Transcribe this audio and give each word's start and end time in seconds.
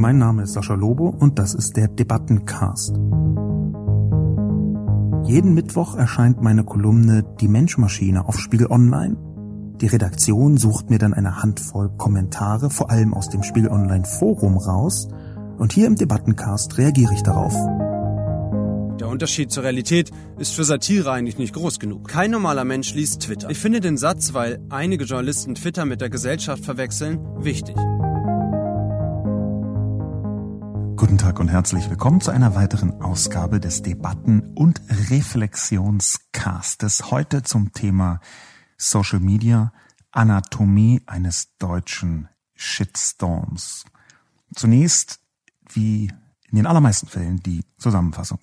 Mein 0.00 0.18
Name 0.18 0.44
ist 0.44 0.52
Sascha 0.52 0.74
Lobo 0.74 1.08
und 1.08 1.40
das 1.40 1.54
ist 1.54 1.76
der 1.76 1.88
Debattencast. 1.88 2.90
Jeden 5.24 5.54
Mittwoch 5.54 5.96
erscheint 5.96 6.40
meine 6.40 6.62
Kolumne 6.62 7.24
Die 7.40 7.48
Menschmaschine 7.48 8.28
auf 8.28 8.38
Spiegel 8.38 8.68
Online. 8.70 9.16
Die 9.80 9.88
Redaktion 9.88 10.56
sucht 10.56 10.88
mir 10.88 10.98
dann 10.98 11.14
eine 11.14 11.42
Handvoll 11.42 11.90
Kommentare, 11.96 12.70
vor 12.70 12.92
allem 12.92 13.12
aus 13.12 13.28
dem 13.28 13.42
Spiegel 13.42 13.70
Online 13.70 14.04
Forum 14.04 14.58
raus, 14.58 15.08
und 15.58 15.72
hier 15.72 15.88
im 15.88 15.96
Debattencast 15.96 16.78
reagiere 16.78 17.14
ich 17.14 17.24
darauf. 17.24 17.54
Der 19.00 19.08
Unterschied 19.08 19.50
zur 19.50 19.64
Realität 19.64 20.12
ist 20.38 20.54
für 20.54 20.62
Satire 20.62 21.10
eigentlich 21.10 21.38
nicht 21.38 21.54
groß 21.54 21.80
genug. 21.80 22.06
Kein 22.06 22.30
normaler 22.30 22.64
Mensch 22.64 22.94
liest 22.94 23.22
Twitter. 23.22 23.50
Ich 23.50 23.58
finde 23.58 23.80
den 23.80 23.96
Satz, 23.96 24.32
weil 24.32 24.60
einige 24.70 25.06
Journalisten 25.06 25.56
Twitter 25.56 25.84
mit 25.84 26.00
der 26.00 26.08
Gesellschaft 26.08 26.64
verwechseln, 26.64 27.18
wichtig. 27.40 27.74
Guten 30.98 31.16
Tag 31.16 31.38
und 31.38 31.46
herzlich 31.46 31.88
willkommen 31.88 32.20
zu 32.20 32.32
einer 32.32 32.56
weiteren 32.56 33.00
Ausgabe 33.00 33.60
des 33.60 33.82
Debatten- 33.82 34.52
und 34.56 34.82
Reflexionscastes. 35.10 37.12
Heute 37.12 37.44
zum 37.44 37.72
Thema 37.72 38.18
Social 38.76 39.20
Media, 39.20 39.72
Anatomie 40.10 41.00
eines 41.06 41.56
deutschen 41.58 42.28
Shitstorms. 42.56 43.84
Zunächst, 44.56 45.20
wie 45.72 46.10
in 46.50 46.56
den 46.56 46.66
allermeisten 46.66 47.06
Fällen, 47.06 47.40
die 47.44 47.64
Zusammenfassung. 47.78 48.40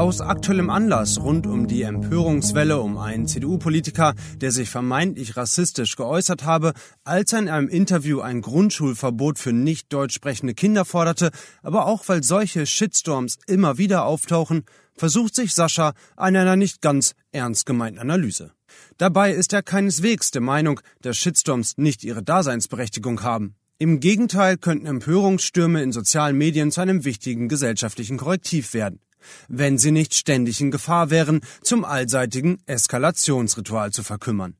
Aus 0.00 0.22
aktuellem 0.22 0.70
Anlass 0.70 1.20
rund 1.20 1.46
um 1.46 1.66
die 1.66 1.82
Empörungswelle 1.82 2.80
um 2.80 2.96
einen 2.96 3.26
CDU-Politiker, 3.26 4.14
der 4.36 4.50
sich 4.50 4.70
vermeintlich 4.70 5.36
rassistisch 5.36 5.94
geäußert 5.94 6.42
habe, 6.42 6.72
als 7.04 7.34
er 7.34 7.40
in 7.40 7.50
einem 7.50 7.68
Interview 7.68 8.20
ein 8.20 8.40
Grundschulverbot 8.40 9.38
für 9.38 9.52
nicht 9.52 9.92
deutsch 9.92 10.14
sprechende 10.14 10.54
Kinder 10.54 10.86
forderte, 10.86 11.28
aber 11.62 11.84
auch 11.84 12.08
weil 12.08 12.24
solche 12.24 12.64
Shitstorms 12.64 13.36
immer 13.46 13.76
wieder 13.76 14.06
auftauchen, 14.06 14.64
versucht 14.94 15.34
sich 15.34 15.52
Sascha 15.52 15.92
an 16.16 16.34
einer 16.34 16.56
nicht 16.56 16.80
ganz 16.80 17.12
ernst 17.30 17.66
gemeinten 17.66 17.98
Analyse. 17.98 18.52
Dabei 18.96 19.34
ist 19.34 19.52
er 19.52 19.62
keineswegs 19.62 20.30
der 20.30 20.40
Meinung, 20.40 20.80
dass 21.02 21.18
Shitstorms 21.18 21.76
nicht 21.76 22.04
ihre 22.04 22.22
Daseinsberechtigung 22.22 23.22
haben. 23.22 23.54
Im 23.76 24.00
Gegenteil 24.00 24.56
könnten 24.56 24.86
Empörungsstürme 24.86 25.82
in 25.82 25.92
sozialen 25.92 26.38
Medien 26.38 26.70
zu 26.70 26.80
einem 26.80 27.04
wichtigen 27.04 27.50
gesellschaftlichen 27.50 28.16
Korrektiv 28.16 28.72
werden 28.72 29.00
wenn 29.48 29.78
sie 29.78 29.90
nicht 29.90 30.14
ständig 30.14 30.60
in 30.60 30.70
Gefahr 30.70 31.10
wären, 31.10 31.40
zum 31.62 31.84
allseitigen 31.84 32.58
Eskalationsritual 32.66 33.92
zu 33.92 34.02
verkümmern. 34.02 34.56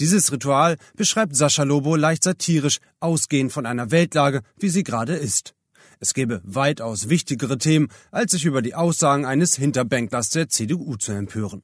Dieses 0.00 0.32
Ritual 0.32 0.76
beschreibt 0.96 1.36
Sascha 1.36 1.62
Lobo 1.62 1.96
leicht 1.96 2.24
satirisch, 2.24 2.78
ausgehend 3.00 3.52
von 3.52 3.66
einer 3.66 3.90
Weltlage, 3.90 4.42
wie 4.56 4.68
sie 4.68 4.84
gerade 4.84 5.16
ist. 5.16 5.54
Es 6.00 6.14
gäbe 6.14 6.40
weitaus 6.44 7.08
wichtigere 7.08 7.58
Themen, 7.58 7.88
als 8.10 8.32
sich 8.32 8.44
über 8.44 8.62
die 8.62 8.74
Aussagen 8.74 9.26
eines 9.26 9.56
Hinterbänklers 9.56 10.30
der 10.30 10.48
CDU 10.48 10.96
zu 10.96 11.12
empören. 11.12 11.62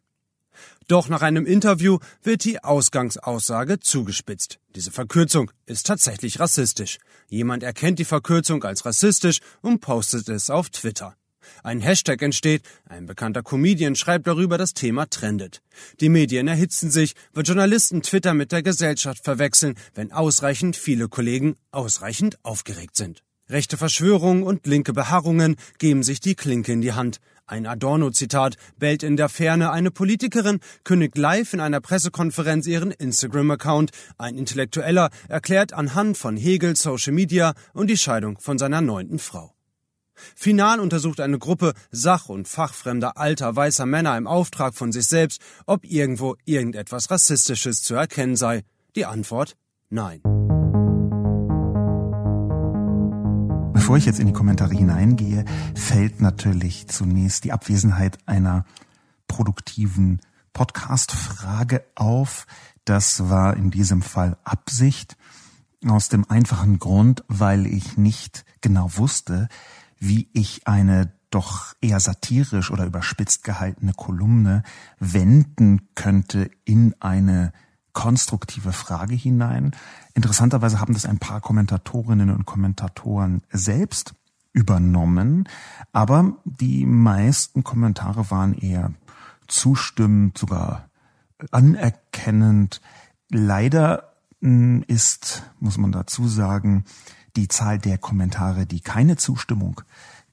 Doch 0.88 1.08
nach 1.08 1.22
einem 1.22 1.46
Interview 1.46 1.98
wird 2.22 2.44
die 2.44 2.62
Ausgangsaussage 2.62 3.80
zugespitzt. 3.80 4.58
Diese 4.74 4.90
Verkürzung 4.90 5.50
ist 5.66 5.86
tatsächlich 5.86 6.40
rassistisch. 6.40 6.98
Jemand 7.28 7.62
erkennt 7.62 7.98
die 7.98 8.04
Verkürzung 8.04 8.62
als 8.64 8.84
rassistisch 8.84 9.38
und 9.62 9.80
postet 9.80 10.28
es 10.28 10.50
auf 10.50 10.70
Twitter. 10.70 11.16
Ein 11.62 11.80
Hashtag 11.80 12.22
entsteht, 12.22 12.62
ein 12.88 13.06
bekannter 13.06 13.42
Comedian 13.42 13.96
schreibt 13.96 14.26
darüber, 14.26 14.58
das 14.58 14.74
Thema 14.74 15.06
trendet. 15.06 15.62
Die 16.00 16.08
Medien 16.08 16.48
erhitzen 16.48 16.90
sich, 16.90 17.14
weil 17.32 17.44
Journalisten 17.44 18.02
Twitter 18.02 18.34
mit 18.34 18.52
der 18.52 18.62
Gesellschaft 18.62 19.24
verwechseln, 19.24 19.74
wenn 19.94 20.12
ausreichend 20.12 20.76
viele 20.76 21.08
Kollegen 21.08 21.56
ausreichend 21.70 22.38
aufgeregt 22.44 22.96
sind. 22.96 23.22
Rechte 23.48 23.76
Verschwörungen 23.76 24.42
und 24.42 24.66
linke 24.66 24.94
Beharrungen 24.94 25.56
geben 25.78 26.02
sich 26.02 26.20
die 26.20 26.34
Klinke 26.34 26.72
in 26.72 26.80
die 26.80 26.94
Hand. 26.94 27.20
Ein 27.46 27.66
Adorno-Zitat 27.66 28.56
bellt 28.78 29.02
in 29.02 29.18
der 29.18 29.28
Ferne 29.28 29.70
eine 29.70 29.90
Politikerin, 29.90 30.60
kündigt 30.82 31.18
live 31.18 31.52
in 31.52 31.60
einer 31.60 31.82
Pressekonferenz 31.82 32.66
ihren 32.66 32.90
Instagram-Account. 32.90 33.90
Ein 34.16 34.38
Intellektueller 34.38 35.10
erklärt 35.28 35.74
anhand 35.74 36.16
von 36.16 36.38
Hegel 36.38 36.74
Social 36.74 37.12
Media 37.12 37.52
und 37.74 37.90
die 37.90 37.98
Scheidung 37.98 38.38
von 38.38 38.56
seiner 38.56 38.80
neunten 38.80 39.18
Frau. 39.18 39.53
Final 40.34 40.80
untersucht 40.80 41.20
eine 41.20 41.38
Gruppe 41.38 41.74
sach- 41.90 42.28
und 42.28 42.48
fachfremder 42.48 43.16
alter 43.16 43.54
weißer 43.54 43.86
Männer 43.86 44.16
im 44.16 44.26
Auftrag 44.26 44.74
von 44.74 44.92
sich 44.92 45.06
selbst, 45.06 45.40
ob 45.66 45.84
irgendwo 45.84 46.36
irgendetwas 46.44 47.10
Rassistisches 47.10 47.82
zu 47.82 47.94
erkennen 47.94 48.36
sei. 48.36 48.62
Die 48.96 49.06
Antwort 49.06 49.56
Nein. 49.90 50.22
Bevor 53.72 53.96
ich 53.96 54.06
jetzt 54.06 54.18
in 54.18 54.26
die 54.26 54.32
Kommentare 54.32 54.74
hineingehe, 54.74 55.44
fällt 55.76 56.20
natürlich 56.20 56.88
zunächst 56.88 57.44
die 57.44 57.52
Abwesenheit 57.52 58.18
einer 58.26 58.64
produktiven 59.28 60.20
Podcast-Frage 60.52 61.84
auf. 61.94 62.46
Das 62.84 63.28
war 63.28 63.56
in 63.56 63.70
diesem 63.70 64.02
Fall 64.02 64.36
Absicht. 64.42 65.16
Aus 65.86 66.08
dem 66.08 66.28
einfachen 66.28 66.78
Grund, 66.78 67.22
weil 67.28 67.66
ich 67.66 67.96
nicht 67.96 68.44
genau 68.62 68.96
wusste, 68.96 69.48
wie 70.06 70.28
ich 70.32 70.66
eine 70.66 71.12
doch 71.30 71.74
eher 71.80 71.98
satirisch 71.98 72.70
oder 72.70 72.84
überspitzt 72.84 73.42
gehaltene 73.42 73.92
Kolumne 73.92 74.62
wenden 75.00 75.88
könnte 75.94 76.50
in 76.64 76.94
eine 77.00 77.52
konstruktive 77.92 78.72
Frage 78.72 79.14
hinein. 79.14 79.74
Interessanterweise 80.14 80.80
haben 80.80 80.94
das 80.94 81.06
ein 81.06 81.18
paar 81.18 81.40
Kommentatorinnen 81.40 82.30
und 82.30 82.44
Kommentatoren 82.44 83.42
selbst 83.50 84.14
übernommen, 84.52 85.48
aber 85.92 86.36
die 86.44 86.86
meisten 86.86 87.64
Kommentare 87.64 88.30
waren 88.30 88.54
eher 88.54 88.92
zustimmend, 89.48 90.38
sogar 90.38 90.88
anerkennend. 91.50 92.80
Leider 93.30 94.12
hm, 94.40 94.84
ist, 94.86 95.42
muss 95.58 95.78
man 95.78 95.90
dazu 95.90 96.28
sagen, 96.28 96.84
die 97.36 97.48
Zahl 97.48 97.78
der 97.78 97.98
Kommentare, 97.98 98.66
die 98.66 98.80
keine 98.80 99.16
Zustimmung 99.16 99.80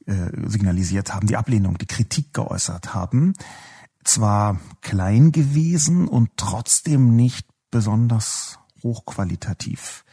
äh, 0.06 0.32
signalisiert 0.48 1.14
haben, 1.14 1.28
die 1.28 1.38
Ablehnung, 1.38 1.78
die 1.78 1.88
Kritik 1.88 2.34
geäußert 2.34 2.94
haben, 2.94 3.34
zwar 4.04 4.60
klein 4.82 5.32
gewesen 5.32 6.08
und 6.08 6.32
trotzdem 6.38 7.16
nicht 7.16 7.48
besonders 7.70 8.60
hochqualitativ. 8.84 10.04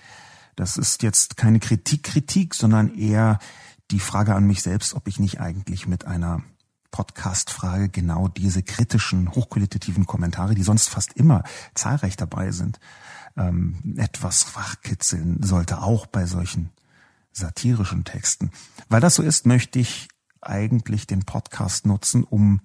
Das 0.56 0.77
ist 0.77 1.03
jetzt 1.03 1.37
keine 1.37 1.60
Kritik-Kritik, 1.60 2.54
sondern 2.54 2.94
eher 2.94 3.38
die 3.91 4.00
Frage 4.00 4.34
an 4.34 4.44
mich 4.44 4.62
selbst, 4.62 4.94
ob 4.94 5.09
ich 5.09 5.19
nicht 5.19 5.41
eigentlich 5.41 5.87
mit 5.87 6.06
einer 6.06 6.43
Podcast-Frage 6.91 7.88
genau 7.88 8.28
diese 8.28 8.62
kritischen, 8.62 9.34
hochqualitativen 9.34 10.06
Kommentare, 10.06 10.54
die 10.54 10.62
sonst 10.62 10.88
fast 10.88 11.12
immer 11.15 11.44
zahlreich 11.75 12.16
dabei 12.16 12.50
sind, 12.50 12.81
ähm, 13.37 13.94
etwas 13.97 14.54
wachkitzeln 14.56 15.43
sollte, 15.43 15.81
auch 15.81 16.06
bei 16.06 16.27
solchen 16.27 16.71
satirischen 17.33 18.05
Texten. 18.05 18.50
Weil 18.89 19.00
das 19.00 19.16
so 19.16 19.22
ist, 19.22 19.47
möchte 19.47 19.78
ich 19.78 20.09
eigentlich 20.41 21.06
den 21.06 21.25
Podcast 21.25 21.87
nutzen, 21.87 22.25
um 22.25 22.61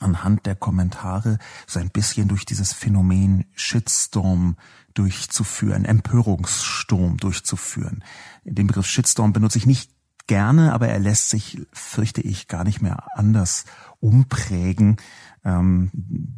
anhand 0.00 0.46
der 0.46 0.54
Kommentare 0.54 1.38
so 1.66 1.80
ein 1.80 1.90
bisschen 1.90 2.28
durch 2.28 2.44
dieses 2.44 2.72
Phänomen 2.72 3.46
Shitstorm 3.54 4.56
durchzuführen, 4.94 5.84
Empörungssturm 5.84 7.16
durchzuführen. 7.16 8.04
Den 8.44 8.66
Begriff 8.66 8.86
Shitstorm 8.86 9.32
benutze 9.32 9.58
ich 9.58 9.66
nicht 9.66 9.90
gerne, 10.26 10.72
aber 10.72 10.88
er 10.88 10.98
lässt 10.98 11.30
sich, 11.30 11.60
fürchte 11.72 12.20
ich, 12.20 12.48
gar 12.48 12.64
nicht 12.64 12.82
mehr 12.82 13.06
anders 13.16 13.64
umprägen. 14.00 14.98
Ähm, 15.44 15.90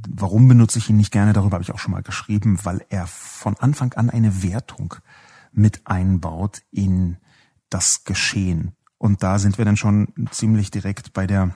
warum 0.09 0.49
benutze 0.49 0.79
ich 0.79 0.89
ihn 0.89 0.97
nicht 0.97 1.11
gerne? 1.11 1.33
Darüber 1.33 1.55
habe 1.55 1.65
ich 1.65 1.73
auch 1.73 1.79
schon 1.79 1.93
mal 1.93 2.03
geschrieben, 2.03 2.59
weil 2.63 2.85
er 2.89 3.07
von 3.07 3.57
Anfang 3.59 3.93
an 3.95 4.11
eine 4.11 4.43
Wertung 4.43 4.95
mit 5.53 5.87
einbaut 5.87 6.63
in 6.71 7.17
das 7.69 8.05
Geschehen. 8.05 8.73
Und 8.99 9.23
da 9.23 9.39
sind 9.39 9.59
wir 9.59 9.65
dann 9.65 9.77
schon 9.77 10.09
ziemlich 10.31 10.71
direkt 10.71 11.13
bei 11.13 11.27
der 11.27 11.55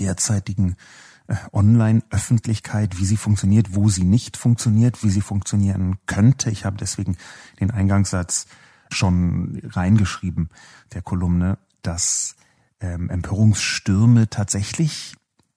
derzeitigen 0.00 0.76
äh, 1.26 1.36
Online-Öffentlichkeit, 1.52 2.98
wie 2.98 3.04
sie 3.04 3.16
funktioniert, 3.16 3.74
wo 3.74 3.88
sie 3.88 4.04
nicht 4.04 4.36
funktioniert, 4.36 5.02
wie 5.02 5.10
sie 5.10 5.20
funktionieren 5.20 5.98
könnte. 6.06 6.50
Ich 6.50 6.64
habe 6.64 6.76
deswegen 6.76 7.16
den 7.60 7.70
Eingangssatz 7.70 8.46
schon 8.90 9.60
reingeschrieben, 9.64 10.48
der 10.94 11.02
Kolumne, 11.02 11.58
dass 11.82 12.36
ähm, 12.80 13.10
Empörungsstürme 13.10 14.30
tatsächlich 14.30 15.14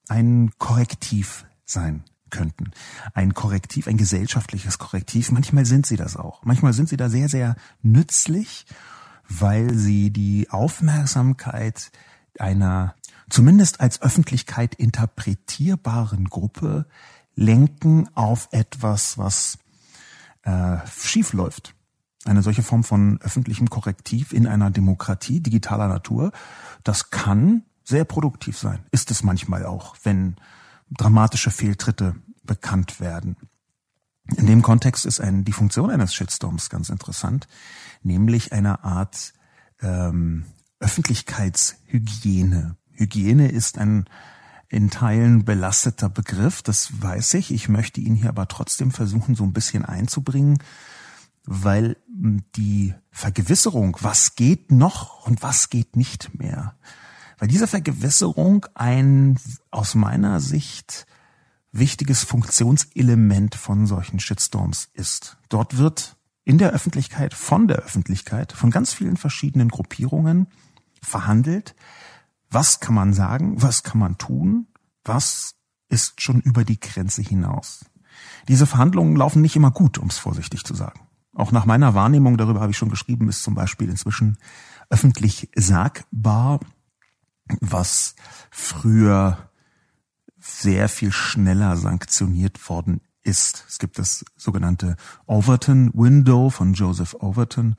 ein 0.07 0.51
Korrektiv 0.57 1.45
sein 1.65 2.03
könnten. 2.29 2.71
Ein 3.13 3.33
Korrektiv, 3.33 3.87
ein 3.87 3.97
gesellschaftliches 3.97 4.77
Korrektiv. 4.77 5.31
Manchmal 5.31 5.65
sind 5.65 5.85
sie 5.85 5.97
das 5.97 6.17
auch. 6.17 6.43
Manchmal 6.43 6.73
sind 6.73 6.89
sie 6.89 6.97
da 6.97 7.09
sehr, 7.09 7.29
sehr 7.29 7.55
nützlich, 7.81 8.65
weil 9.27 9.73
sie 9.73 10.11
die 10.11 10.49
Aufmerksamkeit 10.49 11.91
einer 12.39 12.95
zumindest 13.29 13.79
als 13.79 14.01
Öffentlichkeit 14.01 14.75
interpretierbaren 14.75 16.25
Gruppe 16.25 16.85
lenken 17.35 18.09
auf 18.15 18.49
etwas, 18.51 19.17
was 19.17 19.59
äh, 20.43 20.77
schief 20.87 21.33
läuft 21.33 21.75
Eine 22.25 22.41
solche 22.41 22.63
Form 22.63 22.83
von 22.83 23.19
öffentlichem 23.21 23.69
Korrektiv 23.69 24.33
in 24.33 24.47
einer 24.47 24.71
Demokratie 24.71 25.39
digitaler 25.39 25.87
Natur, 25.87 26.31
das 26.83 27.11
kann 27.11 27.63
sehr 27.83 28.05
produktiv 28.05 28.57
sein. 28.57 28.85
Ist 28.91 29.09
es 29.09 29.23
manchmal 29.23 29.65
auch, 29.65 29.95
wenn 30.03 30.35
dramatische 30.91 31.51
Fehltritte 31.51 32.15
bekannt 32.43 32.99
werden. 32.99 33.37
In 34.35 34.47
dem 34.47 34.61
Kontext 34.61 35.05
ist 35.05 35.19
ein, 35.19 35.43
die 35.43 35.53
Funktion 35.53 35.89
eines 35.89 36.13
Shitstorms 36.13 36.69
ganz 36.69 36.89
interessant, 36.89 37.47
nämlich 38.03 38.53
eine 38.53 38.83
Art 38.83 39.33
ähm, 39.81 40.45
Öffentlichkeitshygiene. 40.79 42.77
Hygiene 42.91 43.49
ist 43.49 43.77
ein 43.77 44.05
in 44.69 44.91
Teilen 44.91 45.45
belasteter 45.45 46.09
Begriff, 46.09 46.61
das 46.61 47.01
weiß 47.01 47.33
ich. 47.35 47.51
Ich 47.51 47.69
möchte 47.69 48.01
ihn 48.01 48.13
hier 48.13 48.29
aber 48.29 48.47
trotzdem 48.47 48.91
versuchen, 48.91 49.33
so 49.33 49.43
ein 49.43 49.53
bisschen 49.53 49.83
einzubringen, 49.83 50.59
weil 51.43 51.97
hm, 52.05 52.43
die 52.55 52.93
Vergewisserung, 53.09 53.97
was 54.01 54.35
geht 54.35 54.71
noch 54.71 55.25
und 55.25 55.41
was 55.41 55.69
geht 55.69 55.95
nicht 55.95 56.37
mehr, 56.37 56.75
weil 57.39 57.47
diese 57.47 57.67
Vergewisserung 57.67 58.65
ein 58.75 59.39
aus 59.71 59.95
meiner 59.95 60.39
Sicht 60.39 61.07
wichtiges 61.71 62.23
Funktionselement 62.23 63.55
von 63.55 63.85
solchen 63.85 64.19
Shitstorms 64.19 64.89
ist. 64.93 65.37
Dort 65.49 65.77
wird 65.77 66.17
in 66.43 66.57
der 66.57 66.71
Öffentlichkeit, 66.71 67.33
von 67.33 67.67
der 67.67 67.77
Öffentlichkeit, 67.77 68.51
von 68.51 68.71
ganz 68.71 68.93
vielen 68.93 69.17
verschiedenen 69.17 69.69
Gruppierungen 69.69 70.47
verhandelt, 71.01 71.75
was 72.49 72.79
kann 72.79 72.95
man 72.95 73.13
sagen, 73.13 73.61
was 73.61 73.83
kann 73.83 73.99
man 73.99 74.17
tun, 74.17 74.67
was 75.03 75.55
ist 75.89 76.21
schon 76.21 76.41
über 76.41 76.65
die 76.65 76.79
Grenze 76.79 77.21
hinaus. 77.21 77.85
Diese 78.47 78.65
Verhandlungen 78.65 79.15
laufen 79.15 79.41
nicht 79.41 79.55
immer 79.55 79.71
gut, 79.71 79.97
um 79.97 80.07
es 80.07 80.17
vorsichtig 80.17 80.63
zu 80.63 80.73
sagen. 80.73 81.01
Auch 81.35 81.51
nach 81.51 81.65
meiner 81.65 81.93
Wahrnehmung, 81.93 82.37
darüber 82.37 82.59
habe 82.59 82.71
ich 82.71 82.77
schon 82.77 82.89
geschrieben, 82.89 83.29
ist 83.29 83.43
zum 83.43 83.53
Beispiel 83.53 83.89
inzwischen 83.89 84.37
öffentlich 84.89 85.49
sagbar, 85.55 86.59
was 87.61 88.15
früher 88.51 89.49
sehr 90.39 90.89
viel 90.89 91.11
schneller 91.11 91.77
sanktioniert 91.77 92.69
worden 92.69 93.01
ist. 93.23 93.65
Es 93.67 93.79
gibt 93.79 93.99
das 93.99 94.25
sogenannte 94.37 94.95
Overton 95.25 95.91
Window 95.93 96.49
von 96.49 96.73
Joseph 96.73 97.15
Overton, 97.19 97.75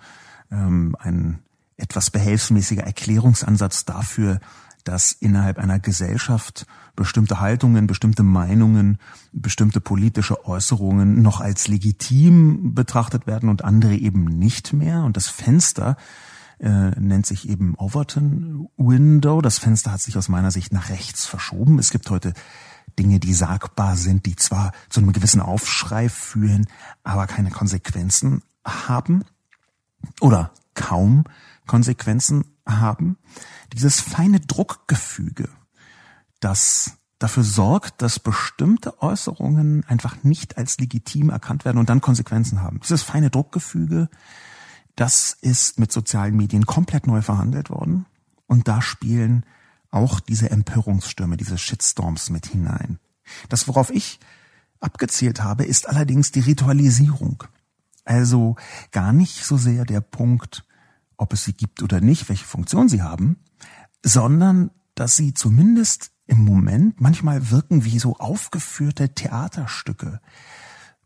ähm, 0.50 0.96
ein 0.99 1.40
etwas 1.76 2.11
behelfsmäßiger 2.11 2.82
Erklärungsansatz 2.82 3.84
dafür, 3.87 4.40
dass 4.84 5.12
innerhalb 5.12 5.58
einer 5.58 5.78
Gesellschaft 5.78 6.66
bestimmte 6.96 7.40
Haltungen, 7.40 7.87
bestimmte 7.87 8.23
Meinungen, 8.23 8.99
bestimmte 9.32 9.81
politische 9.81 10.46
Äußerungen 10.46 11.23
noch 11.23 11.40
als 11.40 11.69
legitim 11.69 12.75
betrachtet 12.75 13.26
werden 13.26 13.49
und 13.49 13.64
andere 13.64 13.94
eben 13.94 14.25
nicht 14.25 14.73
mehr. 14.73 15.05
Und 15.05 15.16
das 15.16 15.28
Fenster 15.28 15.96
äh, 16.61 16.91
nennt 17.01 17.27
sich 17.27 17.49
eben 17.49 17.75
Overton 17.77 18.69
Window. 18.77 19.41
Das 19.41 19.59
Fenster 19.59 19.93
hat 19.93 20.01
sich 20.01 20.17
aus 20.17 20.29
meiner 20.29 20.51
Sicht 20.51 20.73
nach 20.73 20.91
rechts 20.91 21.27
verschoben. 21.27 21.79
Es 21.79 21.91
gibt 21.91 22.11
heute 22.11 22.35
Dinge, 22.99 23.19
die 23.19 23.35
sagbar 23.35 23.97
sind, 23.97 24.27
die 24.27 24.37
zwar 24.37 24.73
zu 24.89 25.01
einem 25.01 25.12
gewissen 25.12 25.41
Aufschrei 25.41 26.09
führen, 26.09 26.67
aber 27.03 27.27
keine 27.27 27.51
Konsequenzen 27.51 28.43
haben 28.65 29.25
oder 30.21 30.53
kaum 30.75 31.25
Konsequenzen 31.67 32.45
haben. 32.67 33.17
Dieses 33.73 34.01
feine 34.01 34.41
Druckgefüge, 34.41 35.49
das 36.41 36.97
dafür 37.19 37.45
sorgt, 37.45 38.03
dass 38.03 38.19
bestimmte 38.19 39.01
Äußerungen 39.03 39.85
einfach 39.87 40.23
nicht 40.25 40.57
als 40.57 40.79
legitim 40.79 41.31
erkannt 41.31 41.65
werden 41.65 41.79
und 41.79 41.89
dann 41.89 42.01
Konsequenzen 42.01 42.62
haben. 42.62 42.81
Dieses 42.81 43.03
feine 43.03 43.31
Druckgefüge, 43.31 44.09
das 45.00 45.32
ist 45.41 45.79
mit 45.79 45.91
sozialen 45.91 46.37
Medien 46.37 46.67
komplett 46.67 47.06
neu 47.06 47.23
verhandelt 47.23 47.70
worden. 47.70 48.05
Und 48.47 48.69
da 48.69 48.82
spielen 48.82 49.47
auch 49.91 50.20
diese 50.20 50.50
Empörungsstürme, 50.50 51.38
diese 51.38 51.56
Shitstorms 51.56 52.29
mit 52.29 52.44
hinein. 52.44 52.99
Das, 53.49 53.67
worauf 53.67 53.88
ich 53.88 54.20
abgezählt 54.79 55.43
habe, 55.43 55.64
ist 55.64 55.88
allerdings 55.88 56.32
die 56.32 56.41
Ritualisierung. 56.41 57.44
Also 58.05 58.56
gar 58.91 59.14
nicht 59.14 59.43
so 59.43 59.56
sehr 59.56 59.87
der 59.87 60.02
Punkt, 60.02 60.67
ob 61.17 61.32
es 61.32 61.44
sie 61.44 61.55
gibt 61.55 61.82
oder 61.82 62.02
nicht, 62.02 62.29
welche 62.29 62.44
Funktion 62.44 62.91
sie 62.91 63.00
haben, 63.00 63.38
sondern 64.05 64.70
dass 64.97 65.17
sie 65.17 65.32
zumindest 65.32 66.11
im 66.26 66.44
Moment 66.44 67.00
manchmal 67.00 67.50
wirken 67.50 67.87
wie 67.87 67.99
so 67.99 68.17
aufgeführte 68.19 69.14
Theaterstücke. 69.14 70.20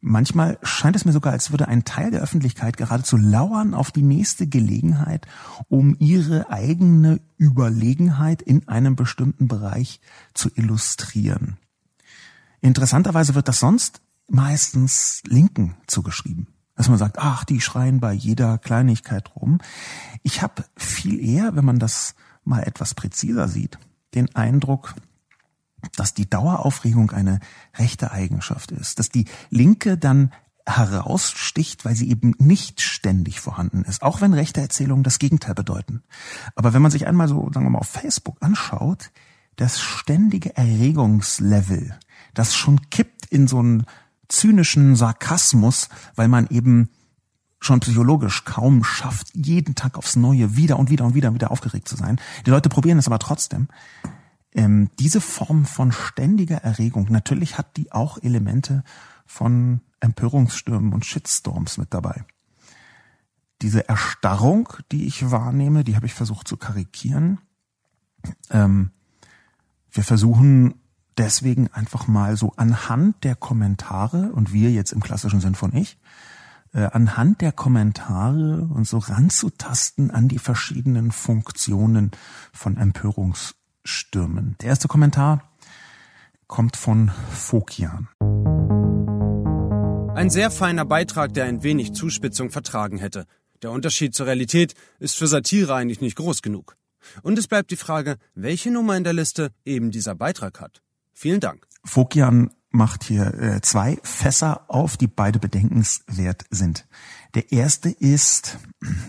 Manchmal 0.07 0.59
scheint 0.63 0.97
es 0.97 1.07
mir 1.07 1.13
sogar, 1.13 1.33
als 1.33 1.51
würde 1.51 1.67
ein 1.67 1.85
Teil 1.85 2.11
der 2.11 2.21
Öffentlichkeit 2.21 2.77
geradezu 2.77 3.17
lauern 3.17 3.73
auf 3.73 3.91
die 3.91 4.03
nächste 4.03 4.47
Gelegenheit, 4.47 5.27
um 5.69 5.97
ihre 5.99 6.51
eigene 6.51 7.23
Überlegenheit 7.39 8.43
in 8.43 8.69
einem 8.69 8.97
bestimmten 8.97 9.49
Bereich 9.49 10.03
zu 10.35 10.51
illustrieren. 10.55 11.57
Interessanterweise 12.61 13.35
wird 13.35 13.49
das 13.49 13.61
sonst 13.61 14.03
meistens 14.29 15.23
Linken 15.27 15.75
zugeschrieben 15.87 16.49
dass 16.77 16.89
man 16.89 16.99
sagt, 16.99 17.19
ach, 17.21 17.45
die 17.45 17.61
schreien 17.61 18.01
bei 18.01 18.13
jeder 18.13 18.59
Kleinigkeit 18.59 19.37
rum. 19.37 19.59
Ich 20.25 20.43
habe 20.43 20.65
viel 20.77 21.25
eher, 21.25 21.55
wenn 21.55 21.65
man 21.65 21.79
das 21.79 22.17
mal 22.43 22.65
etwas 22.65 22.95
präziser 22.95 23.47
sieht, 23.47 23.79
den 24.15 24.35
Eindruck, 24.35 24.95
dass 25.97 26.15
die 26.15 26.29
Daueraufregung 26.29 27.11
eine 27.11 27.41
rechte 27.77 28.13
Eigenschaft 28.13 28.71
ist, 28.73 28.99
dass 28.99 29.09
die 29.09 29.27
Linke 29.51 29.99
dann 29.99 30.33
heraussticht, 30.67 31.85
weil 31.85 31.95
sie 31.95 32.09
eben 32.09 32.35
nicht 32.39 32.81
ständig 32.81 33.41
vorhanden 33.41 33.85
ist, 33.85 34.03
auch 34.03 34.21
wenn 34.21 34.33
rechte 34.33 34.61
Erzählungen 34.61 35.05
das 35.05 35.19
Gegenteil 35.19 35.55
bedeuten. 35.55 36.03
Aber 36.55 36.73
wenn 36.73 36.83
man 36.83 36.91
sich 36.91 37.07
einmal 37.07 37.29
so, 37.29 37.51
sagen 37.53 37.67
wir 37.67 37.71
mal, 37.71 37.81
auf 37.81 37.89
Facebook 37.89 38.39
anschaut, 38.41 39.11
das 39.57 39.81
ständige 39.81 40.57
Erregungslevel, 40.57 41.99
das 42.33 42.55
schon 42.55 42.89
kippt 42.91 43.27
in 43.27 43.47
so 43.47 43.63
ein 43.63 43.87
zynischen 44.29 44.97
Sarkasmus, 44.97 45.89
weil 46.15 46.29
man 46.29 46.47
eben 46.49 46.89
schon 47.61 47.81
psychologisch 47.81 48.45
kaum 48.45 48.85
schafft, 48.85 49.29
jeden 49.35 49.75
Tag 49.75 49.97
aufs 49.97 50.17
Neue 50.17 50.57
wieder 50.57 50.79
und 50.79 50.91
wieder 50.91 51.05
und 51.05 51.15
wieder 51.15 51.29
und 51.29 51.35
wieder 51.35 51.51
aufgeregt 51.51 51.89
zu 51.89 51.97
sein. 51.97 52.21
Die 52.47 52.51
Leute 52.51 52.69
probieren 52.69 52.99
es 52.99 53.07
aber 53.07 53.19
trotzdem. 53.19 53.69
Ähm, 54.55 54.91
diese 54.99 55.21
Form 55.21 55.65
von 55.65 55.93
ständiger 55.93 56.59
Erregung, 56.59 57.09
natürlich 57.11 57.59
hat 57.59 57.77
die 57.77 57.93
auch 57.93 58.19
Elemente 58.23 58.85
von 59.27 59.81
Empörungsstürmen 60.01 60.93
und 60.93 61.05
Shitstorms 61.05 61.77
mit 61.77 61.93
dabei. 61.93 62.25
Diese 63.63 63.89
Erstarrung, 63.89 64.69
die 64.93 65.07
ich 65.07 65.31
wahrnehme, 65.31 65.85
die 65.85 65.97
habe 65.97 66.07
ich 66.07 66.15
versucht 66.15 66.47
zu 66.47 66.57
karikieren. 66.57 67.41
Ähm, 68.51 68.91
wir 69.91 70.05
versuchen 70.05 70.75
deswegen 71.17 71.69
einfach 71.69 72.07
mal 72.07 72.37
so 72.37 72.53
anhand 72.57 73.25
der 73.25 73.37
Kommentare 73.37 74.33
und 74.33 74.53
wir 74.53 74.71
jetzt 74.71 74.93
im 74.93 75.01
klassischen 75.01 75.41
Sinn 75.41 75.55
von 75.55 75.75
ich, 75.75 75.99
äh, 76.73 76.87
anhand 76.87 77.41
der 77.41 77.53
Kommentare 77.53 78.69
und 78.69 78.87
so 78.87 78.99
ranzutasten 78.99 80.11
an 80.11 80.29
die 80.29 80.39
verschiedenen 80.39 81.13
Funktionen 81.13 82.11
von 82.53 82.77
Empörungsstürmen. 83.85 84.57
Der 84.61 84.69
erste 84.69 84.89
Kommentar 84.89 85.43
kommt 86.47 86.77
von 86.77 87.11
Fokian. 87.33 88.09
Ein 90.15 90.31
sehr 90.31 90.51
feiner 90.51 90.85
Beitrag, 90.85 91.35
der 91.35 91.45
ein 91.45 91.63
wenig 91.63 91.93
Zuspitzung 91.93 92.51
vertragen 92.51 92.99
hätte. 92.99 93.27
Der 93.63 93.71
Unterschied 93.71 94.15
zur 94.15 94.27
Realität 94.27 94.75
ist 94.99 95.17
für 95.17 95.27
Satire 95.27 95.75
eigentlich 95.75 96.01
nicht 96.01 96.17
groß 96.17 96.43
genug. 96.43 96.77
Und 97.23 97.39
es 97.39 97.49
bleibt 97.49 97.71
die 97.71 97.77
Frage, 97.77 98.17
welche 98.35 98.71
Nummer 98.71 98.97
in 98.97 99.05
der 99.05 99.13
Liste 99.13 99.51
eben 99.65 99.91
dieser 99.91 100.15
Beitrag 100.15 100.61
hat. 100.61 100.83
Vielen 101.13 101.41
Dank. 101.41 101.67
Fokian 101.85 102.51
macht 102.71 103.05
hier 103.05 103.35
äh, 103.35 103.61
zwei 103.61 103.99
Fässer 104.03 104.65
auf, 104.69 104.97
die 104.97 105.07
beide 105.07 105.39
bedenkenswert 105.39 106.45
sind. 106.51 106.87
Der 107.35 107.53
erste 107.53 107.91
ist, 107.91 108.59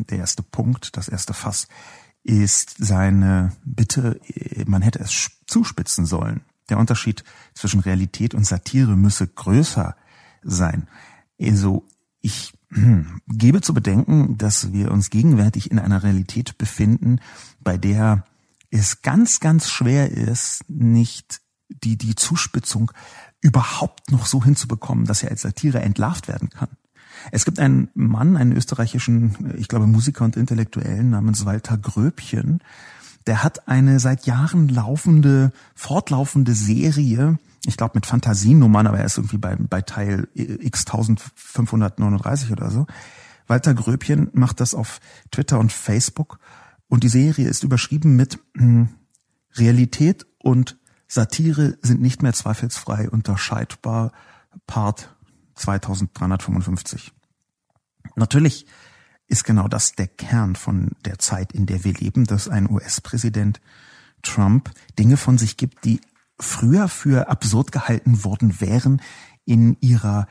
der 0.09 0.19
erste 0.19 0.43
Punkt, 0.43 0.97
das 0.97 1.07
erste 1.07 1.33
Fass, 1.33 1.67
ist 2.25 2.75
seine 2.79 3.51
Bitte, 3.63 4.19
man 4.65 4.81
hätte 4.81 4.99
es 4.99 5.31
zuspitzen 5.45 6.07
sollen. 6.07 6.41
Der 6.69 6.79
Unterschied 6.79 7.23
zwischen 7.53 7.79
Realität 7.79 8.33
und 8.33 8.45
Satire 8.47 8.97
müsse 8.97 9.27
größer 9.27 9.95
sein. 10.41 10.87
Also 11.39 11.85
ich 12.21 12.53
hm, 12.69 13.21
gebe 13.27 13.61
zu 13.61 13.75
bedenken, 13.75 14.39
dass 14.39 14.73
wir 14.73 14.91
uns 14.91 15.11
gegenwärtig 15.11 15.69
in 15.69 15.77
einer 15.77 16.01
Realität 16.01 16.57
befinden, 16.57 17.19
bei 17.59 17.77
der 17.77 18.25
es 18.71 19.03
ganz, 19.03 19.39
ganz 19.39 19.69
schwer 19.69 20.11
ist, 20.11 20.67
nicht 20.67 21.41
die, 21.69 21.97
die 21.97 22.15
Zuspitzung 22.15 22.91
überhaupt 23.41 24.11
noch 24.11 24.25
so 24.25 24.43
hinzubekommen, 24.43 25.05
dass 25.05 25.21
er 25.21 25.29
als 25.29 25.41
Satire 25.41 25.79
entlarvt 25.81 26.27
werden 26.27 26.49
kann. 26.49 26.69
Es 27.31 27.45
gibt 27.45 27.59
einen 27.59 27.89
Mann, 27.93 28.37
einen 28.37 28.51
österreichischen, 28.51 29.53
ich 29.57 29.67
glaube, 29.67 29.87
Musiker 29.87 30.25
und 30.25 30.37
Intellektuellen 30.37 31.09
namens 31.09 31.45
Walter 31.45 31.77
Gröbchen, 31.77 32.61
der 33.27 33.43
hat 33.43 33.67
eine 33.67 33.99
seit 33.99 34.25
Jahren 34.25 34.67
laufende, 34.69 35.51
fortlaufende 35.73 36.53
Serie, 36.53 37.39
ich 37.65 37.77
glaube 37.77 37.93
mit 37.95 38.05
Fantasienummern, 38.05 38.85
aber 38.85 38.99
er 38.99 39.05
ist 39.05 39.17
irgendwie 39.17 39.37
bei, 39.37 39.55
bei 39.55 39.81
Teil 39.81 40.27
x 40.35 40.85
1539 40.85 42.51
oder 42.51 42.69
so, 42.69 42.85
Walter 43.47 43.73
Gröbchen 43.73 44.29
macht 44.33 44.59
das 44.59 44.73
auf 44.73 44.99
Twitter 45.31 45.59
und 45.59 45.71
Facebook. 45.71 46.39
Und 46.87 47.03
die 47.03 47.09
Serie 47.09 47.47
ist 47.47 47.63
überschrieben 47.63 48.15
mit 48.15 48.39
hm, 48.55 48.89
Realität 49.55 50.25
und 50.39 50.77
Satire 51.07 51.77
sind 51.81 52.01
nicht 52.01 52.23
mehr 52.23 52.33
zweifelsfrei 52.33 53.09
unterscheidbar. 53.09 54.11
Part 54.67 55.14
2355. 55.55 57.11
Natürlich 58.15 58.65
ist 59.27 59.43
genau 59.43 59.67
das 59.67 59.93
der 59.93 60.07
Kern 60.07 60.55
von 60.55 60.91
der 61.03 61.19
Zeit, 61.19 61.51
in 61.51 61.65
der 61.65 61.83
wir 61.83 61.93
leben, 61.93 62.25
dass 62.25 62.47
ein 62.47 62.69
US-Präsident 62.69 63.59
Trump 64.21 64.71
Dinge 64.97 65.17
von 65.17 65.37
sich 65.37 65.57
gibt, 65.57 65.85
die 65.85 66.01
früher 66.39 66.87
für 66.87 67.29
absurd 67.29 67.71
gehalten 67.71 68.23
worden 68.23 68.59
wären 68.61 69.01
in 69.45 69.77
ihrer 69.79 70.27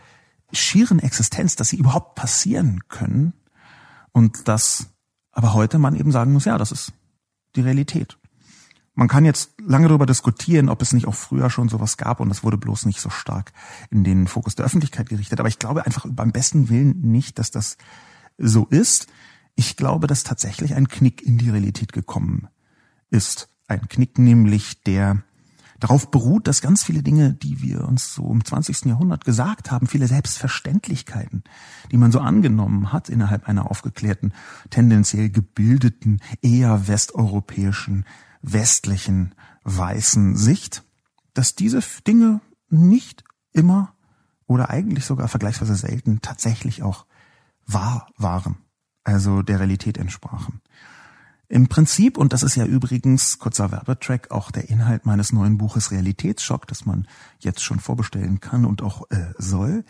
schieren 0.52 0.99
Existenz, 0.99 1.57
dass 1.57 1.69
sie 1.69 1.76
überhaupt 1.76 2.14
passieren 2.14 2.81
können 2.88 3.33
und 4.12 4.47
dass 4.49 4.88
aber 5.33 5.52
heute 5.52 5.78
man 5.78 5.97
eben 5.97 6.12
sagen 6.12 6.33
muss, 6.33 6.45
ja, 6.45 6.59
das 6.59 6.71
ist 6.71 6.93
die 7.57 7.61
Realität. 7.61 8.16
Man 8.94 9.08
kann 9.08 9.24
jetzt 9.24 9.52
lange 9.60 9.88
darüber 9.88 10.06
diskutieren, 10.06 10.68
ob 10.68 10.80
es 10.80 10.92
nicht 10.92 11.06
auch 11.06 11.14
früher 11.14 11.50
schon 11.50 11.68
sowas 11.68 11.96
gab 11.96 12.20
und 12.20 12.30
es 12.30 12.44
wurde 12.44 12.56
bloß 12.56 12.86
nicht 12.86 13.00
so 13.00 13.10
stark 13.10 13.52
in 13.90 14.04
den 14.04 14.28
Fokus 14.28 14.54
der 14.54 14.64
Öffentlichkeit 14.64 15.08
gerichtet. 15.08 15.40
Aber 15.40 15.48
ich 15.48 15.58
glaube 15.58 15.84
einfach 15.84 16.06
beim 16.08 16.30
besten 16.30 16.68
Willen 16.68 17.00
nicht, 17.00 17.38
dass 17.40 17.50
das 17.50 17.76
so 18.38 18.66
ist. 18.66 19.08
Ich 19.56 19.76
glaube, 19.76 20.06
dass 20.06 20.22
tatsächlich 20.22 20.74
ein 20.74 20.88
Knick 20.88 21.22
in 21.22 21.38
die 21.38 21.50
Realität 21.50 21.92
gekommen 21.92 22.48
ist. 23.10 23.48
Ein 23.66 23.88
Knick 23.88 24.18
nämlich, 24.18 24.82
der 24.82 25.22
darauf 25.80 26.10
beruht, 26.10 26.46
dass 26.46 26.62
ganz 26.62 26.84
viele 26.84 27.02
Dinge, 27.02 27.32
die 27.34 27.60
wir 27.60 27.86
uns 27.86 28.14
so 28.14 28.30
im 28.30 28.44
20. 28.44 28.86
Jahrhundert 28.86 29.24
gesagt 29.24 29.70
haben, 29.70 29.86
viele 29.86 30.06
Selbstverständlichkeiten, 30.06 31.42
die 31.90 31.96
man 31.96 32.12
so 32.12 32.20
angenommen 32.20 32.92
hat 32.92 33.08
innerhalb 33.08 33.48
einer 33.48 33.70
aufgeklärten, 33.70 34.32
tendenziell 34.70 35.30
gebildeten, 35.30 36.20
eher 36.42 36.86
westeuropäischen, 36.88 38.04
westlichen, 38.52 39.34
weißen 39.64 40.36
Sicht, 40.36 40.84
dass 41.32 41.54
diese 41.54 41.80
Dinge 42.06 42.40
nicht 42.68 43.24
immer 43.52 43.94
oder 44.46 44.70
eigentlich 44.70 45.04
sogar 45.04 45.28
vergleichsweise 45.28 45.74
selten 45.74 46.20
tatsächlich 46.20 46.82
auch 46.82 47.06
wahr 47.66 48.08
waren, 48.16 48.56
also 49.04 49.42
der 49.42 49.60
Realität 49.60 49.98
entsprachen. 49.98 50.60
Im 51.48 51.68
Prinzip, 51.68 52.16
und 52.16 52.32
das 52.32 52.42
ist 52.42 52.56
ja 52.56 52.64
übrigens, 52.64 53.38
kurzer 53.38 53.70
Werbetrack, 53.70 54.30
auch 54.30 54.50
der 54.50 54.68
Inhalt 54.70 55.06
meines 55.06 55.32
neuen 55.32 55.58
Buches 55.58 55.90
Realitätsschock, 55.90 56.66
das 56.66 56.86
man 56.86 57.06
jetzt 57.38 57.62
schon 57.62 57.80
vorbestellen 57.80 58.40
kann 58.40 58.64
und 58.64 58.82
auch 58.82 59.10
äh, 59.10 59.32
soll, 59.38 59.84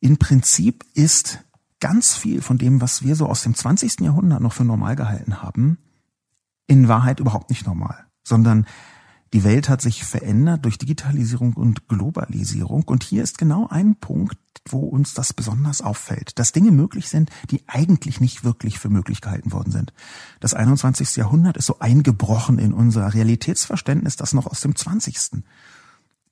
im 0.00 0.18
Prinzip 0.18 0.84
ist 0.94 1.44
ganz 1.80 2.16
viel 2.16 2.42
von 2.42 2.58
dem, 2.58 2.80
was 2.80 3.02
wir 3.02 3.16
so 3.16 3.26
aus 3.26 3.42
dem 3.42 3.54
20. 3.54 4.00
Jahrhundert 4.00 4.40
noch 4.40 4.52
für 4.52 4.64
normal 4.64 4.96
gehalten 4.96 5.42
haben, 5.42 5.78
in 6.66 6.88
Wahrheit 6.88 7.20
überhaupt 7.20 7.50
nicht 7.50 7.66
normal, 7.66 8.06
sondern 8.24 8.66
die 9.32 9.44
Welt 9.44 9.68
hat 9.68 9.82
sich 9.82 10.04
verändert 10.04 10.64
durch 10.64 10.78
Digitalisierung 10.78 11.54
und 11.54 11.88
Globalisierung. 11.88 12.84
Und 12.84 13.02
hier 13.02 13.22
ist 13.22 13.38
genau 13.38 13.66
ein 13.68 13.96
Punkt, 13.96 14.38
wo 14.68 14.80
uns 14.80 15.14
das 15.14 15.32
besonders 15.32 15.82
auffällt, 15.82 16.38
dass 16.38 16.52
Dinge 16.52 16.70
möglich 16.70 17.08
sind, 17.08 17.30
die 17.50 17.62
eigentlich 17.66 18.20
nicht 18.20 18.44
wirklich 18.44 18.78
für 18.78 18.88
möglich 18.88 19.20
gehalten 19.20 19.52
worden 19.52 19.72
sind. 19.72 19.92
Das 20.40 20.54
21. 20.54 21.16
Jahrhundert 21.16 21.56
ist 21.56 21.66
so 21.66 21.78
eingebrochen 21.80 22.58
in 22.58 22.72
unser 22.72 23.12
Realitätsverständnis, 23.14 24.16
das 24.16 24.32
noch 24.32 24.46
aus 24.46 24.60
dem 24.60 24.74
20. 24.76 25.42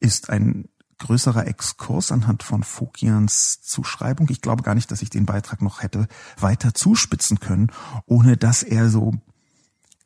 ist 0.00 0.30
ein 0.30 0.68
größerer 0.98 1.46
Exkurs 1.46 2.12
anhand 2.12 2.42
von 2.42 2.62
Fokians 2.62 3.60
Zuschreibung. 3.60 4.28
Ich 4.30 4.40
glaube 4.40 4.62
gar 4.62 4.74
nicht, 4.74 4.90
dass 4.90 5.02
ich 5.02 5.10
den 5.10 5.26
Beitrag 5.26 5.60
noch 5.60 5.82
hätte 5.82 6.06
weiter 6.38 6.72
zuspitzen 6.72 7.40
können, 7.40 7.70
ohne 8.06 8.36
dass 8.36 8.62
er 8.62 8.88
so 8.88 9.12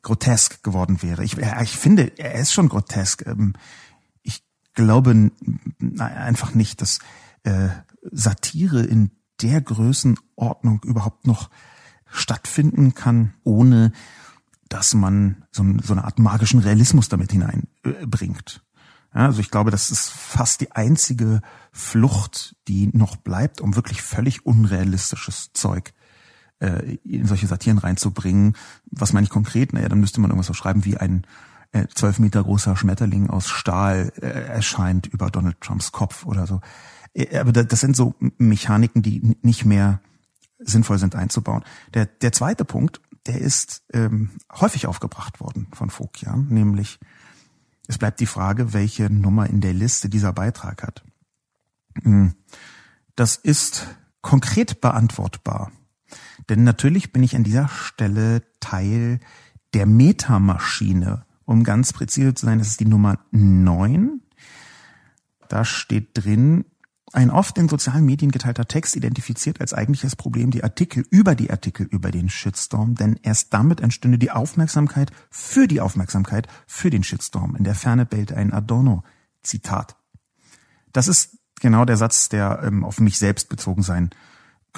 grotesk 0.08 0.62
geworden 0.62 1.02
wäre. 1.02 1.22
Ich, 1.22 1.36
ich 1.36 1.76
finde, 1.76 2.18
er 2.18 2.34
ist 2.36 2.50
schon 2.50 2.70
grotesk. 2.70 3.26
Ähm, 3.26 3.52
ich 4.22 4.42
glaube 4.72 5.30
einfach 5.98 6.54
nicht, 6.54 6.80
dass 6.80 7.00
äh, 7.42 7.68
Satire 8.10 8.82
in 8.82 9.10
der 9.42 9.60
Größenordnung 9.60 10.80
überhaupt 10.84 11.26
noch 11.26 11.50
stattfinden 12.06 12.94
kann, 12.94 13.34
ohne 13.44 13.92
dass 14.70 14.94
man 14.94 15.44
so, 15.50 15.62
eine 15.62 16.04
Art 16.04 16.18
magischen 16.18 16.60
Realismus 16.60 17.10
damit 17.10 17.32
hineinbringt. 17.32 18.64
Ja, 19.14 19.26
also 19.26 19.40
ich 19.40 19.50
glaube, 19.50 19.70
das 19.70 19.90
ist 19.90 20.08
fast 20.08 20.62
die 20.62 20.72
einzige 20.72 21.42
Flucht, 21.70 22.56
die 22.66 22.88
noch 22.96 23.16
bleibt, 23.16 23.60
um 23.60 23.76
wirklich 23.76 24.00
völlig 24.00 24.46
unrealistisches 24.46 25.52
Zeug 25.52 25.92
äh, 26.60 26.96
in 27.04 27.26
solche 27.26 27.46
Satiren 27.46 27.78
reinzubringen. 27.78 28.56
Was 28.90 29.12
meine 29.12 29.24
ich 29.24 29.30
konkret? 29.30 29.72
Naja, 29.72 29.88
dann 29.88 30.00
müsste 30.00 30.20
man 30.20 30.30
irgendwas 30.30 30.46
so 30.46 30.54
schreiben 30.54 30.84
wie 30.84 30.96
ein 30.96 31.26
äh, 31.72 31.86
zwölf 31.94 32.18
Meter 32.18 32.42
großer 32.42 32.76
Schmetterling 32.76 33.28
aus 33.30 33.48
Stahl 33.48 34.12
äh, 34.20 34.26
erscheint 34.26 35.06
über 35.06 35.30
Donald 35.30 35.60
Trumps 35.60 35.92
Kopf 35.92 36.24
oder 36.24 36.46
so. 36.46 36.60
Äh, 37.14 37.38
aber 37.38 37.52
das 37.52 37.80
sind 37.80 37.96
so 37.96 38.14
Mechaniken, 38.18 39.02
die 39.02 39.36
nicht 39.42 39.64
mehr 39.64 40.00
sinnvoll 40.58 40.98
sind 40.98 41.14
einzubauen. 41.14 41.64
Der, 41.94 42.06
der 42.06 42.32
zweite 42.32 42.64
Punkt, 42.64 43.00
der 43.26 43.40
ist 43.40 43.82
ähm, 43.92 44.30
häufig 44.52 44.86
aufgebracht 44.86 45.40
worden 45.40 45.68
von 45.72 45.90
Fokian, 45.90 46.48
nämlich 46.48 46.98
es 47.86 47.98
bleibt 47.98 48.20
die 48.20 48.26
Frage, 48.26 48.72
welche 48.72 49.10
Nummer 49.10 49.48
in 49.48 49.60
der 49.60 49.72
Liste 49.72 50.08
dieser 50.08 50.32
Beitrag 50.32 50.82
hat. 50.82 51.04
Hm. 52.02 52.34
Das 53.16 53.36
ist 53.36 53.86
konkret 54.20 54.80
beantwortbar 54.80 55.72
denn 56.48 56.64
natürlich 56.64 57.12
bin 57.12 57.22
ich 57.22 57.36
an 57.36 57.44
dieser 57.44 57.68
Stelle 57.68 58.42
Teil 58.60 59.20
der 59.74 59.86
Metamaschine. 59.86 61.24
Um 61.44 61.64
ganz 61.64 61.92
präzise 61.92 62.34
zu 62.34 62.46
sein, 62.46 62.58
das 62.58 62.68
ist 62.68 62.80
die 62.80 62.86
Nummer 62.86 63.20
9. 63.30 64.20
Da 65.48 65.64
steht 65.64 66.10
drin, 66.12 66.64
ein 67.12 67.30
oft 67.30 67.56
in 67.56 67.68
sozialen 67.68 68.04
Medien 68.04 68.30
geteilter 68.30 68.66
Text 68.66 68.94
identifiziert 68.94 69.60
als 69.62 69.72
eigentliches 69.72 70.14
Problem 70.14 70.50
die 70.50 70.62
Artikel 70.62 71.06
über 71.10 71.34
die 71.34 71.50
Artikel 71.50 71.86
über 71.86 72.10
den 72.10 72.28
Shitstorm, 72.28 72.96
denn 72.96 73.18
erst 73.22 73.54
damit 73.54 73.80
entstünde 73.80 74.18
die 74.18 74.30
Aufmerksamkeit 74.30 75.10
für 75.30 75.66
die 75.68 75.80
Aufmerksamkeit 75.80 76.48
für 76.66 76.90
den 76.90 77.02
Shitstorm. 77.02 77.56
In 77.56 77.64
der 77.64 77.74
Ferne 77.74 78.04
bellte 78.04 78.36
ein 78.36 78.52
Adorno. 78.52 79.04
Zitat. 79.42 79.96
Das 80.92 81.08
ist 81.08 81.38
genau 81.60 81.84
der 81.84 81.96
Satz, 81.96 82.28
der 82.28 82.60
ähm, 82.62 82.84
auf 82.84 83.00
mich 83.00 83.16
selbst 83.18 83.48
bezogen 83.48 83.82
sein 83.82 84.10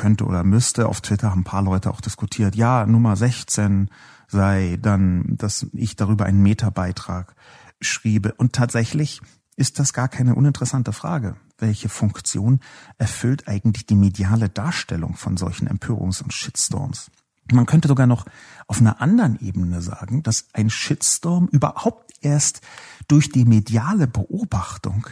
könnte 0.00 0.24
oder 0.24 0.44
müsste. 0.44 0.88
Auf 0.88 1.02
Twitter 1.02 1.30
haben 1.30 1.42
ein 1.42 1.44
paar 1.44 1.62
Leute 1.62 1.90
auch 1.90 2.00
diskutiert, 2.00 2.56
ja, 2.56 2.86
Nummer 2.86 3.16
16 3.16 3.90
sei 4.28 4.78
dann, 4.80 5.36
dass 5.36 5.66
ich 5.72 5.94
darüber 5.96 6.24
einen 6.24 6.42
Metabeitrag 6.42 7.34
schriebe. 7.80 8.32
Und 8.34 8.54
tatsächlich 8.54 9.20
ist 9.56 9.78
das 9.78 9.92
gar 9.92 10.08
keine 10.08 10.34
uninteressante 10.34 10.92
Frage. 10.92 11.36
Welche 11.58 11.90
Funktion 11.90 12.60
erfüllt 12.96 13.46
eigentlich 13.46 13.84
die 13.84 13.94
mediale 13.94 14.48
Darstellung 14.48 15.16
von 15.16 15.36
solchen 15.36 15.68
Empörungs- 15.68 16.22
und 16.22 16.32
Shitstorms? 16.32 17.10
Man 17.52 17.66
könnte 17.66 17.88
sogar 17.88 18.06
noch 18.06 18.24
auf 18.68 18.80
einer 18.80 19.02
anderen 19.02 19.38
Ebene 19.40 19.82
sagen, 19.82 20.22
dass 20.22 20.46
ein 20.54 20.70
Shitstorm 20.70 21.48
überhaupt 21.48 22.14
erst 22.22 22.62
durch 23.08 23.30
die 23.30 23.44
mediale 23.44 24.06
Beobachtung 24.06 25.06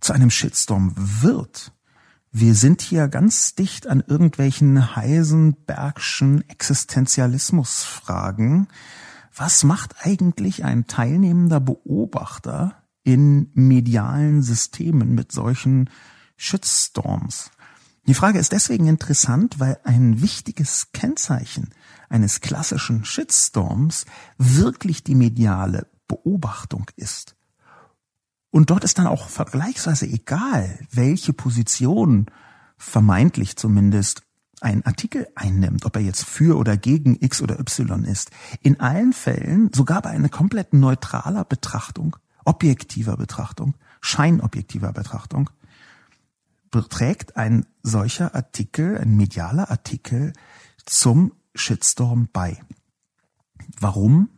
zu 0.00 0.12
einem 0.12 0.30
Shitstorm 0.30 0.92
wird. 0.96 1.72
Wir 2.36 2.56
sind 2.56 2.82
hier 2.82 3.06
ganz 3.06 3.54
dicht 3.54 3.86
an 3.86 4.02
irgendwelchen 4.04 4.96
Heisenbergschen 4.96 6.42
Existenzialismusfragen. 6.48 8.66
Was 9.32 9.62
macht 9.62 10.04
eigentlich 10.04 10.64
ein 10.64 10.88
teilnehmender 10.88 11.60
Beobachter 11.60 12.82
in 13.04 13.52
medialen 13.54 14.42
Systemen 14.42 15.14
mit 15.14 15.30
solchen 15.30 15.88
Shitstorms? 16.36 17.52
Die 18.08 18.14
Frage 18.14 18.40
ist 18.40 18.50
deswegen 18.50 18.88
interessant, 18.88 19.60
weil 19.60 19.78
ein 19.84 20.20
wichtiges 20.20 20.88
Kennzeichen 20.92 21.70
eines 22.08 22.40
klassischen 22.40 23.04
Shitstorms 23.04 24.06
wirklich 24.38 25.04
die 25.04 25.14
mediale 25.14 25.86
Beobachtung 26.08 26.90
ist. 26.96 27.36
Und 28.54 28.70
dort 28.70 28.84
ist 28.84 28.98
dann 28.98 29.08
auch 29.08 29.26
vergleichsweise 29.26 30.06
egal, 30.06 30.78
welche 30.92 31.32
Position 31.32 32.26
vermeintlich 32.76 33.56
zumindest 33.56 34.22
ein 34.60 34.86
Artikel 34.86 35.26
einnimmt, 35.34 35.84
ob 35.84 35.96
er 35.96 36.02
jetzt 36.02 36.24
für 36.24 36.56
oder 36.56 36.76
gegen 36.76 37.20
X 37.20 37.42
oder 37.42 37.58
Y 37.58 38.04
ist. 38.04 38.30
In 38.60 38.78
allen 38.78 39.12
Fällen, 39.12 39.72
sogar 39.74 40.02
bei 40.02 40.10
einer 40.10 40.28
komplett 40.28 40.72
neutraler 40.72 41.44
Betrachtung, 41.44 42.14
objektiver 42.44 43.16
Betrachtung, 43.16 43.74
scheinobjektiver 44.00 44.92
Betrachtung, 44.92 45.50
trägt 46.90 47.36
ein 47.36 47.66
solcher 47.82 48.36
Artikel, 48.36 48.98
ein 48.98 49.16
medialer 49.16 49.68
Artikel 49.68 50.32
zum 50.86 51.32
Shitstorm 51.56 52.28
bei. 52.32 52.60
Warum? 53.80 54.28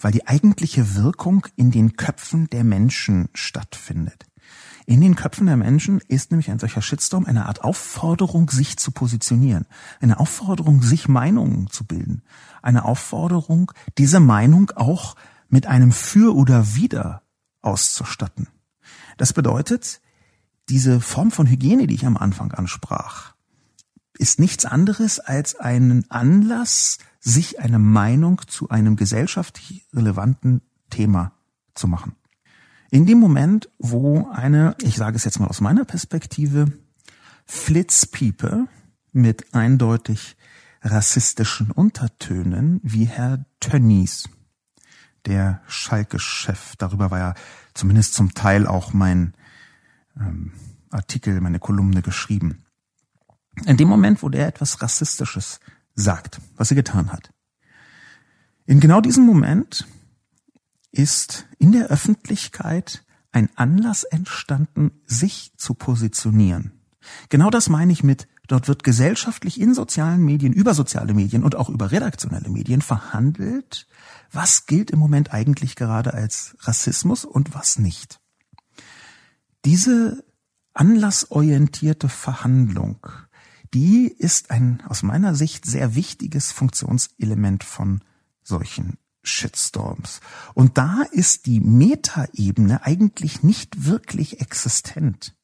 Weil 0.00 0.12
die 0.12 0.26
eigentliche 0.26 0.94
Wirkung 0.94 1.46
in 1.56 1.70
den 1.70 1.96
Köpfen 1.96 2.48
der 2.50 2.64
Menschen 2.64 3.28
stattfindet. 3.34 4.26
In 4.86 5.00
den 5.00 5.14
Köpfen 5.14 5.46
der 5.46 5.56
Menschen 5.56 6.00
ist 6.08 6.30
nämlich 6.30 6.50
ein 6.50 6.58
solcher 6.58 6.82
Shitstorm 6.82 7.24
eine 7.26 7.46
Art 7.46 7.62
Aufforderung, 7.62 8.50
sich 8.50 8.76
zu 8.76 8.90
positionieren. 8.90 9.66
Eine 10.00 10.18
Aufforderung, 10.18 10.82
sich 10.82 11.06
Meinungen 11.06 11.68
zu 11.68 11.84
bilden. 11.84 12.22
Eine 12.60 12.84
Aufforderung, 12.84 13.70
diese 13.98 14.18
Meinung 14.18 14.70
auch 14.74 15.14
mit 15.48 15.66
einem 15.66 15.92
Für 15.92 16.34
oder 16.34 16.74
Wider 16.74 17.22
auszustatten. 17.62 18.48
Das 19.16 19.32
bedeutet, 19.32 20.00
diese 20.68 21.00
Form 21.00 21.30
von 21.30 21.46
Hygiene, 21.46 21.86
die 21.86 21.94
ich 21.94 22.06
am 22.06 22.16
Anfang 22.16 22.52
ansprach, 22.52 23.34
ist 24.20 24.38
nichts 24.38 24.66
anderes 24.66 25.18
als 25.18 25.56
einen 25.56 26.10
Anlass, 26.10 26.98
sich 27.20 27.58
eine 27.58 27.78
Meinung 27.78 28.42
zu 28.46 28.68
einem 28.68 28.96
gesellschaftlich 28.96 29.86
relevanten 29.94 30.60
Thema 30.90 31.32
zu 31.74 31.88
machen. 31.88 32.14
In 32.90 33.06
dem 33.06 33.18
Moment, 33.18 33.70
wo 33.78 34.28
eine, 34.30 34.76
ich 34.82 34.96
sage 34.96 35.16
es 35.16 35.24
jetzt 35.24 35.40
mal 35.40 35.48
aus 35.48 35.62
meiner 35.62 35.86
Perspektive, 35.86 36.70
Flitzpiepe 37.46 38.66
mit 39.12 39.54
eindeutig 39.54 40.36
rassistischen 40.82 41.70
Untertönen 41.70 42.80
wie 42.82 43.04
Herr 43.04 43.44
Tönnies, 43.58 44.28
der 45.24 45.62
Schalke-Chef, 45.66 46.76
darüber 46.76 47.10
war 47.10 47.18
ja 47.18 47.34
zumindest 47.72 48.14
zum 48.14 48.34
Teil 48.34 48.66
auch 48.66 48.92
mein 48.92 49.34
ähm, 50.18 50.52
Artikel, 50.90 51.40
meine 51.40 51.58
Kolumne 51.58 52.02
geschrieben. 52.02 52.64
In 53.66 53.76
dem 53.76 53.88
Moment, 53.88 54.22
wo 54.22 54.28
der 54.28 54.46
etwas 54.46 54.80
Rassistisches 54.80 55.60
sagt, 55.94 56.40
was 56.56 56.70
er 56.70 56.76
getan 56.76 57.12
hat. 57.12 57.32
In 58.66 58.80
genau 58.80 59.00
diesem 59.00 59.24
Moment 59.24 59.86
ist 60.92 61.46
in 61.58 61.72
der 61.72 61.88
Öffentlichkeit 61.88 63.04
ein 63.32 63.48
Anlass 63.56 64.04
entstanden, 64.04 64.92
sich 65.06 65.52
zu 65.56 65.74
positionieren. 65.74 66.72
Genau 67.28 67.50
das 67.50 67.68
meine 67.68 67.92
ich 67.92 68.02
mit, 68.02 68.28
dort 68.46 68.68
wird 68.68 68.82
gesellschaftlich 68.82 69.60
in 69.60 69.74
sozialen 69.74 70.24
Medien, 70.24 70.52
über 70.52 70.74
soziale 70.74 71.14
Medien 71.14 71.44
und 71.44 71.54
auch 71.56 71.68
über 71.68 71.92
redaktionelle 71.92 72.50
Medien 72.50 72.82
verhandelt, 72.82 73.86
was 74.32 74.66
gilt 74.66 74.90
im 74.90 74.98
Moment 74.98 75.32
eigentlich 75.32 75.76
gerade 75.76 76.14
als 76.14 76.56
Rassismus 76.60 77.24
und 77.24 77.54
was 77.54 77.78
nicht. 77.78 78.20
Diese 79.64 80.24
anlassorientierte 80.74 82.08
Verhandlung 82.08 82.98
die 83.74 84.08
ist 84.08 84.50
ein 84.50 84.82
aus 84.88 85.02
meiner 85.02 85.34
Sicht 85.34 85.64
sehr 85.64 85.94
wichtiges 85.94 86.52
Funktionselement 86.52 87.64
von 87.64 88.00
solchen 88.42 88.98
Shitstorms. 89.22 90.20
Und 90.54 90.78
da 90.78 91.02
ist 91.12 91.46
die 91.46 91.60
Metaebene 91.60 92.84
eigentlich 92.84 93.42
nicht 93.42 93.84
wirklich 93.84 94.40
existent. 94.40 95.36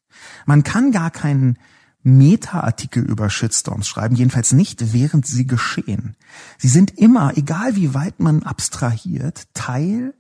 Man 0.47 0.63
kann 0.63 0.93
gar 0.93 1.11
keinen 1.11 1.59
Meta-Artikel 2.03 3.03
über 3.05 3.29
Shitstorms 3.31 3.89
schreiben, 3.89 4.15
jedenfalls 4.15 4.53
nicht 4.53 4.93
während 4.93 5.27
sie 5.27 5.47
geschehen. 5.47 6.17
Sie 6.57 6.69
sind 6.69 6.97
immer, 6.97 7.37
egal 7.37 7.75
wie 7.77 7.95
weit 7.95 8.21
man 8.21 8.45
abstrahiert, 8.45 9.49
Teil 9.55 10.15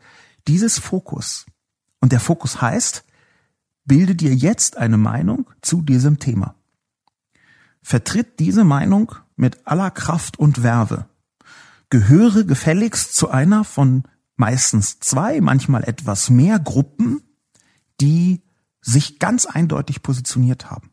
dieses 0.48 0.78
Fokus. 0.78 1.46
Und 2.00 2.12
der 2.12 2.20
Fokus 2.20 2.60
heißt, 2.60 3.04
bilde 3.84 4.16
dir 4.16 4.34
jetzt 4.34 4.76
eine 4.76 4.98
Meinung 4.98 5.48
zu 5.62 5.80
diesem 5.80 6.18
Thema. 6.18 6.56
Vertritt 7.88 8.40
diese 8.40 8.64
Meinung 8.64 9.14
mit 9.36 9.64
aller 9.64 9.92
Kraft 9.92 10.40
und 10.40 10.64
Werbe. 10.64 11.08
Gehöre 11.88 12.42
gefälligst 12.42 13.14
zu 13.14 13.30
einer 13.30 13.62
von 13.62 14.02
meistens 14.34 14.98
zwei, 14.98 15.40
manchmal 15.40 15.84
etwas 15.84 16.28
mehr 16.28 16.58
Gruppen, 16.58 17.22
die 18.00 18.42
sich 18.80 19.20
ganz 19.20 19.46
eindeutig 19.46 20.02
positioniert 20.02 20.68
haben. 20.68 20.90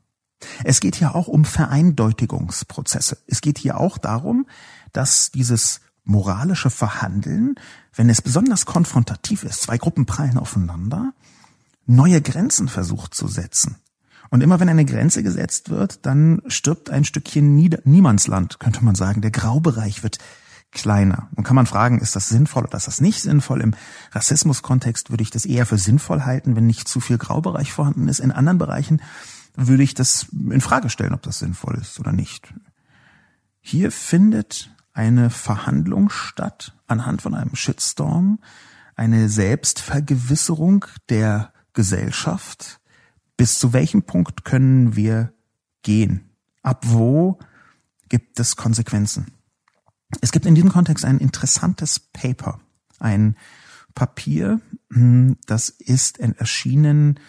Es 0.64 0.82
geht 0.82 0.96
hier 0.96 1.16
auch 1.16 1.28
um 1.28 1.46
Vereindeutigungsprozesse. 1.46 3.18
Es 3.26 3.42
geht 3.42 3.58
hier 3.58 3.80
auch 3.80 3.98
darum, 3.98 4.46
dass 4.92 5.32
dieses 5.32 5.82
moralische 6.04 6.70
Verhandeln, 6.70 7.56
wenn 7.96 8.08
es 8.08 8.22
besonders 8.22 8.68
konfrontativ 8.68 9.46
ist, 9.46 9.64
zwei 9.64 9.80
Gruppen 9.80 10.06
prallen 10.06 10.38
aufeinander, 10.38 11.16
neue 11.88 12.22
Grenzen 12.22 12.68
versucht 12.68 13.16
zu 13.16 13.28
setzen. 13.28 13.78
Und 14.34 14.42
immer 14.42 14.60
wenn 14.60 14.68
eine 14.68 14.84
Grenze 14.84 15.22
gesetzt 15.22 15.70
wird, 15.70 16.08
dann 16.08 16.42
stirbt 16.48 16.90
ein 16.90 17.06
Stückchen 17.06 17.56
Nieder 17.56 17.78
Niemandsland, 17.84 18.60
könnte 18.60 18.84
man 18.84 18.96
sagen. 18.96 19.22
Der 19.22 19.30
Graubereich 19.30 20.02
wird 20.02 20.18
kleiner. 20.72 21.30
Und 21.36 21.44
kann 21.44 21.56
man 21.56 21.68
fragen, 21.68 22.00
ist 22.00 22.16
das 22.16 22.30
sinnvoll 22.30 22.64
oder 22.64 22.78
ist 22.78 22.88
das 22.88 23.00
nicht 23.00 23.22
sinnvoll? 23.22 23.62
Im 23.62 23.76
Rassismuskontext 24.12 25.12
würde 25.12 25.22
ich 25.22 25.30
das 25.30 25.46
eher 25.46 25.68
für 25.68 25.78
sinnvoll 25.78 26.24
halten, 26.24 26.56
wenn 26.56 26.66
nicht 26.66 26.88
zu 26.88 27.00
viel 27.00 27.20
Graubereich 27.20 27.72
vorhanden 27.72 28.08
ist. 28.08 28.22
In 28.22 28.32
anderen 28.32 28.58
Bereichen 28.58 29.04
würde 29.56 29.84
ich 29.84 29.94
das 29.94 30.26
in 30.32 30.62
Frage 30.62 30.90
stellen, 30.90 31.14
ob 31.14 31.22
das 31.22 31.38
sinnvoll 31.38 31.78
ist 31.80 32.00
oder 32.00 32.12
nicht. 32.12 32.56
Hier 33.62 33.92
findet 33.92 34.76
eine 34.94 35.30
Verhandlung 35.30 36.10
statt 36.10 36.76
anhand 36.88 37.22
von 37.22 37.36
einem 37.36 37.54
Shitstorm, 37.54 38.40
eine 38.96 39.30
Selbstvergewisserung 39.30 40.86
der 41.10 41.54
Gesellschaft, 41.74 42.80
bis 43.44 43.60
zu 43.60 43.74
welchem 43.74 44.04
Punkt 44.04 44.46
können 44.46 44.96
wir 44.96 45.34
gehen? 45.82 46.30
Ab 46.62 46.86
wo 46.88 47.40
gibt 48.08 48.40
es 48.40 48.56
Konsequenzen? 48.56 49.34
Es 50.22 50.32
gibt 50.32 50.46
in 50.46 50.56
diesem 50.56 50.72
Kontext 50.72 51.04
ein 51.04 51.18
interessantes 51.18 52.00
Paper, 52.00 52.62
ein 53.00 53.36
Papier, 53.96 54.62
hm, 54.94 55.36
das 55.46 55.68
ist 55.68 56.20
erschienen 56.20 57.20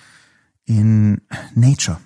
in 0.64 1.22
Nature. 1.57 1.98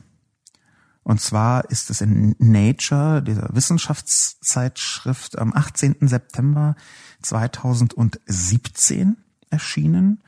Und 1.03 1.21
zwar 1.21 1.71
ist 1.71 1.91
es 1.91 2.01
in 2.01 2.35
Nature, 2.39 3.23
dieser 3.23 3.51
Wissenschaftszeitschrift, 3.53 5.37
am 5.37 5.53
18. 5.53 6.09
September 6.09 6.77
2017 7.21 9.19
erschienen 9.51 10.23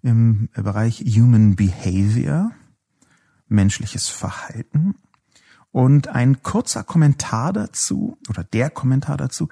im 0.00 0.48
Bereich 0.54 1.04
Human 1.04 1.54
Behavior 1.54 2.52
menschliches 3.50 4.08
Verhalten. 4.08 4.94
Und 5.72 6.08
ein 6.08 6.42
kurzer 6.42 6.82
Kommentar 6.82 7.52
dazu, 7.52 8.18
oder 8.28 8.44
der 8.44 8.70
Kommentar 8.70 9.16
dazu, 9.16 9.48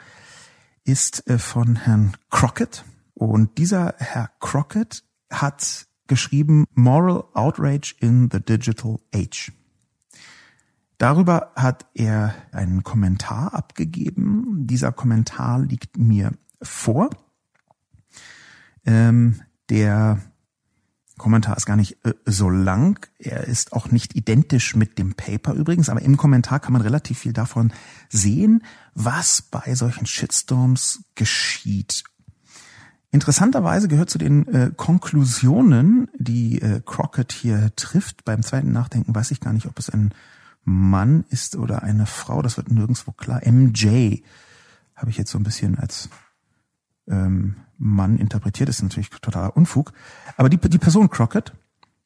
ist 0.85 1.29
äh, 1.29 1.39
von 1.39 1.77
Herrn 1.77 2.17
Crockett. 2.31 2.85
Und 3.15 3.59
dieser 3.59 3.95
Herr 3.99 4.31
Crockett 4.41 5.05
hat 5.31 5.87
geschrieben 6.07 6.65
Moral 6.75 7.25
Outrage 7.35 7.95
in 8.01 8.31
the 8.33 8.41
Digital 8.41 8.99
Age. 9.15 9.53
Darüber 10.97 11.53
hat 11.55 11.87
er 11.95 12.35
einen 12.51 12.83
Kommentar 12.83 13.55
abgegeben. 13.55 14.67
Dieser 14.67 14.91
Kommentar 14.91 15.61
liegt 15.61 15.97
mir 15.97 16.33
vor. 16.61 17.11
Ähm, 18.85 19.43
der 19.71 20.21
Kommentar 21.19 21.57
ist 21.57 21.67
gar 21.67 21.77
nicht 21.77 22.05
äh, 22.05 22.15
so 22.25 22.49
lang. 22.49 23.07
Er 23.19 23.45
ist 23.45 23.73
auch 23.73 23.91
nicht 23.91 24.17
identisch 24.17 24.75
mit 24.75 24.99
dem 24.99 25.15
Paper 25.15 25.53
übrigens, 25.55 25.89
aber 25.89 26.03
im 26.03 26.17
Kommentar 26.17 26.61
kann 26.61 26.73
man 26.73 26.83
relativ 26.83 27.19
viel 27.19 27.33
davon 27.33 27.73
sehen, 28.09 28.63
was 28.95 29.43
bei 29.43 29.75
solchen 29.75 30.07
Shitstorms 30.07 31.05
geschieht. 31.15 32.05
Interessanterweise 33.11 33.89
gehört 33.89 34.11
zu 34.11 34.19
den 34.19 34.47
äh, 34.49 34.71
Konklusionen, 34.77 36.09
die 36.19 36.61
äh, 36.61 36.83
Crockett 36.85 37.33
hier 37.33 37.73
trifft. 37.75 38.25
Beim 38.25 38.43
zweiten 38.43 38.73
Nachdenken 38.73 39.15
weiß 39.15 39.31
ich 39.31 39.41
gar 39.41 39.53
nicht, 39.53 39.67
ob 39.67 39.79
es 39.79 39.89
ein 39.89 40.13
Mann 40.65 41.25
ist 41.31 41.57
oder 41.57 41.83
eine 41.83 42.05
Frau. 42.05 42.43
Das 42.43 42.59
wird 42.59 42.71
nirgendwo 42.71 43.13
klar. 43.13 43.41
MJ 43.45 44.23
habe 44.95 45.11
ich 45.11 45.17
jetzt 45.17 45.31
so 45.31 45.39
ein 45.39 45.45
bisschen 45.45 45.79
als 45.79 46.11
ähm, 47.09 47.57
Mann 47.79 48.19
interpretiert, 48.19 48.69
ist 48.69 48.83
natürlich 48.83 49.11
totaler 49.11 49.57
Unfug. 49.57 49.93
Aber 50.37 50.49
die, 50.49 50.59
die 50.59 50.79
Person 50.79 51.11
Crockett, 51.11 51.53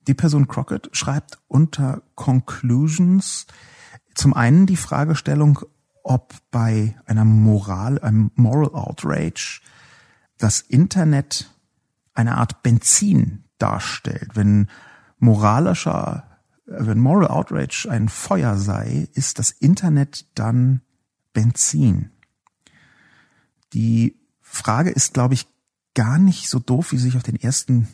die 0.06 0.14
Person 0.14 0.48
Crockett 0.48 0.90
schreibt 0.92 1.38
unter 1.48 2.02
Conclusions 2.14 3.46
zum 4.14 4.34
einen 4.34 4.66
die 4.66 4.76
Fragestellung, 4.76 5.60
ob 6.02 6.34
bei 6.50 6.96
einer 7.06 7.24
Moral, 7.24 7.98
einem 8.00 8.30
Moral 8.34 8.74
Outrage 8.74 9.60
das 10.38 10.60
Internet 10.60 11.50
eine 12.14 12.36
Art 12.36 12.62
Benzin 12.62 13.44
darstellt. 13.58 14.30
Wenn 14.34 14.68
moralischer, 15.18 16.24
wenn 16.66 16.98
Moral 16.98 17.28
Outrage 17.28 17.86
ein 17.88 18.08
Feuer 18.08 18.56
sei, 18.56 19.08
ist 19.14 19.38
das 19.38 19.50
Internet 19.50 20.26
dann 20.34 20.82
Benzin. 21.32 22.10
Die 23.72 24.21
Frage 24.54 24.90
ist, 24.90 25.14
glaube 25.14 25.32
ich, 25.32 25.46
gar 25.94 26.18
nicht 26.18 26.48
so 26.48 26.58
doof, 26.58 26.92
wie 26.92 26.98
sich 26.98 27.16
auf 27.16 27.22
den 27.22 27.36
ersten 27.36 27.88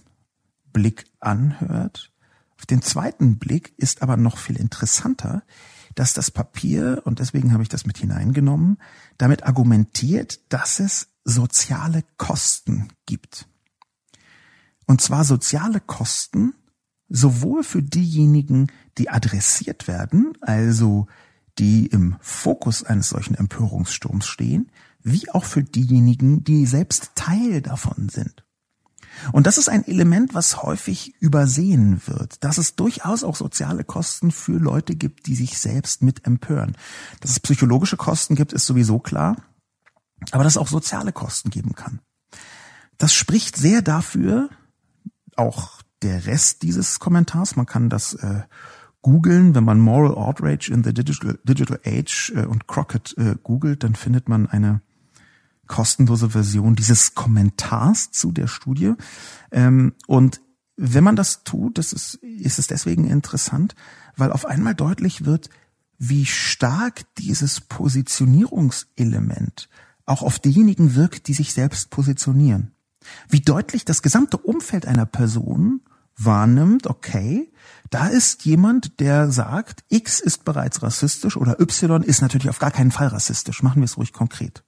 Blick 0.72 1.04
anhört. 1.20 2.12
Auf 2.58 2.66
den 2.66 2.82
zweiten 2.82 3.38
Blick 3.38 3.72
ist 3.76 4.02
aber 4.02 4.16
noch 4.16 4.38
viel 4.38 4.56
interessanter, 4.56 5.44
dass 5.94 6.14
das 6.14 6.32
Papier, 6.32 7.02
und 7.04 7.20
deswegen 7.20 7.52
habe 7.52 7.62
ich 7.62 7.68
das 7.68 7.86
mit 7.86 7.98
hineingenommen, 7.98 8.78
damit 9.18 9.44
argumentiert, 9.44 10.40
dass 10.52 10.80
es 10.80 11.08
soziale 11.24 12.02
Kosten 12.16 12.88
gibt. 13.06 13.46
Und 14.84 15.00
zwar 15.00 15.24
soziale 15.24 15.80
Kosten 15.80 16.54
sowohl 17.08 17.62
für 17.62 17.84
diejenigen, 17.84 18.66
die 18.98 19.10
adressiert 19.10 19.86
werden, 19.86 20.32
also 20.40 21.06
die 21.58 21.86
im 21.86 22.16
Fokus 22.20 22.82
eines 22.82 23.08
solchen 23.08 23.36
Empörungssturms 23.36 24.26
stehen, 24.26 24.70
wie 25.02 25.30
auch 25.30 25.44
für 25.44 25.62
diejenigen, 25.62 26.44
die 26.44 26.66
selbst 26.66 27.12
Teil 27.14 27.62
davon 27.62 28.08
sind. 28.08 28.44
Und 29.32 29.46
das 29.46 29.58
ist 29.58 29.68
ein 29.68 29.86
Element, 29.86 30.34
was 30.34 30.62
häufig 30.62 31.14
übersehen 31.20 32.00
wird, 32.06 32.44
dass 32.44 32.58
es 32.58 32.76
durchaus 32.76 33.24
auch 33.24 33.36
soziale 33.36 33.84
Kosten 33.84 34.30
für 34.30 34.58
Leute 34.58 34.94
gibt, 34.94 35.26
die 35.26 35.34
sich 35.34 35.58
selbst 35.58 36.02
mit 36.02 36.26
empören. 36.26 36.76
Dass 37.20 37.32
es 37.32 37.40
psychologische 37.40 37.96
Kosten 37.96 38.36
gibt, 38.36 38.52
ist 38.52 38.66
sowieso 38.66 38.98
klar, 38.98 39.36
aber 40.30 40.44
dass 40.44 40.54
es 40.54 40.58
auch 40.58 40.68
soziale 40.68 41.12
Kosten 41.12 41.50
geben 41.50 41.74
kann. 41.74 42.00
Das 42.96 43.12
spricht 43.12 43.56
sehr 43.56 43.82
dafür, 43.82 44.50
auch 45.36 45.82
der 46.02 46.26
Rest 46.26 46.62
dieses 46.62 46.98
Kommentars, 47.00 47.56
man 47.56 47.66
kann 47.66 47.88
das 47.88 48.14
äh, 48.14 48.42
googeln, 49.02 49.54
wenn 49.54 49.64
man 49.64 49.80
Moral 49.80 50.14
Outrage 50.14 50.72
in 50.72 50.84
the 50.84 50.92
Digital, 50.92 51.38
Digital 51.44 51.80
Age 51.84 52.32
äh, 52.34 52.44
und 52.44 52.66
Crockett 52.66 53.16
äh, 53.18 53.36
googelt, 53.42 53.82
dann 53.84 53.94
findet 53.94 54.28
man 54.28 54.46
eine 54.46 54.80
kostenlose 55.68 56.30
Version 56.30 56.74
dieses 56.74 57.14
Kommentars 57.14 58.10
zu 58.10 58.32
der 58.32 58.48
Studie. 58.48 58.94
Ähm, 59.52 59.92
und 60.06 60.40
wenn 60.76 61.04
man 61.04 61.16
das 61.16 61.44
tut, 61.44 61.78
das 61.78 61.92
ist, 61.92 62.14
ist 62.14 62.58
es 62.58 62.66
deswegen 62.66 63.06
interessant, 63.06 63.74
weil 64.16 64.32
auf 64.32 64.46
einmal 64.46 64.74
deutlich 64.74 65.24
wird, 65.24 65.50
wie 65.98 66.26
stark 66.26 67.02
dieses 67.16 67.60
Positionierungselement 67.60 69.68
auch 70.06 70.22
auf 70.22 70.38
diejenigen 70.38 70.94
wirkt, 70.94 71.28
die 71.28 71.34
sich 71.34 71.52
selbst 71.52 71.90
positionieren. 71.90 72.72
Wie 73.28 73.40
deutlich 73.40 73.84
das 73.84 74.02
gesamte 74.02 74.36
Umfeld 74.36 74.86
einer 74.86 75.06
Person 75.06 75.80
wahrnimmt, 76.16 76.86
okay, 76.86 77.52
da 77.90 78.06
ist 78.06 78.44
jemand, 78.44 79.00
der 79.00 79.30
sagt, 79.30 79.84
X 79.88 80.20
ist 80.20 80.44
bereits 80.44 80.82
rassistisch 80.82 81.36
oder 81.36 81.60
Y 81.60 82.02
ist 82.02 82.22
natürlich 82.22 82.48
auf 82.48 82.58
gar 82.58 82.70
keinen 82.70 82.90
Fall 82.90 83.08
rassistisch. 83.08 83.62
Machen 83.62 83.80
wir 83.80 83.86
es 83.86 83.96
ruhig 83.96 84.12
konkret. 84.12 84.64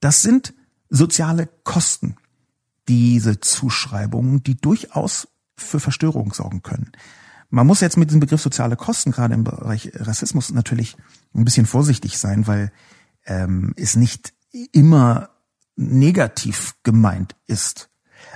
Das 0.00 0.22
sind 0.22 0.54
soziale 0.88 1.48
Kosten, 1.64 2.16
diese 2.88 3.40
Zuschreibungen, 3.40 4.42
die 4.42 4.56
durchaus 4.56 5.28
für 5.56 5.78
Verstörung 5.78 6.32
sorgen 6.32 6.62
können. 6.62 6.92
Man 7.50 7.66
muss 7.66 7.80
jetzt 7.80 7.96
mit 7.96 8.10
diesem 8.10 8.20
Begriff 8.20 8.40
soziale 8.40 8.76
Kosten 8.76 9.12
gerade 9.12 9.34
im 9.34 9.44
Bereich 9.44 9.92
Rassismus 9.94 10.50
natürlich 10.50 10.96
ein 11.34 11.44
bisschen 11.44 11.66
vorsichtig 11.66 12.18
sein, 12.18 12.46
weil 12.46 12.72
ähm, 13.26 13.74
es 13.76 13.96
nicht 13.96 14.32
immer 14.72 15.30
negativ 15.76 16.74
gemeint 16.82 17.36
ist. 17.46 17.90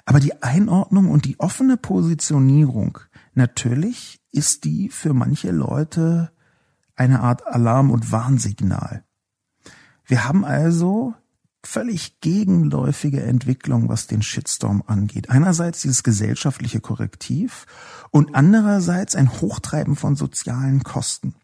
Aber 0.04 0.20
die 0.20 0.42
Einordnung 0.42 1.10
und 1.10 1.24
die 1.24 1.38
offene 1.40 1.76
Positionierung, 1.76 2.98
natürlich 3.34 4.20
ist 4.32 4.64
die 4.64 4.88
für 4.88 5.14
manche 5.14 5.50
Leute 5.50 6.32
eine 6.96 7.20
Art 7.20 7.46
Alarm- 7.46 7.90
und 7.90 8.12
Warnsignal. 8.12 9.04
Wir 10.06 10.24
haben 10.24 10.44
also 10.44 11.14
völlig 11.66 12.20
gegenläufige 12.20 13.22
Entwicklung, 13.22 13.88
was 13.88 14.06
den 14.06 14.22
Shitstorm 14.22 14.82
angeht. 14.86 15.30
Einerseits 15.30 15.82
dieses 15.82 16.02
gesellschaftliche 16.02 16.80
Korrektiv 16.80 17.66
und 18.10 18.34
andererseits 18.34 19.14
ein 19.14 19.30
Hochtreiben 19.40 19.96
von 19.96 20.16
sozialen 20.16 20.82
Kosten. 20.82 21.34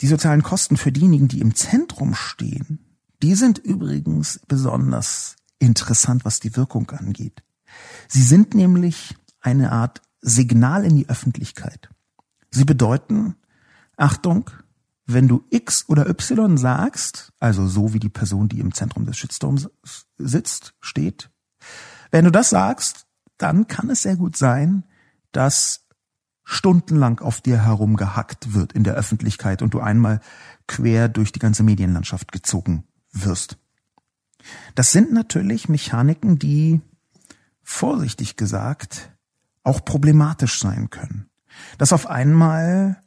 Die 0.00 0.06
sozialen 0.06 0.42
Kosten 0.42 0.76
für 0.76 0.92
diejenigen, 0.92 1.28
die 1.28 1.40
im 1.40 1.54
Zentrum 1.54 2.14
stehen, 2.14 2.80
die 3.22 3.34
sind 3.34 3.58
übrigens 3.58 4.40
besonders 4.46 5.36
interessant, 5.58 6.24
was 6.24 6.40
die 6.40 6.56
Wirkung 6.56 6.90
angeht. 6.90 7.42
Sie 8.08 8.22
sind 8.22 8.54
nämlich 8.54 9.16
eine 9.40 9.72
Art 9.72 10.02
Signal 10.20 10.84
in 10.84 10.96
die 10.96 11.08
Öffentlichkeit. 11.08 11.88
Sie 12.50 12.64
bedeuten, 12.64 13.36
Achtung, 13.96 14.50
wenn 15.06 15.28
du 15.28 15.44
X 15.50 15.84
oder 15.88 16.08
Y 16.08 16.56
sagst, 16.56 17.32
also 17.38 17.66
so 17.66 17.94
wie 17.94 18.00
die 18.00 18.08
Person, 18.08 18.48
die 18.48 18.60
im 18.60 18.74
Zentrum 18.74 19.06
des 19.06 19.16
Shitstorms 19.16 19.70
sitzt, 20.18 20.74
steht, 20.80 21.30
wenn 22.10 22.24
du 22.24 22.30
das 22.30 22.50
sagst, 22.50 23.06
dann 23.38 23.68
kann 23.68 23.90
es 23.90 24.02
sehr 24.02 24.16
gut 24.16 24.36
sein, 24.36 24.84
dass 25.32 25.86
stundenlang 26.44 27.20
auf 27.20 27.40
dir 27.40 27.64
herumgehackt 27.64 28.54
wird 28.54 28.72
in 28.72 28.84
der 28.84 28.94
Öffentlichkeit 28.94 29.62
und 29.62 29.74
du 29.74 29.80
einmal 29.80 30.20
quer 30.66 31.08
durch 31.08 31.32
die 31.32 31.40
ganze 31.40 31.62
Medienlandschaft 31.62 32.32
gezogen 32.32 32.84
wirst. 33.12 33.58
Das 34.74 34.92
sind 34.92 35.12
natürlich 35.12 35.68
Mechaniken, 35.68 36.38
die 36.38 36.80
vorsichtig 37.62 38.36
gesagt 38.36 39.12
auch 39.64 39.84
problematisch 39.84 40.60
sein 40.60 40.90
können. 40.90 41.28
Dass 41.78 41.92
auf 41.92 42.06
einmal 42.06 43.02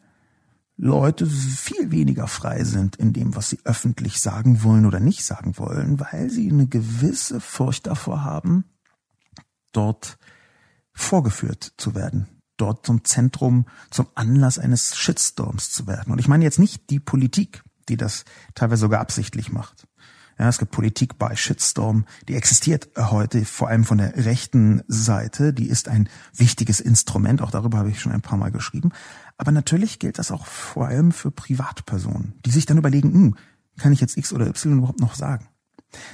Leute 0.81 1.25
viel 1.25 1.91
weniger 1.91 2.27
frei 2.27 2.63
sind 2.63 2.95
in 2.95 3.11
dem, 3.11 3.35
was 3.35 3.49
sie 3.49 3.59
öffentlich 3.65 4.21
sagen 4.21 4.63
wollen 4.63 4.85
oder 4.85 5.01
nicht 5.01 5.25
sagen 5.25 5.57
wollen, 5.57 5.99
weil 5.99 6.29
sie 6.29 6.49
eine 6.49 6.67
gewisse 6.67 7.41
Furcht 7.41 7.87
davor 7.87 8.23
haben, 8.23 8.63
dort 9.73 10.17
vorgeführt 10.93 11.73
zu 11.75 11.95
werden, 11.95 12.27
dort 12.55 12.85
zum 12.85 13.03
Zentrum, 13.03 13.65
zum 13.91 14.07
Anlass 14.15 14.57
eines 14.57 14.95
Shitstorms 14.95 15.69
zu 15.69 15.85
werden. 15.85 16.13
Und 16.13 16.19
ich 16.19 16.29
meine 16.29 16.45
jetzt 16.45 16.59
nicht 16.59 16.89
die 16.89 17.01
Politik, 17.01 17.61
die 17.89 17.97
das 17.97 18.23
teilweise 18.55 18.81
sogar 18.81 19.01
absichtlich 19.01 19.51
macht. 19.51 19.85
Ja, 20.37 20.47
es 20.47 20.59
gibt 20.59 20.71
Politik 20.71 21.17
bei 21.17 21.35
Shitstorm, 21.35 22.05
die 22.29 22.35
existiert 22.35 22.87
heute 22.95 23.43
vor 23.43 23.67
allem 23.67 23.83
von 23.83 23.97
der 23.97 24.15
rechten 24.25 24.81
Seite. 24.87 25.53
Die 25.53 25.67
ist 25.67 25.89
ein 25.89 26.07
wichtiges 26.33 26.79
Instrument, 26.79 27.41
auch 27.41 27.51
darüber 27.51 27.79
habe 27.79 27.89
ich 27.89 27.99
schon 27.99 28.13
ein 28.13 28.21
paar 28.21 28.37
Mal 28.37 28.49
geschrieben. 28.49 28.93
Aber 29.39 29.53
natürlich 29.53 29.99
gilt 29.99 30.19
das 30.19 30.31
auch 30.31 30.45
vor 30.45 30.87
allem 30.87 31.13
für 31.13 31.31
Privatpersonen, 31.31 32.33
die 32.45 32.51
sich 32.51 32.65
dann 32.65 32.77
überlegen, 32.77 33.13
hm, 33.13 33.35
kann 33.79 33.93
ich 33.93 34.01
jetzt 34.01 34.17
X 34.17 34.33
oder 34.33 34.45
Y 34.45 34.79
überhaupt 34.79 34.99
noch 34.99 35.15
sagen? 35.15 35.47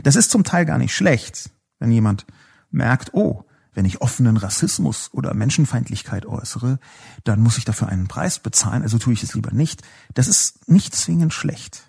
Das 0.04 0.16
ist 0.16 0.30
zum 0.30 0.44
Teil 0.44 0.66
gar 0.66 0.78
nicht 0.78 0.96
schlecht, 0.96 1.50
wenn 1.80 1.92
jemand 1.92 2.28
merkt, 2.70 3.16
oh, 3.16 3.44
wenn 3.74 3.86
ich 3.86 4.00
offenen 4.00 4.38
Rassismus 4.38 5.10
oder 5.12 5.34
Menschenfeindlichkeit 5.34 6.28
äußere, 6.28 6.78
dann 7.24 7.42
muss 7.42 7.58
ich 7.58 7.66
dafür 7.66 7.90
einen 7.90 8.08
Preis 8.08 8.38
bezahlen, 8.38 8.84
also 8.84 9.00
tue 9.00 9.14
ich 9.14 9.24
es 9.24 9.34
lieber 9.34 9.52
nicht. 9.52 9.82
Das 10.14 10.28
ist 10.28 10.70
nicht 10.70 10.96
zwingend 10.96 11.34
schlecht. 11.34 11.82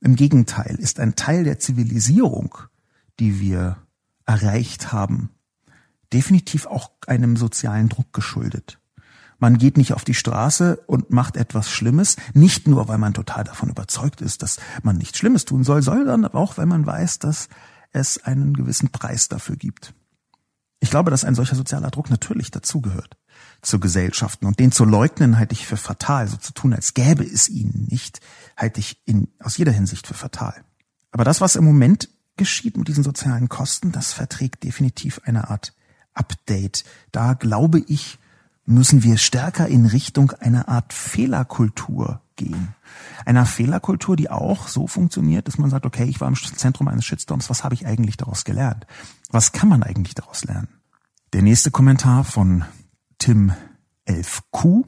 Im 0.00 0.16
Gegenteil 0.16 0.76
ist 0.76 1.00
ein 1.00 1.16
Teil 1.16 1.44
der 1.44 1.58
Zivilisierung, 1.58 2.56
die 3.20 3.40
wir 3.40 3.76
erreicht 4.24 4.90
haben, 4.90 5.28
definitiv 6.14 6.64
auch 6.64 6.92
einem 7.06 7.36
sozialen 7.36 7.90
Druck 7.90 8.14
geschuldet. 8.14 8.79
Man 9.40 9.58
geht 9.58 9.76
nicht 9.76 9.94
auf 9.94 10.04
die 10.04 10.14
Straße 10.14 10.76
und 10.86 11.10
macht 11.10 11.36
etwas 11.36 11.70
Schlimmes, 11.70 12.16
nicht 12.34 12.68
nur, 12.68 12.86
weil 12.88 12.98
man 12.98 13.14
total 13.14 13.42
davon 13.42 13.70
überzeugt 13.70 14.20
ist, 14.20 14.42
dass 14.42 14.58
man 14.82 14.96
nichts 14.96 15.18
Schlimmes 15.18 15.46
tun 15.46 15.64
soll, 15.64 15.82
sondern 15.82 16.26
auch, 16.26 16.58
weil 16.58 16.66
man 16.66 16.86
weiß, 16.86 17.18
dass 17.18 17.48
es 17.90 18.22
einen 18.22 18.54
gewissen 18.54 18.90
Preis 18.90 19.28
dafür 19.28 19.56
gibt. 19.56 19.94
Ich 20.78 20.90
glaube, 20.90 21.10
dass 21.10 21.24
ein 21.24 21.34
solcher 21.34 21.56
sozialer 21.56 21.90
Druck 21.90 22.10
natürlich 22.10 22.50
dazugehört 22.50 23.16
zu 23.62 23.80
Gesellschaften 23.80 24.46
und 24.46 24.58
den 24.58 24.72
zu 24.72 24.84
leugnen 24.84 25.38
halte 25.38 25.52
ich 25.54 25.66
für 25.66 25.76
fatal, 25.76 26.28
so 26.28 26.36
zu 26.36 26.52
tun, 26.52 26.72
als 26.72 26.94
gäbe 26.94 27.24
es 27.24 27.48
ihn 27.48 27.86
nicht, 27.90 28.20
halte 28.56 28.80
ich 28.80 29.00
in, 29.04 29.28
aus 29.38 29.56
jeder 29.56 29.72
Hinsicht 29.72 30.06
für 30.06 30.14
fatal. 30.14 30.54
Aber 31.10 31.24
das, 31.24 31.40
was 31.40 31.56
im 31.56 31.64
Moment 31.64 32.08
geschieht 32.36 32.76
mit 32.76 32.88
diesen 32.88 33.04
sozialen 33.04 33.48
Kosten, 33.48 33.92
das 33.92 34.12
verträgt 34.12 34.64
definitiv 34.64 35.20
eine 35.24 35.50
Art 35.50 35.74
Update. 36.14 36.84
Da 37.12 37.34
glaube 37.34 37.80
ich, 37.86 38.18
müssen 38.64 39.02
wir 39.02 39.18
stärker 39.18 39.66
in 39.68 39.86
Richtung 39.86 40.32
einer 40.32 40.68
Art 40.68 40.92
Fehlerkultur 40.92 42.20
gehen. 42.36 42.74
Einer 43.24 43.46
Fehlerkultur, 43.46 44.16
die 44.16 44.30
auch 44.30 44.68
so 44.68 44.86
funktioniert, 44.86 45.48
dass 45.48 45.58
man 45.58 45.70
sagt, 45.70 45.86
okay, 45.86 46.04
ich 46.04 46.20
war 46.20 46.28
im 46.28 46.36
Zentrum 46.36 46.88
eines 46.88 47.04
Shitstorms, 47.04 47.50
was 47.50 47.64
habe 47.64 47.74
ich 47.74 47.86
eigentlich 47.86 48.16
daraus 48.16 48.44
gelernt? 48.44 48.86
Was 49.30 49.52
kann 49.52 49.68
man 49.68 49.82
eigentlich 49.82 50.14
daraus 50.14 50.44
lernen? 50.44 50.68
Der 51.32 51.42
nächste 51.42 51.70
Kommentar 51.70 52.24
von 52.24 52.64
Tim 53.18 53.52
11Q. 54.08 54.84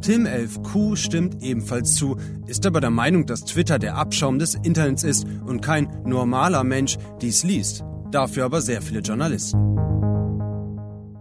Tim 0.00 0.26
11Q 0.26 0.96
stimmt 0.96 1.42
ebenfalls 1.42 1.94
zu, 1.94 2.16
ist 2.46 2.64
aber 2.66 2.80
der 2.80 2.90
Meinung, 2.90 3.26
dass 3.26 3.44
Twitter 3.44 3.78
der 3.78 3.96
Abschaum 3.96 4.38
des 4.38 4.54
Internets 4.54 5.02
ist 5.02 5.26
und 5.44 5.60
kein 5.60 5.88
normaler 6.04 6.64
Mensch 6.64 6.96
dies 7.20 7.42
liest. 7.44 7.84
Dafür 8.10 8.46
aber 8.46 8.62
sehr 8.62 8.80
viele 8.80 9.00
Journalisten. 9.00 9.76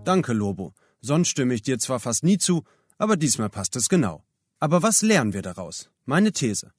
Danke, 0.05 0.31
Lobo. 0.31 0.73
Sonst 1.01 1.27
stimme 1.27 1.53
ich 1.53 1.61
dir 1.61 1.79
zwar 1.79 1.99
fast 1.99 2.23
nie 2.23 2.37
zu, 2.37 2.63
aber 2.97 3.17
diesmal 3.17 3.49
passt 3.49 3.75
es 3.75 3.89
genau. 3.89 4.23
Aber 4.59 4.83
was 4.83 5.01
lernen 5.01 5.33
wir 5.33 5.41
daraus? 5.41 5.89
Meine 6.05 6.31
These. 6.31 6.71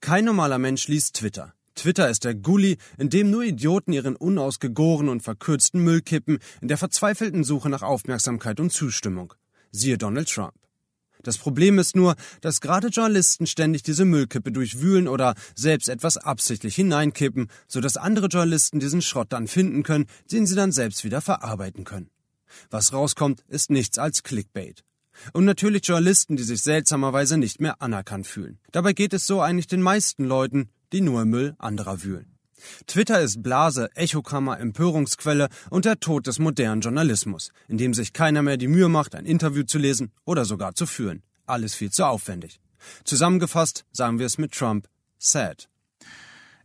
Kein 0.00 0.26
normaler 0.26 0.58
Mensch 0.58 0.86
liest 0.88 1.16
Twitter. 1.16 1.54
Twitter 1.74 2.08
ist 2.10 2.24
der 2.24 2.34
Gully, 2.34 2.76
in 2.98 3.08
dem 3.08 3.30
nur 3.30 3.42
Idioten 3.42 3.92
ihren 3.92 4.16
unausgegorenen 4.16 5.10
und 5.10 5.22
verkürzten 5.22 5.82
Müll 5.82 6.02
kippen, 6.02 6.38
in 6.60 6.68
der 6.68 6.78
verzweifelten 6.78 7.42
Suche 7.42 7.70
nach 7.70 7.82
Aufmerksamkeit 7.82 8.60
und 8.60 8.70
Zustimmung. 8.70 9.32
Siehe 9.72 9.98
Donald 9.98 10.28
Trump. 10.28 10.54
Das 11.24 11.38
Problem 11.38 11.78
ist 11.78 11.96
nur, 11.96 12.14
dass 12.40 12.60
gerade 12.60 12.88
Journalisten 12.88 13.46
ständig 13.46 13.82
diese 13.82 14.04
Müllkippe 14.04 14.52
durchwühlen 14.52 15.08
oder 15.08 15.34
selbst 15.56 15.88
etwas 15.88 16.16
absichtlich 16.16 16.76
hineinkippen, 16.76 17.48
sodass 17.66 17.96
andere 17.96 18.28
Journalisten 18.28 18.78
diesen 18.78 19.02
Schrott 19.02 19.32
dann 19.32 19.48
finden 19.48 19.82
können, 19.82 20.06
den 20.30 20.46
sie 20.46 20.54
dann 20.54 20.70
selbst 20.70 21.02
wieder 21.02 21.20
verarbeiten 21.20 21.84
können. 21.84 22.10
Was 22.70 22.92
rauskommt, 22.92 23.42
ist 23.48 23.70
nichts 23.70 23.98
als 23.98 24.22
Clickbait. 24.22 24.84
Und 25.32 25.44
natürlich 25.44 25.86
Journalisten, 25.86 26.36
die 26.36 26.42
sich 26.42 26.62
seltsamerweise 26.62 27.38
nicht 27.38 27.60
mehr 27.60 27.80
anerkannt 27.80 28.26
fühlen. 28.26 28.58
Dabei 28.72 28.92
geht 28.92 29.14
es 29.14 29.26
so 29.26 29.40
eigentlich 29.40 29.66
den 29.66 29.82
meisten 29.82 30.24
Leuten, 30.24 30.68
die 30.92 31.00
nur 31.00 31.22
im 31.22 31.30
Müll 31.30 31.54
anderer 31.58 32.02
wühlen. 32.02 32.33
Twitter 32.86 33.20
ist 33.20 33.42
Blase, 33.42 33.90
Echokammer, 33.94 34.58
Empörungsquelle 34.58 35.48
und 35.70 35.84
der 35.84 36.00
Tod 36.00 36.26
des 36.26 36.38
modernen 36.38 36.80
Journalismus, 36.80 37.50
in 37.68 37.78
dem 37.78 37.94
sich 37.94 38.12
keiner 38.12 38.42
mehr 38.42 38.56
die 38.56 38.68
Mühe 38.68 38.88
macht, 38.88 39.14
ein 39.14 39.26
Interview 39.26 39.64
zu 39.64 39.78
lesen 39.78 40.12
oder 40.24 40.44
sogar 40.44 40.74
zu 40.74 40.86
führen. 40.86 41.22
Alles 41.46 41.74
viel 41.74 41.90
zu 41.90 42.06
aufwendig. 42.06 42.60
Zusammengefasst 43.04 43.84
sagen 43.92 44.18
wir 44.18 44.26
es 44.26 44.38
mit 44.38 44.52
Trump, 44.52 44.88
sad. 45.18 45.68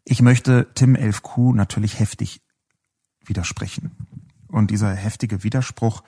Ich 0.04 0.22
möchte 0.22 0.68
Tim 0.74 0.96
11Q 0.96 1.54
natürlich 1.54 2.00
heftig 2.00 2.42
widersprechen. 3.26 3.92
Und 4.48 4.72
dieser 4.72 4.94
heftige 4.94 5.44
Widerspruch, 5.44 6.04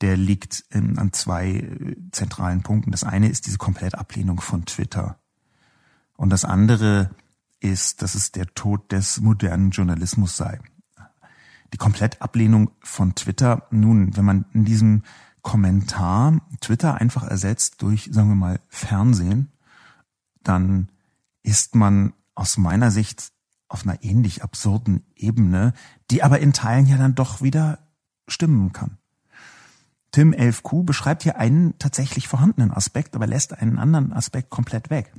der 0.00 0.16
liegt 0.16 0.64
in, 0.70 0.98
an 0.98 1.12
zwei 1.12 1.50
äh, 1.50 1.96
zentralen 2.12 2.62
Punkten. 2.62 2.90
Das 2.90 3.04
eine 3.04 3.28
ist 3.28 3.46
diese 3.46 3.58
komplette 3.58 3.98
Ablehnung 3.98 4.40
von 4.40 4.64
Twitter. 4.64 5.18
Und 6.16 6.30
das 6.30 6.44
andere 6.44 7.10
ist, 7.60 8.02
dass 8.02 8.14
es 8.14 8.32
der 8.32 8.46
Tod 8.54 8.92
des 8.92 9.20
modernen 9.20 9.70
Journalismus 9.70 10.36
sei. 10.36 10.60
Die 11.72 11.78
Komplettablehnung 11.78 12.70
von 12.80 13.14
Twitter, 13.14 13.66
nun, 13.70 14.16
wenn 14.16 14.24
man 14.24 14.44
in 14.52 14.64
diesem 14.64 15.02
Kommentar 15.42 16.40
Twitter 16.60 16.96
einfach 16.96 17.24
ersetzt 17.24 17.82
durch, 17.82 18.08
sagen 18.12 18.28
wir 18.28 18.36
mal, 18.36 18.60
Fernsehen, 18.68 19.52
dann 20.42 20.90
ist 21.42 21.74
man 21.74 22.12
aus 22.34 22.58
meiner 22.58 22.90
Sicht 22.90 23.32
auf 23.68 23.84
einer 23.84 24.02
ähnlich 24.02 24.42
absurden 24.42 25.04
Ebene, 25.14 25.72
die 26.10 26.22
aber 26.22 26.40
in 26.40 26.52
Teilen 26.52 26.86
ja 26.86 26.96
dann 26.96 27.14
doch 27.14 27.42
wieder 27.42 27.78
stimmen 28.28 28.72
kann. 28.72 28.98
Tim 30.12 30.32
11Q 30.32 30.84
beschreibt 30.84 31.24
hier 31.24 31.38
einen 31.38 31.78
tatsächlich 31.78 32.28
vorhandenen 32.28 32.70
Aspekt, 32.70 33.14
aber 33.16 33.26
lässt 33.26 33.52
einen 33.52 33.78
anderen 33.78 34.12
Aspekt 34.12 34.50
komplett 34.50 34.90
weg 34.90 35.12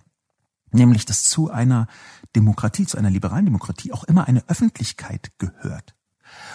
nämlich 0.71 1.06
dass 1.06 1.23
zu 1.23 1.50
einer 1.50 1.88
Demokratie, 2.38 2.86
zu 2.86 2.97
einer 2.97 3.10
liberalen 3.10 3.45
Demokratie 3.45 3.91
auch 3.91 4.04
immer 4.04 4.28
eine 4.28 4.43
Öffentlichkeit 4.47 5.32
gehört. 5.39 5.95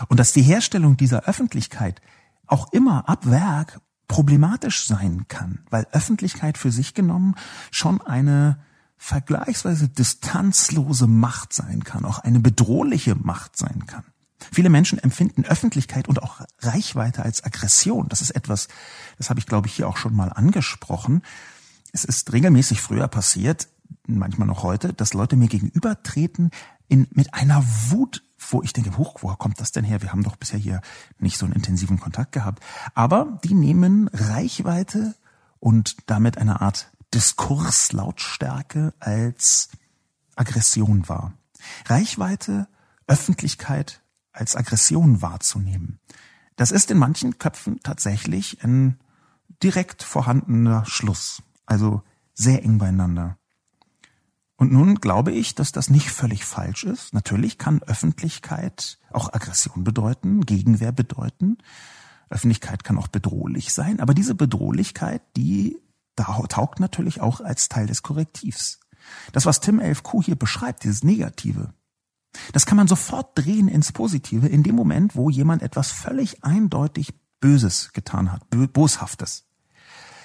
Und 0.08 0.20
dass 0.20 0.32
die 0.32 0.42
Herstellung 0.42 0.96
dieser 0.96 1.24
Öffentlichkeit 1.24 2.00
auch 2.46 2.72
immer 2.72 3.08
ab 3.08 3.28
Werk 3.28 3.80
problematisch 4.08 4.86
sein 4.86 5.26
kann, 5.28 5.60
weil 5.70 5.86
Öffentlichkeit 5.92 6.58
für 6.58 6.70
sich 6.70 6.94
genommen 6.94 7.34
schon 7.70 8.00
eine 8.00 8.58
vergleichsweise 8.98 9.88
distanzlose 9.88 11.06
Macht 11.06 11.52
sein 11.52 11.82
kann, 11.82 12.04
auch 12.04 12.20
eine 12.20 12.38
bedrohliche 12.38 13.14
Macht 13.16 13.56
sein 13.56 13.86
kann. 13.86 14.04
Viele 14.52 14.70
Menschen 14.70 14.98
empfinden 14.98 15.44
Öffentlichkeit 15.44 16.08
und 16.08 16.22
auch 16.22 16.40
Reichweite 16.60 17.22
als 17.22 17.42
Aggression. 17.42 18.08
Das 18.08 18.20
ist 18.20 18.30
etwas, 18.30 18.68
das 19.18 19.30
habe 19.30 19.40
ich 19.40 19.46
glaube 19.46 19.66
ich 19.66 19.74
hier 19.74 19.88
auch 19.88 19.96
schon 19.96 20.14
mal 20.14 20.32
angesprochen. 20.32 21.22
Es 21.92 22.04
ist 22.04 22.32
regelmäßig 22.32 22.80
früher 22.80 23.08
passiert, 23.08 23.68
manchmal 24.06 24.48
noch 24.48 24.62
heute, 24.62 24.92
dass 24.92 25.14
Leute 25.14 25.36
mir 25.36 25.48
gegenübertreten 25.48 26.50
in, 26.88 27.06
mit 27.10 27.34
einer 27.34 27.64
Wut, 27.88 28.22
wo 28.38 28.62
ich 28.62 28.72
denke, 28.72 28.96
hoch, 28.98 29.18
woher 29.22 29.36
kommt 29.36 29.60
das 29.60 29.72
denn 29.72 29.84
her? 29.84 30.02
Wir 30.02 30.12
haben 30.12 30.24
doch 30.24 30.36
bisher 30.36 30.58
hier 30.58 30.80
nicht 31.18 31.38
so 31.38 31.46
einen 31.46 31.54
intensiven 31.54 32.00
Kontakt 32.00 32.32
gehabt. 32.32 32.62
Aber 32.94 33.38
die 33.44 33.54
nehmen 33.54 34.08
Reichweite 34.08 35.14
und 35.60 35.96
damit 36.06 36.38
eine 36.38 36.60
Art 36.60 36.90
Diskurslautstärke 37.14 38.94
als 38.98 39.68
Aggression 40.34 41.08
wahr. 41.08 41.34
Reichweite, 41.86 42.68
Öffentlichkeit 43.06 44.02
als 44.32 44.56
Aggression 44.56 45.22
wahrzunehmen. 45.22 46.00
Das 46.56 46.72
ist 46.72 46.90
in 46.90 46.98
manchen 46.98 47.38
Köpfen 47.38 47.80
tatsächlich 47.82 48.62
ein 48.64 48.98
direkt 49.62 50.02
vorhandener 50.02 50.84
Schluss. 50.86 51.42
Also 51.66 52.02
sehr 52.34 52.62
eng 52.64 52.78
beieinander. 52.78 53.38
Und 54.62 54.70
nun 54.70 55.00
glaube 55.00 55.32
ich, 55.32 55.56
dass 55.56 55.72
das 55.72 55.90
nicht 55.90 56.12
völlig 56.12 56.44
falsch 56.44 56.84
ist. 56.84 57.14
Natürlich 57.14 57.58
kann 57.58 57.82
Öffentlichkeit 57.82 59.00
auch 59.10 59.32
Aggression 59.32 59.82
bedeuten, 59.82 60.42
Gegenwehr 60.42 60.92
bedeuten. 60.92 61.58
Öffentlichkeit 62.30 62.84
kann 62.84 62.96
auch 62.96 63.08
bedrohlich 63.08 63.72
sein, 63.72 63.98
aber 63.98 64.14
diese 64.14 64.36
Bedrohlichkeit, 64.36 65.20
die 65.36 65.80
taugt 66.14 66.78
natürlich 66.78 67.20
auch 67.20 67.40
als 67.40 67.70
Teil 67.70 67.88
des 67.88 68.04
Korrektivs. 68.04 68.78
Das, 69.32 69.46
was 69.46 69.58
Tim 69.58 69.80
11Q 69.80 70.22
hier 70.22 70.36
beschreibt, 70.36 70.84
dieses 70.84 71.02
Negative, 71.02 71.74
das 72.52 72.64
kann 72.64 72.76
man 72.76 72.86
sofort 72.86 73.36
drehen 73.36 73.66
ins 73.66 73.90
Positive 73.90 74.46
in 74.46 74.62
dem 74.62 74.76
Moment, 74.76 75.16
wo 75.16 75.28
jemand 75.28 75.62
etwas 75.62 75.90
völlig 75.90 76.44
eindeutig 76.44 77.14
Böses 77.40 77.92
getan 77.94 78.30
hat, 78.30 78.48
Boshaftes. 78.72 79.44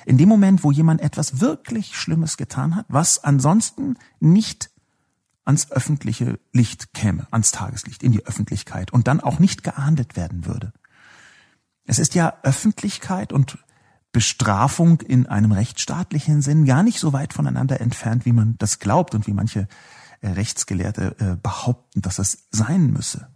In 0.07 0.17
dem 0.17 0.29
Moment, 0.29 0.63
wo 0.63 0.71
jemand 0.71 1.01
etwas 1.01 1.41
wirklich 1.41 1.97
Schlimmes 1.97 2.37
getan 2.37 2.77
hat, 2.77 2.85
was 2.87 3.25
ansonsten 3.25 3.97
nicht 4.21 4.69
ans 5.43 5.69
öffentliche 5.69 6.39
Licht 6.53 6.93
käme, 6.93 7.27
ans 7.29 7.51
Tageslicht, 7.51 8.03
in 8.03 8.13
die 8.13 8.25
Öffentlichkeit 8.25 8.93
und 8.93 9.09
dann 9.09 9.19
auch 9.19 9.39
nicht 9.39 9.63
geahndet 9.63 10.15
werden 10.15 10.45
würde. 10.45 10.71
Es 11.83 11.99
ist 11.99 12.15
ja 12.15 12.35
Öffentlichkeit 12.43 13.33
und 13.33 13.57
Bestrafung 14.13 15.01
in 15.01 15.25
einem 15.27 15.51
rechtsstaatlichen 15.51 16.41
Sinn 16.41 16.63
gar 16.63 16.83
nicht 16.83 16.99
so 17.01 17.11
weit 17.11 17.33
voneinander 17.33 17.81
entfernt, 17.81 18.25
wie 18.25 18.31
man 18.31 18.55
das 18.59 18.79
glaubt 18.79 19.13
und 19.13 19.27
wie 19.27 19.33
manche 19.33 19.67
äh, 20.21 20.29
Rechtsgelehrte 20.29 21.17
äh, 21.19 21.35
behaupten, 21.35 22.01
dass 22.01 22.17
es 22.17 22.47
sein 22.49 22.93
müsse. 22.93 23.27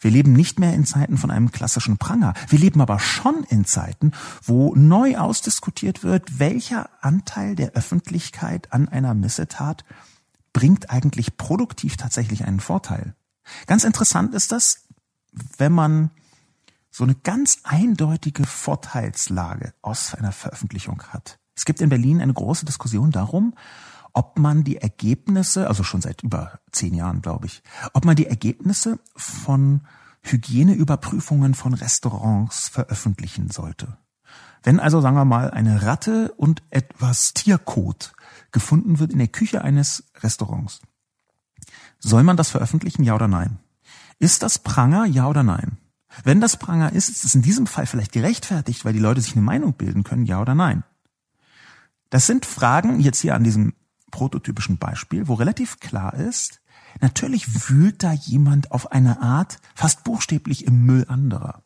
Wir 0.00 0.10
leben 0.10 0.32
nicht 0.32 0.58
mehr 0.58 0.74
in 0.74 0.84
Zeiten 0.84 1.16
von 1.16 1.30
einem 1.30 1.50
klassischen 1.52 1.98
Pranger. 1.98 2.34
Wir 2.48 2.58
leben 2.58 2.80
aber 2.80 2.98
schon 2.98 3.44
in 3.48 3.64
Zeiten, 3.64 4.12
wo 4.42 4.74
neu 4.74 5.16
ausdiskutiert 5.16 6.02
wird, 6.02 6.38
welcher 6.38 6.90
Anteil 7.00 7.54
der 7.54 7.72
Öffentlichkeit 7.72 8.72
an 8.72 8.88
einer 8.88 9.14
Missetat 9.14 9.84
bringt 10.52 10.90
eigentlich 10.90 11.36
produktiv 11.36 11.96
tatsächlich 11.96 12.44
einen 12.44 12.60
Vorteil. 12.60 13.14
Ganz 13.66 13.84
interessant 13.84 14.34
ist 14.34 14.52
das, 14.52 14.86
wenn 15.58 15.72
man 15.72 16.10
so 16.90 17.04
eine 17.04 17.14
ganz 17.14 17.58
eindeutige 17.64 18.44
Vorteilslage 18.46 19.74
aus 19.82 20.14
einer 20.14 20.32
Veröffentlichung 20.32 21.02
hat. 21.10 21.38
Es 21.54 21.66
gibt 21.66 21.80
in 21.80 21.90
Berlin 21.90 22.20
eine 22.20 22.32
große 22.32 22.64
Diskussion 22.64 23.10
darum, 23.10 23.54
ob 24.16 24.38
man 24.38 24.64
die 24.64 24.78
Ergebnisse, 24.78 25.68
also 25.68 25.84
schon 25.84 26.00
seit 26.00 26.22
über 26.22 26.60
zehn 26.72 26.94
Jahren, 26.94 27.20
glaube 27.20 27.44
ich, 27.46 27.62
ob 27.92 28.06
man 28.06 28.16
die 28.16 28.26
Ergebnisse 28.26 28.98
von 29.14 29.82
Hygieneüberprüfungen 30.22 31.54
von 31.54 31.74
Restaurants 31.74 32.68
veröffentlichen 32.68 33.50
sollte. 33.50 33.98
Wenn 34.62 34.80
also, 34.80 35.02
sagen 35.02 35.16
wir 35.16 35.26
mal, 35.26 35.50
eine 35.50 35.82
Ratte 35.82 36.32
und 36.32 36.62
etwas 36.70 37.34
Tierkot 37.34 38.14
gefunden 38.52 38.98
wird 38.98 39.12
in 39.12 39.18
der 39.18 39.28
Küche 39.28 39.62
eines 39.62 40.04
Restaurants, 40.22 40.80
soll 41.98 42.22
man 42.22 42.38
das 42.38 42.48
veröffentlichen, 42.48 43.04
ja 43.04 43.14
oder 43.14 43.28
nein? 43.28 43.58
Ist 44.18 44.42
das 44.42 44.58
Pranger, 44.58 45.04
ja 45.04 45.28
oder 45.28 45.42
nein? 45.42 45.76
Wenn 46.24 46.40
das 46.40 46.56
Pranger 46.56 46.90
ist, 46.92 47.10
ist 47.10 47.24
es 47.24 47.34
in 47.34 47.42
diesem 47.42 47.66
Fall 47.66 47.84
vielleicht 47.84 48.12
gerechtfertigt, 48.12 48.86
weil 48.86 48.94
die 48.94 48.98
Leute 48.98 49.20
sich 49.20 49.32
eine 49.32 49.44
Meinung 49.44 49.74
bilden 49.74 50.04
können, 50.04 50.24
ja 50.24 50.40
oder 50.40 50.54
nein? 50.54 50.84
Das 52.08 52.26
sind 52.26 52.46
Fragen 52.46 52.98
jetzt 53.00 53.20
hier 53.20 53.34
an 53.34 53.44
diesem 53.44 53.74
prototypischen 54.16 54.78
Beispiel, 54.78 55.28
wo 55.28 55.34
relativ 55.34 55.78
klar 55.78 56.14
ist, 56.14 56.62
natürlich 57.02 57.68
wühlt 57.68 58.02
da 58.02 58.12
jemand 58.12 58.72
auf 58.72 58.90
eine 58.90 59.20
Art 59.20 59.58
fast 59.74 60.04
buchstäblich 60.04 60.66
im 60.66 60.86
Müll 60.86 61.04
anderer. 61.06 61.62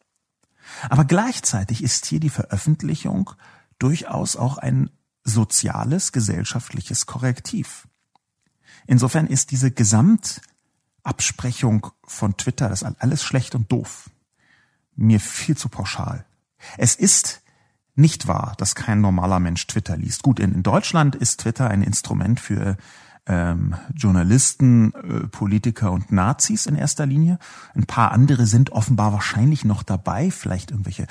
Aber 0.89 1.05
gleichzeitig 1.05 1.85
ist 1.85 2.07
hier 2.07 2.19
die 2.19 2.29
Veröffentlichung 2.29 3.31
durchaus 3.79 4.35
auch 4.35 4.59
ein 4.59 4.91
soziales, 5.23 6.11
gesellschaftliches 6.11 7.07
Korrektiv. 7.07 7.87
Insofern 8.89 9.29
ist 9.29 9.53
diese 9.53 9.71
Gesamtabsprechung 9.71 11.87
von 12.03 12.37
Twitter, 12.37 12.69
das 12.69 12.83
alles 12.83 13.23
schlecht 13.23 13.55
und 13.55 13.71
doof, 13.71 14.11
mir 14.97 15.21
viel 15.21 15.57
zu 15.57 15.69
pauschal. 15.69 16.27
Es 16.79 16.97
ist 16.97 17.43
nicht 18.01 18.27
wahr, 18.27 18.55
dass 18.59 18.75
kein 18.75 19.01
normaler 19.01 19.41
Mensch 19.41 19.67
Twitter 19.67 19.97
liest. 19.97 20.23
Gut, 20.23 20.41
in, 20.41 20.63
Deutschland 20.63 21.15
ist 21.15 21.41
Twitter 21.41 21.69
ein 21.69 21.83
Instrument 21.83 22.41
für 22.41 22.77
ähm, 23.27 23.75
Journalisten, 23.95 24.93
äh, 24.95 25.29
Politiker 25.29 25.93
und 25.93 26.11
Nazis 26.11 26.67
in 26.67 26.75
erster 26.75 27.07
Linie. 27.07 27.39
Ein 27.75 27.87
paar 27.87 28.13
andere 28.13 28.47
sind 28.47 28.71
offenbar 28.71 29.13
wahrscheinlich 29.13 29.65
noch 29.65 29.83
dabei, 29.83 30.31
vielleicht 30.31 30.71
irgendwelche 30.71 31.07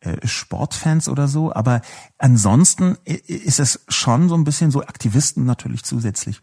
äh, 0.00 0.26
Sportfans 0.26 1.08
oder 1.08 1.26
so. 1.26 1.52
Aber 1.52 1.80
ansonsten 2.18 2.96
ist 3.04 3.60
es 3.60 3.84
schon 3.88 4.28
so 4.28 4.36
ein 4.36 4.44
bisschen 4.44 4.70
so 4.70 4.82
Aktivisten 4.82 5.44
natürlich 5.44 5.84
zusätzlich. 5.84 6.40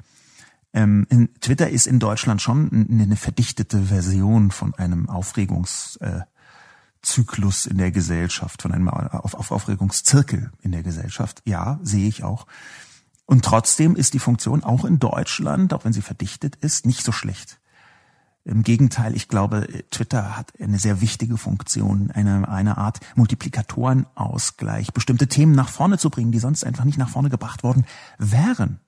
Ähm, 0.73 1.05
Twitter 1.41 1.69
ist 1.69 1.85
in 1.85 1.99
Deutschland 1.99 2.41
schon 2.41 2.87
eine 2.89 3.17
verdichtete 3.17 3.83
Version 3.83 4.51
von 4.51 4.73
einem 4.75 5.09
Aufregungs 5.09 5.97
äh, 5.97 6.21
Zyklus 7.01 7.65
in 7.65 7.77
der 7.77 7.91
Gesellschaft, 7.91 8.61
von 8.61 8.71
einem 8.71 8.89
auf, 8.89 9.33
auf 9.33 9.51
Aufregungszirkel 9.51 10.51
in 10.61 10.71
der 10.71 10.83
Gesellschaft. 10.83 11.41
Ja, 11.45 11.79
sehe 11.81 12.07
ich 12.07 12.23
auch. 12.23 12.45
Und 13.25 13.45
trotzdem 13.45 13.95
ist 13.95 14.13
die 14.13 14.19
Funktion 14.19 14.63
auch 14.63 14.85
in 14.85 14.99
Deutschland, 14.99 15.73
auch 15.73 15.85
wenn 15.85 15.93
sie 15.93 16.01
verdichtet 16.01 16.57
ist, 16.57 16.85
nicht 16.85 17.03
so 17.03 17.11
schlecht. 17.11 17.59
Im 18.43 18.63
Gegenteil, 18.63 19.15
ich 19.15 19.27
glaube, 19.27 19.67
Twitter 19.91 20.35
hat 20.35 20.51
eine 20.59 20.79
sehr 20.79 20.99
wichtige 20.99 21.37
Funktion, 21.37 22.09
eine, 22.09 22.49
eine 22.49 22.77
Art 22.77 22.99
Multiplikatorenausgleich, 23.15 24.93
bestimmte 24.93 25.27
Themen 25.27 25.53
nach 25.53 25.69
vorne 25.69 25.99
zu 25.99 26.09
bringen, 26.09 26.31
die 26.31 26.39
sonst 26.39 26.65
einfach 26.65 26.83
nicht 26.83 26.97
nach 26.97 27.09
vorne 27.09 27.29
gebracht 27.29 27.63
worden 27.63 27.85
wären. 28.17 28.79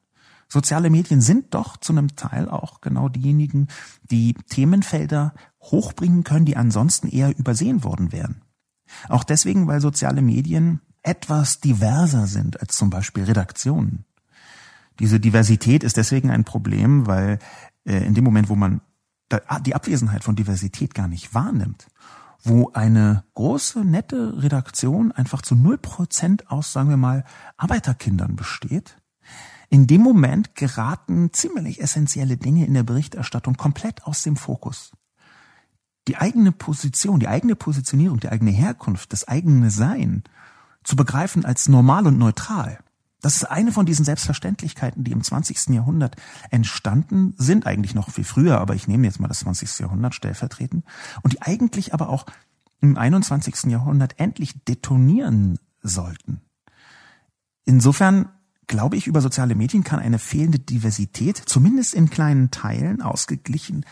Soziale 0.54 0.92
Medien 0.92 1.20
sind 1.20 1.56
doch 1.56 1.78
zu 1.78 1.94
einem 1.94 2.16
Teil 2.16 2.48
auch 2.48 2.80
genau 2.80 3.10
diejenigen, 3.10 3.70
die 4.04 4.36
Themenfelder 4.36 5.34
hochbringen 5.60 6.24
können, 6.24 6.46
die 6.46 6.58
ansonsten 6.58 7.08
eher 7.08 7.36
übersehen 7.36 7.84
worden 7.84 8.12
wären. 8.12 8.44
Auch 9.10 9.24
deswegen, 9.24 9.66
weil 9.66 9.82
soziale 9.82 10.22
Medien 10.22 10.82
etwas 11.02 11.60
diverser 11.60 12.28
sind 12.28 12.62
als 12.62 12.78
zum 12.78 12.92
Beispiel 12.92 13.24
Redaktionen. 13.24 14.06
Diese 15.00 15.20
Diversität 15.20 15.84
ist 15.84 15.98
deswegen 15.98 16.30
ein 16.30 16.44
Problem, 16.44 17.08
weil 17.08 17.39
äh, 17.84 18.06
in 18.06 18.13
dem 18.13 18.24
Moment, 18.24 18.48
wo 18.48 18.56
man 18.56 18.82
die 19.66 19.74
Abwesenheit 19.74 20.24
von 20.24 20.36
Diversität 20.36 20.94
gar 20.94 21.08
nicht 21.08 21.34
wahrnimmt, 21.34 21.88
wo 22.44 22.70
eine 22.74 23.24
große, 23.34 23.84
nette 23.84 24.44
Redaktion 24.44 25.12
einfach 25.13 25.42
zu 25.42 25.56
null 25.56 25.80
Prozent 25.80 26.52
aus, 26.52 26.72
sagen 26.72 26.89
wir 26.89 26.98
mal, 26.98 27.24
Arbeiterkindern 27.58 28.36
besteht, 28.36 28.98
in 29.69 29.88
dem 29.88 30.02
Moment 30.02 30.56
geraten 30.56 31.32
ziemlich 31.34 31.82
essentielle 31.82 32.38
Dinge 32.38 32.65
in 32.65 32.73
der 32.73 32.84
Berichterstattung 32.84 33.56
komplett 33.56 34.04
aus 34.04 34.23
dem 34.23 34.36
Fokus. 34.36 34.91
Die 36.08 36.17
eigene 36.17 36.52
Position, 36.52 37.19
die 37.19 37.28
eigene 37.28 37.56
Positionierung, 37.56 38.19
die 38.19 38.30
eigene 38.30 38.52
Herkunft, 38.52 39.13
das 39.13 39.28
eigene 39.28 39.71
Sein 39.71 40.23
zu 40.84 40.95
begreifen 40.95 41.45
als 41.45 41.69
normal 41.69 42.08
und 42.08 42.17
neutral. 42.17 42.80
Das 43.21 43.38
ist 43.38 43.45
eine 43.45 43.71
von 43.71 43.86
diesen 43.86 44.04
Selbstverständlichkeiten, 44.04 45.06
die 45.06 45.13
im 45.13 45.23
20. 45.23 45.69
Jahrhundert 45.69 46.17
entstanden 46.52 47.34
sind, 47.38 47.65
eigentlich 47.65 47.95
noch 47.95 48.12
viel 48.12 48.26
früher, 48.26 48.60
aber 48.60 48.76
ich 48.76 48.89
nehme 48.89 49.08
jetzt 49.08 49.21
mal 49.21 49.30
das 49.30 49.39
20. 49.39 49.80
Jahrhundert 49.80 50.13
stellvertretend, 50.13 50.84
und 51.21 51.32
die 51.32 51.41
eigentlich 51.41 51.93
aber 51.93 52.10
auch 52.10 52.26
im 52.82 52.97
21. 52.97 53.71
Jahrhundert 53.71 54.19
endlich 54.19 54.65
detonieren 54.65 55.58
sollten. 55.82 56.41
Insofern 57.63 58.28
glaube 58.67 58.97
ich, 58.97 59.08
über 59.08 59.21
soziale 59.21 59.56
Medien 59.56 59.84
kann 59.84 59.99
eine 59.99 60.19
fehlende 60.19 60.60
Diversität, 60.60 61.38
zumindest 61.38 61.93
in 61.93 62.10
kleinen 62.10 62.52
Teilen, 62.52 63.02
ausgeglichen 63.02 63.86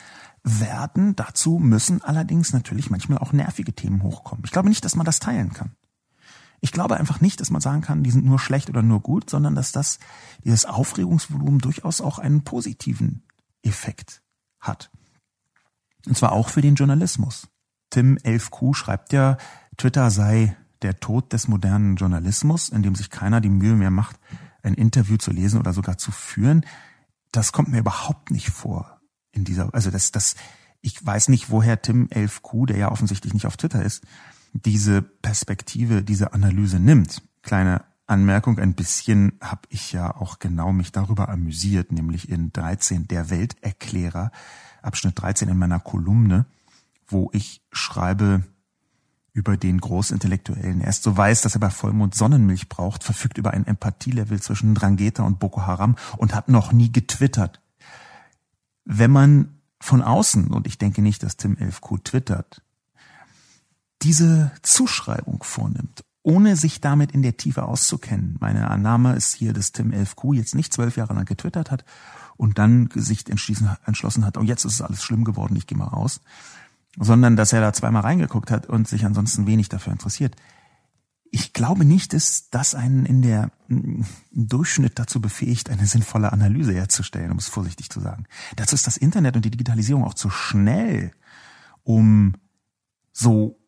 werden. 0.43 1.15
Dazu 1.15 1.59
müssen 1.59 2.01
allerdings 2.01 2.53
natürlich 2.53 2.89
manchmal 2.89 3.19
auch 3.19 3.33
nervige 3.33 3.73
Themen 3.73 4.03
hochkommen. 4.03 4.43
Ich 4.45 4.51
glaube 4.51 4.69
nicht, 4.69 4.83
dass 4.85 4.95
man 4.95 5.05
das 5.05 5.19
teilen 5.19 5.53
kann. 5.53 5.71
Ich 6.61 6.71
glaube 6.71 6.97
einfach 6.97 7.21
nicht, 7.21 7.39
dass 7.41 7.49
man 7.49 7.61
sagen 7.61 7.81
kann, 7.81 8.03
die 8.03 8.11
sind 8.11 8.25
nur 8.25 8.39
schlecht 8.39 8.69
oder 8.69 8.83
nur 8.83 9.01
gut, 9.01 9.29
sondern 9.29 9.55
dass 9.55 9.71
das, 9.71 9.97
dieses 10.43 10.65
Aufregungsvolumen 10.65 11.59
durchaus 11.59 12.01
auch 12.01 12.19
einen 12.19 12.43
positiven 12.43 13.23
Effekt 13.63 14.21
hat. 14.59 14.91
Und 16.05 16.17
zwar 16.17 16.31
auch 16.31 16.49
für 16.49 16.61
den 16.61 16.75
Journalismus. 16.75 17.47
Tim 17.89 18.17
11Q 18.17 18.75
schreibt 18.75 19.11
ja, 19.11 19.37
Twitter 19.77 20.11
sei 20.11 20.55
der 20.81 20.99
Tod 20.99 21.33
des 21.33 21.47
modernen 21.47 21.95
Journalismus, 21.95 22.69
in 22.69 22.83
dem 22.83 22.95
sich 22.95 23.09
keiner 23.09 23.41
die 23.41 23.49
Mühe 23.49 23.75
mehr 23.75 23.91
macht, 23.91 24.19
ein 24.63 24.73
Interview 24.73 25.17
zu 25.17 25.31
lesen 25.31 25.59
oder 25.59 25.73
sogar 25.73 25.97
zu 25.97 26.11
führen. 26.11 26.65
Das 27.31 27.51
kommt 27.51 27.69
mir 27.69 27.79
überhaupt 27.79 28.31
nicht 28.31 28.49
vor 28.49 28.99
in 29.31 29.43
dieser, 29.45 29.73
also 29.73 29.91
das, 29.91 30.11
das, 30.11 30.35
ich 30.81 31.05
weiß 31.05 31.29
nicht, 31.29 31.49
woher 31.49 31.81
Tim 31.81 32.07
11Q, 32.07 32.67
der 32.67 32.77
ja 32.77 32.91
offensichtlich 32.91 33.33
nicht 33.33 33.45
auf 33.45 33.57
Twitter 33.57 33.83
ist, 33.83 34.03
diese 34.53 35.01
Perspektive, 35.01 36.03
diese 36.03 36.33
Analyse 36.33 36.79
nimmt. 36.79 37.21
Kleine 37.41 37.85
Anmerkung, 38.07 38.59
ein 38.59 38.73
bisschen 38.73 39.33
habe 39.41 39.61
ich 39.69 39.93
ja 39.93 40.13
auch 40.13 40.39
genau 40.39 40.73
mich 40.73 40.91
darüber 40.91 41.29
amüsiert, 41.29 41.91
nämlich 41.93 42.29
in 42.29 42.51
13 42.51 43.07
der 43.07 43.29
Welterklärer, 43.29 44.31
Abschnitt 44.81 45.21
13 45.21 45.47
in 45.47 45.57
meiner 45.57 45.79
Kolumne, 45.79 46.45
wo 47.07 47.29
ich 47.33 47.61
schreibe 47.71 48.43
über 49.33 49.55
den 49.57 49.79
Großintellektuellen. 49.79 50.81
Er 50.81 50.89
ist 50.89 51.03
so 51.03 51.15
weiß, 51.15 51.41
dass 51.41 51.55
er 51.55 51.61
bei 51.61 51.69
Vollmond 51.69 52.15
Sonnenmilch 52.15 52.67
braucht, 52.69 53.03
verfügt 53.03 53.37
über 53.37 53.51
ein 53.51 53.65
Empathielevel 53.65 54.41
zwischen 54.41 54.75
Drangheta 54.75 55.23
und 55.23 55.39
Boko 55.39 55.65
Haram 55.65 55.95
und 56.17 56.35
hat 56.35 56.49
noch 56.49 56.73
nie 56.73 56.91
getwittert. 56.91 57.61
Wenn 58.83 59.11
man 59.11 59.55
von 59.79 60.01
außen, 60.01 60.47
und 60.47 60.67
ich 60.67 60.77
denke 60.77 61.01
nicht, 61.01 61.23
dass 61.23 61.37
Tim 61.37 61.55
11Q 61.55 62.03
twittert, 62.03 62.61
diese 64.01 64.51
Zuschreibung 64.61 65.43
vornimmt, 65.43 66.03
ohne 66.23 66.55
sich 66.55 66.81
damit 66.81 67.11
in 67.11 67.21
der 67.21 67.37
Tiefe 67.37 67.63
auszukennen. 67.63 68.37
Meine 68.39 68.69
Annahme 68.69 69.15
ist 69.15 69.33
hier, 69.33 69.53
dass 69.53 69.71
Tim 69.71 69.91
11Q 69.91 70.35
jetzt 70.35 70.55
nicht 70.55 70.73
zwölf 70.73 70.97
Jahre 70.97 71.13
lang 71.13 71.25
getwittert 71.25 71.71
hat 71.71 71.85
und 72.37 72.57
dann 72.57 72.89
sich 72.93 73.27
entschlossen 73.29 74.25
hat, 74.25 74.37
oh 74.37 74.43
jetzt 74.43 74.65
ist 74.65 74.73
es 74.73 74.81
alles 74.81 75.03
schlimm 75.03 75.23
geworden, 75.23 75.55
ich 75.55 75.67
gehe 75.67 75.77
mal 75.77 75.85
raus, 75.85 76.21
sondern 76.97 77.35
dass 77.35 77.53
er 77.53 77.61
da 77.61 77.73
zweimal 77.73 78.01
reingeguckt 78.01 78.51
hat 78.51 78.67
und 78.67 78.87
sich 78.87 79.05
ansonsten 79.05 79.47
wenig 79.47 79.69
dafür 79.69 79.93
interessiert. 79.93 80.35
Ich 81.33 81.53
glaube 81.53 81.85
nicht, 81.85 82.13
dass 82.13 82.49
das 82.49 82.75
einen 82.75 83.05
in 83.05 83.21
der 83.21 83.51
im 83.69 84.05
Durchschnitt 84.31 84.99
dazu 84.99 85.21
befähigt, 85.21 85.69
eine 85.69 85.85
sinnvolle 85.85 86.33
Analyse 86.33 86.73
herzustellen, 86.73 87.31
um 87.31 87.37
es 87.37 87.47
vorsichtig 87.47 87.89
zu 87.89 88.01
sagen. 88.01 88.25
Dazu 88.57 88.75
ist 88.75 88.85
das 88.85 88.97
Internet 88.97 89.37
und 89.37 89.45
die 89.45 89.51
Digitalisierung 89.51 90.03
auch 90.03 90.13
zu 90.13 90.29
schnell, 90.29 91.13
um 91.83 92.35
so 93.13 93.61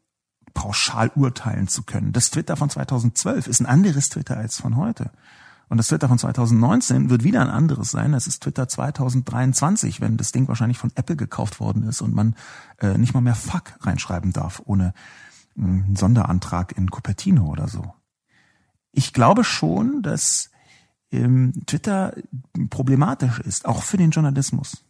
pauschal 0.54 1.12
urteilen 1.16 1.70
zu 1.70 1.84
können. 1.84 2.12
Das 2.12 2.32
Twitter 2.32 2.58
von 2.58 2.70
2012 2.70 3.48
ist 3.48 3.62
ein 3.62 3.66
anderes 3.66 4.10
Twitter 4.10 4.38
als 4.38 4.58
von 4.60 4.76
heute. 4.76 5.12
Und 5.74 5.78
das 5.78 5.88
Twitter 5.88 6.08
von 6.08 6.20
2019 6.20 7.10
wird 7.10 7.24
wieder 7.24 7.42
ein 7.42 7.50
anderes 7.50 7.90
sein. 7.90 8.12
Das 8.12 8.28
ist 8.28 8.44
Twitter 8.44 8.68
2023, 8.68 10.02
wenn 10.02 10.18
das 10.18 10.32
Ding 10.32 10.48
wahrscheinlich 10.48 10.78
von 10.78 10.92
Apple 10.94 11.16
gekauft 11.16 11.60
worden 11.60 11.88
ist 11.88 12.02
und 12.02 12.14
man 12.14 12.36
äh, 12.78 12.96
nicht 12.96 13.16
mal 13.16 13.22
mehr 13.22 13.34
Fuck 13.34 13.74
reinschreiben 13.80 14.34
darf, 14.34 14.62
ohne 14.66 14.94
äh, 15.58 15.64
einen 15.64 15.96
Sonderantrag 15.96 16.78
in 16.78 16.92
Cupertino 16.92 17.48
oder 17.48 17.68
so. 17.68 17.92
Ich 18.92 19.14
glaube 19.14 19.44
schon, 19.44 20.04
dass 20.04 20.52
ähm, 21.12 21.54
Twitter 21.66 22.14
problematisch 22.70 23.40
ist, 23.40 23.66
auch 23.66 23.82
für 23.82 23.98
den 23.98 24.12
Journalismus. 24.12 24.84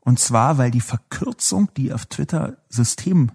Und 0.00 0.18
zwar, 0.18 0.56
weil 0.56 0.70
die 0.70 0.80
Verkürzung, 0.80 1.68
die 1.76 1.92
auf 1.92 2.06
Twitter 2.06 2.56
System 2.70 3.32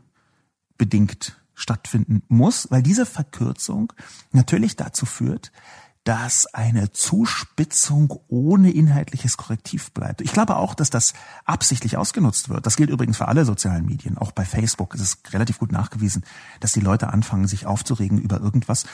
bedingt 0.80 1.40
stattfinden 1.54 2.24
muss, 2.28 2.72
weil 2.72 2.82
diese 2.82 3.06
Verkürzung 3.06 3.94
natürlich 4.32 4.76
dazu 4.76 5.06
führt, 5.06 5.52
dass 6.06 6.46
eine 6.54 6.92
Zuspitzung 6.92 8.20
ohne 8.28 8.72
inhaltliches 8.72 9.38
Korrektiv 9.38 9.92
bleibt. 9.92 10.22
Ich 10.22 10.32
glaube 10.32 10.56
auch, 10.56 10.76
dass 10.76 10.92
das 10.92 11.14
absichtlich 11.46 11.98
ausgenutzt 11.98 12.48
wird. 12.48 12.66
Das 12.66 12.78
gilt 12.78 12.92
übrigens 12.92 13.18
für 13.18 13.28
alle 13.28 13.44
sozialen 13.44 13.88
Medien. 13.88 14.18
Auch 14.18 14.32
bei 14.32 14.46
Facebook 14.46 14.94
ist 14.94 15.02
es 15.02 15.34
relativ 15.34 15.58
gut 15.58 15.72
nachgewiesen, 15.72 16.24
dass 16.60 16.74
die 16.74 16.80
Leute 16.80 17.12
anfangen, 17.12 17.48
sich 17.48 17.66
aufzuregen 17.66 18.20
über 18.20 18.40
irgendwas 18.40 18.86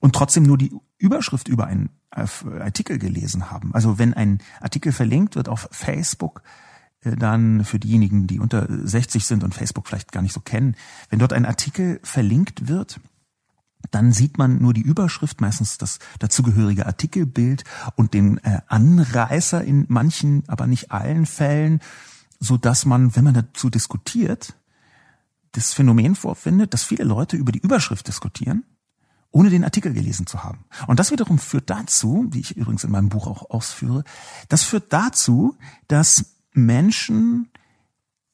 und 0.00 0.14
trotzdem 0.14 0.44
nur 0.44 0.56
die 0.56 0.72
Überschrift 0.96 1.48
über 1.48 1.66
einen 1.66 1.90
Artikel 2.10 2.98
gelesen 2.98 3.50
haben. 3.50 3.74
Also 3.74 3.98
wenn 3.98 4.14
ein 4.14 4.38
Artikel 4.60 4.92
verlinkt 4.92 5.36
wird 5.36 5.50
auf 5.50 5.68
Facebook, 5.70 6.42
äh, 7.02 7.14
dann 7.14 7.64
für 7.64 7.78
diejenigen, 7.78 8.26
die 8.26 8.40
unter 8.40 8.66
60 8.68 9.24
sind 9.24 9.44
und 9.44 9.54
Facebook 9.54 9.86
vielleicht 9.86 10.12
gar 10.12 10.22
nicht 10.22 10.32
so 10.32 10.40
kennen, 10.40 10.76
wenn 11.10 11.18
dort 11.18 11.32
ein 11.32 11.46
Artikel 11.46 12.00
verlinkt 12.02 12.68
wird, 12.68 13.00
dann 13.90 14.12
sieht 14.12 14.38
man 14.38 14.58
nur 14.58 14.72
die 14.72 14.82
Überschrift, 14.82 15.40
meistens 15.40 15.78
das 15.78 15.98
dazugehörige 16.18 16.86
Artikelbild 16.86 17.64
und 17.96 18.14
den 18.14 18.38
äh, 18.38 18.60
Anreißer 18.68 19.62
in 19.64 19.86
manchen, 19.88 20.44
aber 20.46 20.66
nicht 20.66 20.92
allen 20.92 21.26
Fällen, 21.26 21.80
so 22.38 22.56
dass 22.56 22.84
man, 22.84 23.14
wenn 23.16 23.24
man 23.24 23.34
dazu 23.34 23.70
diskutiert, 23.70 24.54
das 25.52 25.72
Phänomen 25.72 26.14
vorfindet, 26.14 26.72
dass 26.72 26.82
viele 26.82 27.04
Leute 27.04 27.36
über 27.36 27.52
die 27.52 27.58
Überschrift 27.58 28.08
diskutieren, 28.08 28.64
ohne 29.30 29.50
den 29.50 29.64
Artikel 29.64 29.92
gelesen 29.92 30.26
zu 30.26 30.42
haben. 30.42 30.64
Und 30.86 30.98
das 30.98 31.10
wiederum 31.10 31.38
führt 31.38 31.70
dazu, 31.70 32.26
wie 32.30 32.40
ich 32.40 32.56
übrigens 32.56 32.84
in 32.84 32.90
meinem 32.90 33.08
Buch 33.10 33.26
auch 33.26 33.50
ausführe, 33.50 34.04
das 34.48 34.62
führt 34.62 34.92
dazu, 34.92 35.56
dass 35.88 36.36
Menschen 36.52 37.48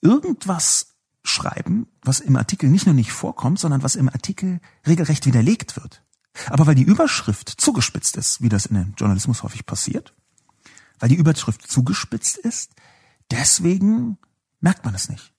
irgendwas 0.01 0.88
schreiben, 1.29 1.87
was 2.03 2.21
im 2.21 2.37
Artikel 2.37 2.69
nicht 2.71 2.87
nur 2.87 2.95
nicht 2.95 3.13
vorkommt, 3.13 3.59
sondern 3.59 3.83
was 3.83 3.97
im 3.97 4.09
Artikel 4.09 4.61
regelrecht 4.87 5.27
widerlegt 5.27 5.77
wird. 5.77 6.03
Aber 6.51 6.67
weil 6.67 6.75
die 6.75 6.83
Überschrift 6.83 7.49
zugespitzt 7.49 8.17
ist, 8.17 8.43
wie 8.43 8.49
das 8.49 8.67
in 8.67 8.77
dem 8.77 8.95
Journalismus 8.97 9.43
häufig 9.43 9.67
passiert, 9.67 10.15
weil 10.99 11.09
die 11.09 11.17
Überschrift 11.17 11.71
zugespitzt 11.71 12.37
ist, 12.37 12.73
deswegen 13.31 14.19
merkt 14.61 14.85
man 14.85 14.95
es 14.95 15.09
nicht. 15.09 15.33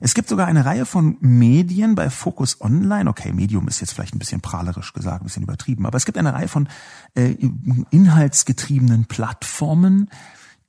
Es 0.00 0.14
gibt 0.14 0.28
sogar 0.28 0.46
eine 0.46 0.64
Reihe 0.64 0.84
von 0.84 1.16
Medien 1.20 1.94
bei 1.94 2.10
Focus 2.10 2.60
Online. 2.60 3.08
Okay, 3.08 3.32
Medium 3.32 3.68
ist 3.68 3.80
jetzt 3.80 3.92
vielleicht 3.92 4.14
ein 4.14 4.18
bisschen 4.18 4.40
prahlerisch 4.40 4.92
gesagt, 4.92 5.22
ein 5.22 5.24
bisschen 5.24 5.42
übertrieben, 5.42 5.86
aber 5.86 5.96
es 5.96 6.04
gibt 6.04 6.18
eine 6.18 6.34
Reihe 6.34 6.48
von 6.48 6.68
äh, 7.14 7.36
inhaltsgetriebenen 7.90 9.06
Plattformen, 9.06 10.10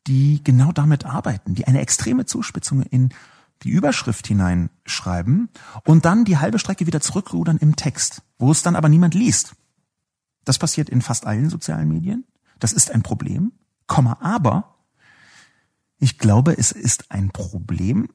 die 0.07 0.43
genau 0.43 0.71
damit 0.71 1.05
arbeiten, 1.05 1.53
die 1.55 1.67
eine 1.67 1.81
extreme 1.81 2.25
Zuspitzung 2.25 2.83
in 2.83 3.09
die 3.63 3.69
Überschrift 3.69 4.27
hineinschreiben 4.27 5.49
und 5.85 6.05
dann 6.05 6.25
die 6.25 6.37
halbe 6.37 6.59
Strecke 6.59 6.87
wieder 6.87 7.01
zurückrudern 7.01 7.57
im 7.57 7.75
Text, 7.75 8.21
wo 8.37 8.51
es 8.51 8.63
dann 8.63 8.75
aber 8.75 8.89
niemand 8.89 9.13
liest. 9.13 9.55
Das 10.45 10.57
passiert 10.57 10.89
in 10.89 11.01
fast 11.01 11.25
allen 11.25 11.49
sozialen 11.49 11.87
Medien. 11.87 12.25
Das 12.59 12.73
ist 12.73 12.91
ein 12.91 13.03
Problem. 13.03 13.51
Komma, 13.87 14.17
aber 14.21 14.75
ich 15.97 16.17
glaube, 16.17 16.57
es 16.57 16.71
ist 16.71 17.11
ein 17.11 17.29
Problem, 17.31 18.09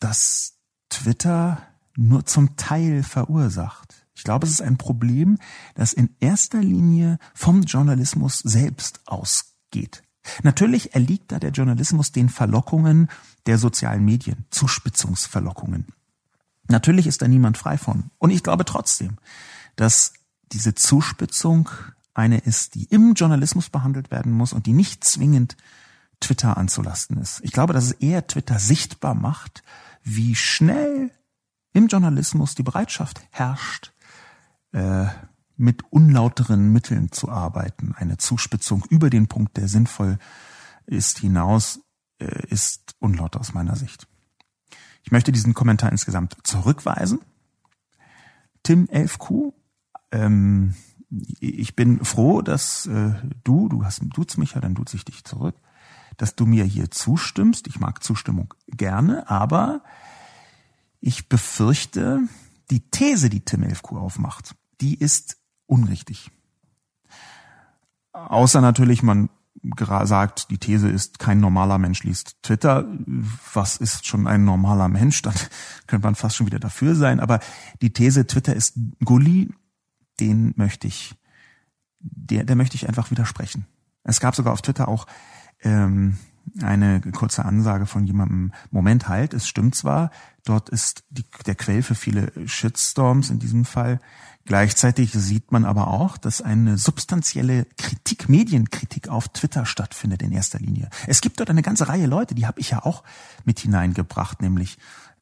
das 0.00 0.58
Twitter 0.90 1.62
nur 1.96 2.26
zum 2.26 2.56
Teil 2.56 3.02
verursacht. 3.02 4.06
Ich 4.14 4.24
glaube, 4.24 4.46
es 4.46 4.52
ist 4.52 4.62
ein 4.62 4.76
Problem, 4.76 5.38
das 5.74 5.92
in 5.92 6.14
erster 6.20 6.60
Linie 6.60 7.18
vom 7.34 7.62
Journalismus 7.62 8.40
selbst 8.40 9.00
ausgeht. 9.06 10.02
Natürlich 10.42 10.94
erliegt 10.94 11.32
da 11.32 11.38
der 11.38 11.50
Journalismus 11.50 12.12
den 12.12 12.28
Verlockungen 12.28 13.08
der 13.46 13.58
sozialen 13.58 14.04
Medien, 14.04 14.46
Zuspitzungsverlockungen. 14.50 15.86
Natürlich 16.68 17.06
ist 17.06 17.22
da 17.22 17.28
niemand 17.28 17.58
frei 17.58 17.76
von. 17.76 18.10
Und 18.18 18.30
ich 18.30 18.42
glaube 18.42 18.64
trotzdem, 18.64 19.18
dass 19.76 20.12
diese 20.52 20.74
Zuspitzung 20.74 21.68
eine 22.14 22.38
ist, 22.38 22.74
die 22.74 22.84
im 22.84 23.14
Journalismus 23.14 23.70
behandelt 23.70 24.10
werden 24.10 24.32
muss 24.32 24.52
und 24.52 24.66
die 24.66 24.72
nicht 24.72 25.02
zwingend 25.02 25.56
Twitter 26.20 26.56
anzulasten 26.56 27.18
ist. 27.18 27.40
Ich 27.42 27.52
glaube, 27.52 27.72
dass 27.72 27.84
es 27.84 27.92
eher 27.92 28.26
Twitter 28.26 28.58
sichtbar 28.58 29.14
macht, 29.14 29.62
wie 30.04 30.34
schnell 30.34 31.10
im 31.72 31.88
Journalismus 31.88 32.54
die 32.54 32.62
Bereitschaft 32.62 33.22
herrscht, 33.30 33.92
äh, 34.72 35.06
mit 35.56 35.84
unlauteren 35.90 36.72
Mitteln 36.72 37.12
zu 37.12 37.28
arbeiten. 37.28 37.94
Eine 37.96 38.16
Zuspitzung 38.16 38.84
über 38.88 39.10
den 39.10 39.28
Punkt, 39.28 39.56
der 39.56 39.68
sinnvoll 39.68 40.18
ist, 40.86 41.18
hinaus 41.18 41.80
äh, 42.18 42.46
ist 42.48 42.94
unlaut 42.98 43.36
aus 43.36 43.54
meiner 43.54 43.76
Sicht. 43.76 44.08
Ich 45.04 45.10
möchte 45.10 45.32
diesen 45.32 45.54
Kommentar 45.54 45.90
insgesamt 45.90 46.36
zurückweisen. 46.44 47.20
Tim 48.62 48.86
11Q, 48.86 49.52
ähm, 50.12 50.74
ich 51.40 51.76
bin 51.76 52.04
froh, 52.04 52.42
dass 52.42 52.86
äh, 52.86 53.14
du, 53.44 53.68
du 53.68 53.84
hast 53.84 54.00
duzt 54.02 54.38
mich 54.38 54.52
ja, 54.52 54.60
dann 54.60 54.74
duze 54.74 54.96
ich 54.96 55.04
dich 55.04 55.24
zurück, 55.24 55.56
dass 56.16 56.36
du 56.36 56.46
mir 56.46 56.64
hier 56.64 56.90
zustimmst. 56.90 57.66
Ich 57.66 57.80
mag 57.80 58.02
Zustimmung 58.02 58.54
gerne, 58.68 59.28
aber 59.28 59.82
ich 61.00 61.28
befürchte, 61.28 62.20
die 62.70 62.88
These, 62.90 63.28
die 63.28 63.44
Tim 63.44 63.62
11Q 63.62 63.98
aufmacht, 63.98 64.54
die 64.80 64.98
ist 64.98 65.41
unrichtig. 65.72 66.30
Außer 68.12 68.60
natürlich, 68.60 69.02
man 69.02 69.30
sagt, 69.78 70.50
die 70.50 70.58
These 70.58 70.88
ist, 70.88 71.18
kein 71.18 71.40
normaler 71.40 71.78
Mensch 71.78 72.02
liest 72.02 72.42
Twitter. 72.42 72.84
Was 73.54 73.76
ist 73.76 74.06
schon 74.06 74.26
ein 74.26 74.44
normaler 74.44 74.88
Mensch? 74.88 75.22
Dann 75.22 75.34
könnte 75.86 76.06
man 76.06 76.14
fast 76.14 76.36
schon 76.36 76.46
wieder 76.46 76.58
dafür 76.58 76.94
sein. 76.94 77.20
Aber 77.20 77.40
die 77.80 77.92
These, 77.92 78.26
Twitter 78.26 78.54
ist 78.54 78.74
Gully, 79.04 79.50
den 80.20 80.52
möchte 80.56 80.86
ich, 80.86 81.14
der, 82.00 82.44
der 82.44 82.56
möchte 82.56 82.76
ich 82.76 82.86
einfach 82.86 83.10
widersprechen. 83.10 83.66
Es 84.04 84.20
gab 84.20 84.34
sogar 84.34 84.52
auf 84.52 84.62
Twitter 84.62 84.88
auch 84.88 85.06
ähm, 85.62 86.18
eine 86.60 87.00
kurze 87.00 87.44
Ansage 87.44 87.86
von 87.86 88.04
jemandem, 88.04 88.52
Moment 88.70 89.08
halt, 89.08 89.32
es 89.32 89.46
stimmt 89.46 89.74
zwar, 89.74 90.10
dort 90.44 90.68
ist 90.68 91.04
die, 91.10 91.24
der 91.46 91.54
Quell 91.54 91.82
für 91.82 91.94
viele 91.94 92.32
Shitstorms 92.46 93.30
in 93.30 93.38
diesem 93.38 93.64
Fall. 93.64 94.00
Gleichzeitig 94.44 95.12
sieht 95.12 95.52
man 95.52 95.64
aber 95.64 95.88
auch, 95.88 96.16
dass 96.16 96.42
eine 96.42 96.76
substanzielle 96.76 97.66
Kritik, 97.76 98.28
Medienkritik 98.28 99.08
auf 99.08 99.28
Twitter 99.28 99.66
stattfindet 99.66 100.22
in 100.22 100.32
erster 100.32 100.58
Linie. 100.58 100.90
Es 101.06 101.20
gibt 101.20 101.38
dort 101.38 101.50
eine 101.50 101.62
ganze 101.62 101.88
Reihe 101.88 102.06
Leute, 102.06 102.34
die 102.34 102.46
habe 102.46 102.60
ich 102.60 102.70
ja 102.70 102.84
auch 102.84 103.04
mit 103.44 103.60
hineingebracht, 103.60 104.42
nämlich 104.42 104.78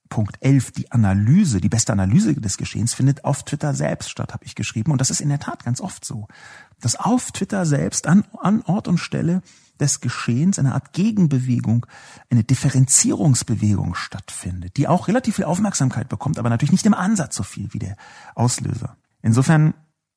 Punkt 0.08 0.38
11, 0.40 0.72
die 0.72 0.90
Analyse, 0.90 1.60
die 1.60 1.68
beste 1.68 1.92
Analyse 1.92 2.34
des 2.34 2.56
Geschehens 2.56 2.94
findet 2.94 3.24
auf 3.24 3.44
Twitter 3.44 3.74
selbst 3.74 4.10
statt, 4.10 4.32
habe 4.32 4.44
ich 4.44 4.56
geschrieben. 4.56 4.90
Und 4.90 5.00
das 5.00 5.10
ist 5.10 5.20
in 5.20 5.28
der 5.28 5.38
Tat 5.38 5.64
ganz 5.64 5.80
oft 5.80 6.04
so, 6.04 6.26
dass 6.80 6.96
auf 6.96 7.30
Twitter 7.30 7.64
selbst 7.64 8.06
an, 8.06 8.24
an 8.38 8.62
Ort 8.62 8.88
und 8.88 8.98
Stelle 8.98 9.42
des 9.78 10.00
Geschehens 10.00 10.58
eine 10.58 10.74
Art 10.74 10.92
Gegenbewegung, 10.92 11.86
eine 12.28 12.44
Differenzierungsbewegung 12.44 13.94
stattfindet, 13.94 14.76
die 14.76 14.88
auch 14.88 15.08
relativ 15.08 15.36
viel 15.36 15.44
Aufmerksamkeit 15.44 16.08
bekommt, 16.08 16.38
aber 16.38 16.50
natürlich 16.50 16.72
nicht 16.72 16.86
im 16.86 16.94
Ansatz 16.94 17.36
so 17.36 17.42
viel 17.42 17.72
wie 17.72 17.78
der 17.78 17.96
Auslöser. 18.34 18.96
Insofern, 19.22 19.74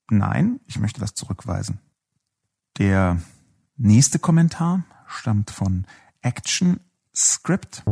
nein, 0.10 0.60
ich 0.68 0.80
möchte 0.80 1.00
das 1.00 1.14
zurückweisen. 1.14 1.80
Der 2.78 3.22
nächste 3.78 4.20
Kommentar 4.20 4.84
stammt 5.08 5.52
von 5.52 5.86
Action 6.22 6.80
Script. 7.16 7.84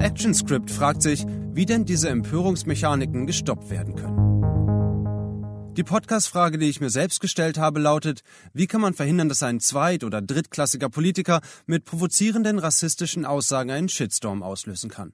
ActionScript 0.00 0.70
fragt 0.70 1.00
sich, 1.02 1.26
wie 1.52 1.64
denn 1.64 1.86
diese 1.86 2.10
Empörungsmechaniken 2.10 3.26
gestoppt 3.26 3.70
werden 3.70 3.94
können. 3.94 5.74
Die 5.76 5.84
Podcast-Frage, 5.84 6.58
die 6.58 6.68
ich 6.68 6.80
mir 6.80 6.90
selbst 6.90 7.20
gestellt 7.20 7.58
habe, 7.58 7.80
lautet, 7.80 8.22
wie 8.52 8.66
kann 8.66 8.80
man 8.80 8.94
verhindern, 8.94 9.28
dass 9.28 9.42
ein 9.42 9.60
zweit- 9.60 10.04
oder 10.04 10.22
drittklassiger 10.22 10.88
Politiker 10.88 11.40
mit 11.66 11.84
provozierenden 11.84 12.58
rassistischen 12.58 13.24
Aussagen 13.24 13.70
einen 13.70 13.88
Shitstorm 13.88 14.42
auslösen 14.42 14.90
kann? 14.90 15.12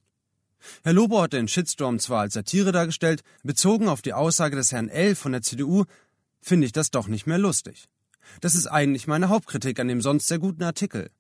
Herr 0.85 0.93
Lobo 0.93 1.23
hat 1.23 1.33
den 1.33 1.49
Shitstorm 1.49 1.99
zwar 1.99 2.21
als 2.21 2.35
Satire 2.35 2.73
dargestellt, 2.73 3.23
bezogen 3.43 3.89
auf 3.89 4.03
die 4.03 4.13
Aussage 4.13 4.57
des 4.57 4.73
Herrn 4.73 4.89
L. 4.89 5.15
von 5.15 5.33
der 5.33 5.43
CDU, 5.43 5.85
finde 6.41 6.67
ich 6.67 6.73
das 6.73 6.91
doch 6.91 7.09
nicht 7.09 7.27
mehr 7.27 7.39
lustig. 7.39 7.89
Das 8.41 8.55
ist 8.55 8.67
eigentlich 8.67 9.07
meine 9.07 9.29
Hauptkritik 9.29 9.79
an 9.81 9.89
dem 9.89 10.01
sonst 10.01 10.29
sehr 10.29 10.39
guten 10.39 10.63
Artikel. 10.63 11.11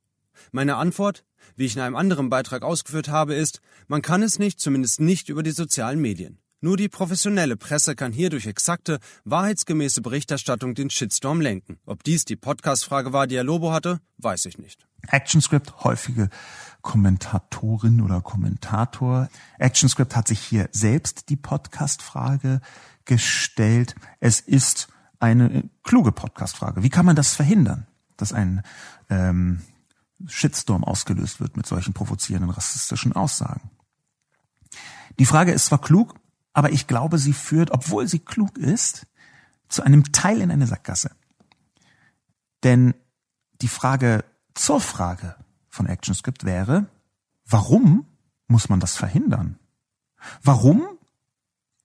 Meine 0.50 0.76
Antwort, 0.76 1.24
wie 1.56 1.66
ich 1.66 1.76
in 1.76 1.82
einem 1.82 1.96
anderen 1.96 2.30
Beitrag 2.30 2.62
ausgeführt 2.62 3.08
habe, 3.08 3.34
ist, 3.34 3.60
man 3.86 4.02
kann 4.02 4.22
es 4.22 4.38
nicht, 4.38 4.60
zumindest 4.60 5.00
nicht 5.00 5.28
über 5.28 5.42
die 5.42 5.50
sozialen 5.50 6.00
Medien. 6.00 6.38
Nur 6.60 6.76
die 6.76 6.88
professionelle 6.88 7.56
Presse 7.56 7.96
kann 7.96 8.12
hier 8.12 8.30
durch 8.30 8.46
exakte, 8.46 9.00
wahrheitsgemäße 9.24 10.00
Berichterstattung 10.00 10.74
den 10.74 10.90
Shitstorm 10.90 11.40
lenken. 11.40 11.80
Ob 11.86 12.04
dies 12.04 12.24
die 12.24 12.36
Podcast-Frage 12.36 13.12
war, 13.12 13.26
die 13.26 13.36
Herr 13.36 13.44
Lobo 13.44 13.72
hatte, 13.72 13.98
weiß 14.18 14.46
ich 14.46 14.58
nicht. 14.58 14.86
ActionScript, 15.08 15.84
häufige 15.84 16.30
Kommentatorin 16.82 18.00
oder 18.00 18.20
Kommentator. 18.20 19.28
ActionScript 19.58 20.16
hat 20.16 20.28
sich 20.28 20.40
hier 20.40 20.68
selbst 20.72 21.28
die 21.28 21.36
Podcast-Frage 21.36 22.60
gestellt. 23.04 23.94
Es 24.20 24.40
ist 24.40 24.88
eine 25.20 25.68
kluge 25.84 26.12
Podcast-Frage. 26.12 26.82
Wie 26.82 26.90
kann 26.90 27.06
man 27.06 27.16
das 27.16 27.34
verhindern, 27.34 27.86
dass 28.16 28.32
ein 28.32 28.62
ähm, 29.08 29.62
Shitstorm 30.26 30.84
ausgelöst 30.84 31.40
wird 31.40 31.56
mit 31.56 31.66
solchen 31.66 31.94
provozierenden 31.94 32.50
rassistischen 32.50 33.12
Aussagen? 33.12 33.70
Die 35.18 35.26
Frage 35.26 35.52
ist 35.52 35.66
zwar 35.66 35.80
klug, 35.80 36.14
aber 36.52 36.70
ich 36.70 36.86
glaube, 36.86 37.18
sie 37.18 37.32
führt, 37.32 37.70
obwohl 37.70 38.08
sie 38.08 38.18
klug 38.18 38.58
ist, 38.58 39.06
zu 39.68 39.82
einem 39.82 40.12
Teil 40.12 40.40
in 40.40 40.50
eine 40.50 40.66
Sackgasse. 40.66 41.12
Denn 42.62 42.94
die 43.60 43.68
Frage 43.68 44.24
zur 44.54 44.80
Frage 44.80 45.36
von 45.68 45.86
ActionScript 45.86 46.44
wäre, 46.44 46.86
warum 47.46 48.06
muss 48.48 48.68
man 48.68 48.80
das 48.80 48.96
verhindern? 48.96 49.58
Warum 50.42 50.82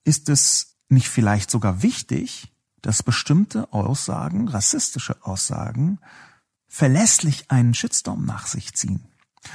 ist 0.03 0.30
es 0.30 0.76
nicht 0.89 1.09
vielleicht 1.09 1.49
sogar 1.49 1.82
wichtig, 1.82 2.53
dass 2.82 3.03
bestimmte 3.03 3.74
Aussagen, 3.74 4.47
rassistische 4.47 5.24
Aussagen, 5.26 5.99
verlässlich 6.68 7.49
einen 7.49 7.74
Shitstorm 7.74 8.26
nach 8.26 8.47
sich 8.47 8.74
ziehen? 8.74 9.05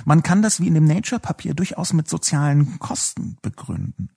Man 0.04 0.22
kann 0.22 0.42
das 0.42 0.60
wie 0.60 0.68
in 0.68 0.74
dem 0.74 0.86
Nature-Papier 0.86 1.54
durchaus 1.54 1.92
mit 1.92 2.08
sozialen 2.08 2.78
Kosten 2.78 3.36
begründen. 3.42 4.10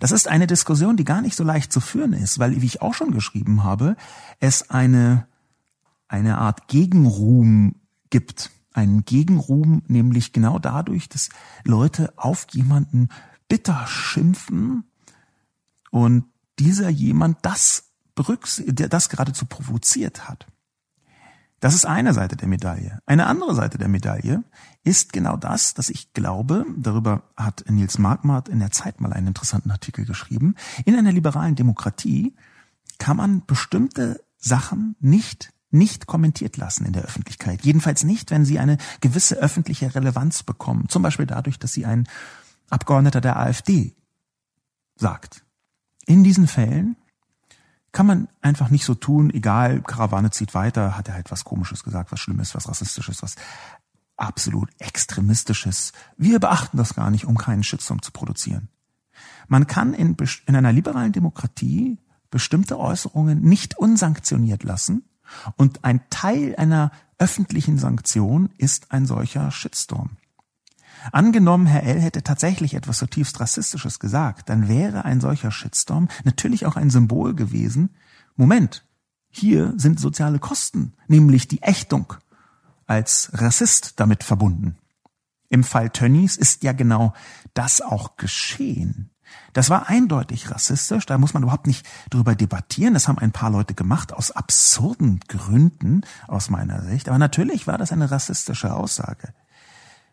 Das 0.00 0.10
ist 0.10 0.28
eine 0.28 0.46
Diskussion, 0.46 0.96
die 0.96 1.04
gar 1.04 1.20
nicht 1.20 1.36
so 1.36 1.44
leicht 1.44 1.72
zu 1.72 1.80
führen 1.80 2.12
ist, 2.12 2.38
weil, 2.38 2.60
wie 2.60 2.66
ich 2.66 2.80
auch 2.80 2.94
schon 2.94 3.12
geschrieben 3.12 3.64
habe, 3.64 3.96
es 4.40 4.70
eine, 4.70 5.26
eine 6.08 6.38
Art 6.38 6.68
Gegenruhm 6.68 7.74
gibt. 8.10 8.50
Einen 8.72 9.04
Gegenruhm, 9.04 9.82
nämlich 9.88 10.32
genau 10.32 10.58
dadurch, 10.58 11.08
dass 11.08 11.30
Leute 11.64 12.12
auf 12.16 12.46
jemanden 12.50 13.08
bitter 13.48 13.86
schimpfen 13.86 14.84
und 15.90 16.24
dieser 16.58 16.88
jemand 16.88 17.38
das 17.42 17.90
berücksichtigt, 18.14 18.92
das 18.92 19.08
geradezu 19.08 19.46
provoziert 19.46 20.28
hat. 20.28 20.46
Das 21.60 21.74
ist 21.74 21.86
eine 21.86 22.14
Seite 22.14 22.36
der 22.36 22.46
Medaille. 22.46 23.00
Eine 23.04 23.26
andere 23.26 23.54
Seite 23.54 23.78
der 23.78 23.88
Medaille 23.88 24.44
ist 24.84 25.12
genau 25.12 25.36
das, 25.36 25.74
dass 25.74 25.88
ich 25.90 26.12
glaube, 26.12 26.64
darüber 26.76 27.24
hat 27.36 27.64
Nils 27.68 27.98
Markmart 27.98 28.48
in 28.48 28.60
der 28.60 28.70
Zeit 28.70 29.00
mal 29.00 29.12
einen 29.12 29.28
interessanten 29.28 29.72
Artikel 29.72 30.04
geschrieben, 30.04 30.54
in 30.84 30.94
einer 30.94 31.10
liberalen 31.10 31.56
Demokratie 31.56 32.36
kann 32.98 33.16
man 33.16 33.44
bestimmte 33.44 34.24
Sachen 34.36 34.94
nicht 35.00 35.52
nicht 35.70 36.06
kommentiert 36.06 36.56
lassen 36.56 36.86
in 36.86 36.92
der 36.92 37.02
Öffentlichkeit. 37.02 37.62
Jedenfalls 37.62 38.04
nicht, 38.04 38.30
wenn 38.30 38.44
sie 38.44 38.58
eine 38.58 38.78
gewisse 39.00 39.36
öffentliche 39.36 39.94
Relevanz 39.94 40.42
bekommen. 40.42 40.88
Zum 40.88 41.02
Beispiel 41.02 41.26
dadurch, 41.26 41.58
dass 41.58 41.72
sie 41.72 41.84
ein 41.84 42.08
Abgeordneter 42.70 43.20
der 43.20 43.38
AfD 43.38 43.94
sagt. 44.96 45.44
In 46.06 46.24
diesen 46.24 46.46
Fällen 46.46 46.96
kann 47.92 48.06
man 48.06 48.28
einfach 48.40 48.70
nicht 48.70 48.84
so 48.84 48.94
tun, 48.94 49.30
egal, 49.30 49.82
Karawane 49.82 50.30
zieht 50.30 50.54
weiter, 50.54 50.96
hat 50.96 51.08
er 51.08 51.14
halt 51.14 51.30
was 51.30 51.44
Komisches 51.44 51.84
gesagt, 51.84 52.12
was 52.12 52.20
Schlimmes, 52.20 52.54
was 52.54 52.68
Rassistisches, 52.68 53.22
was 53.22 53.36
absolut 54.16 54.68
extremistisches, 54.78 55.92
wir 56.16 56.40
beachten 56.40 56.76
das 56.76 56.94
gar 56.94 57.10
nicht, 57.10 57.24
um 57.24 57.38
keinen 57.38 57.62
Shitstorm 57.62 58.02
zu 58.02 58.12
produzieren. 58.12 58.68
Man 59.46 59.66
kann 59.66 59.94
in, 59.94 60.16
in 60.46 60.56
einer 60.56 60.72
liberalen 60.72 61.12
Demokratie 61.12 61.98
bestimmte 62.30 62.78
Äußerungen 62.78 63.40
nicht 63.40 63.78
unsanktioniert 63.78 64.64
lassen 64.64 65.07
und 65.56 65.84
ein 65.84 66.00
Teil 66.10 66.54
einer 66.56 66.90
öffentlichen 67.18 67.78
Sanktion 67.78 68.50
ist 68.58 68.92
ein 68.92 69.06
solcher 69.06 69.50
Shitstorm. 69.50 70.10
Angenommen, 71.12 71.66
Herr 71.66 71.84
L. 71.84 72.00
hätte 72.00 72.22
tatsächlich 72.22 72.74
etwas 72.74 72.98
zutiefst 72.98 73.38
Rassistisches 73.40 73.98
gesagt, 73.98 74.48
dann 74.48 74.68
wäre 74.68 75.04
ein 75.04 75.20
solcher 75.20 75.50
Shitstorm 75.50 76.08
natürlich 76.24 76.66
auch 76.66 76.76
ein 76.76 76.90
Symbol 76.90 77.34
gewesen. 77.34 77.90
Moment, 78.36 78.84
hier 79.30 79.74
sind 79.76 80.00
soziale 80.00 80.38
Kosten, 80.38 80.94
nämlich 81.06 81.48
die 81.48 81.62
Ächtung 81.62 82.14
als 82.86 83.30
Rassist 83.34 84.00
damit 84.00 84.24
verbunden. 84.24 84.76
Im 85.50 85.64
Fall 85.64 85.90
Tönnies 85.90 86.36
ist 86.36 86.62
ja 86.62 86.72
genau 86.72 87.14
das 87.54 87.80
auch 87.80 88.16
geschehen. 88.16 89.10
Das 89.52 89.70
war 89.70 89.88
eindeutig 89.88 90.50
rassistisch, 90.50 91.06
da 91.06 91.18
muss 91.18 91.34
man 91.34 91.42
überhaupt 91.42 91.66
nicht 91.66 91.86
drüber 92.10 92.34
debattieren. 92.34 92.94
Das 92.94 93.08
haben 93.08 93.18
ein 93.18 93.32
paar 93.32 93.50
Leute 93.50 93.74
gemacht 93.74 94.12
aus 94.12 94.30
absurden 94.30 95.20
Gründen 95.28 96.02
aus 96.26 96.50
meiner 96.50 96.82
Sicht. 96.82 97.08
Aber 97.08 97.18
natürlich 97.18 97.66
war 97.66 97.78
das 97.78 97.92
eine 97.92 98.10
rassistische 98.10 98.74
Aussage. 98.74 99.32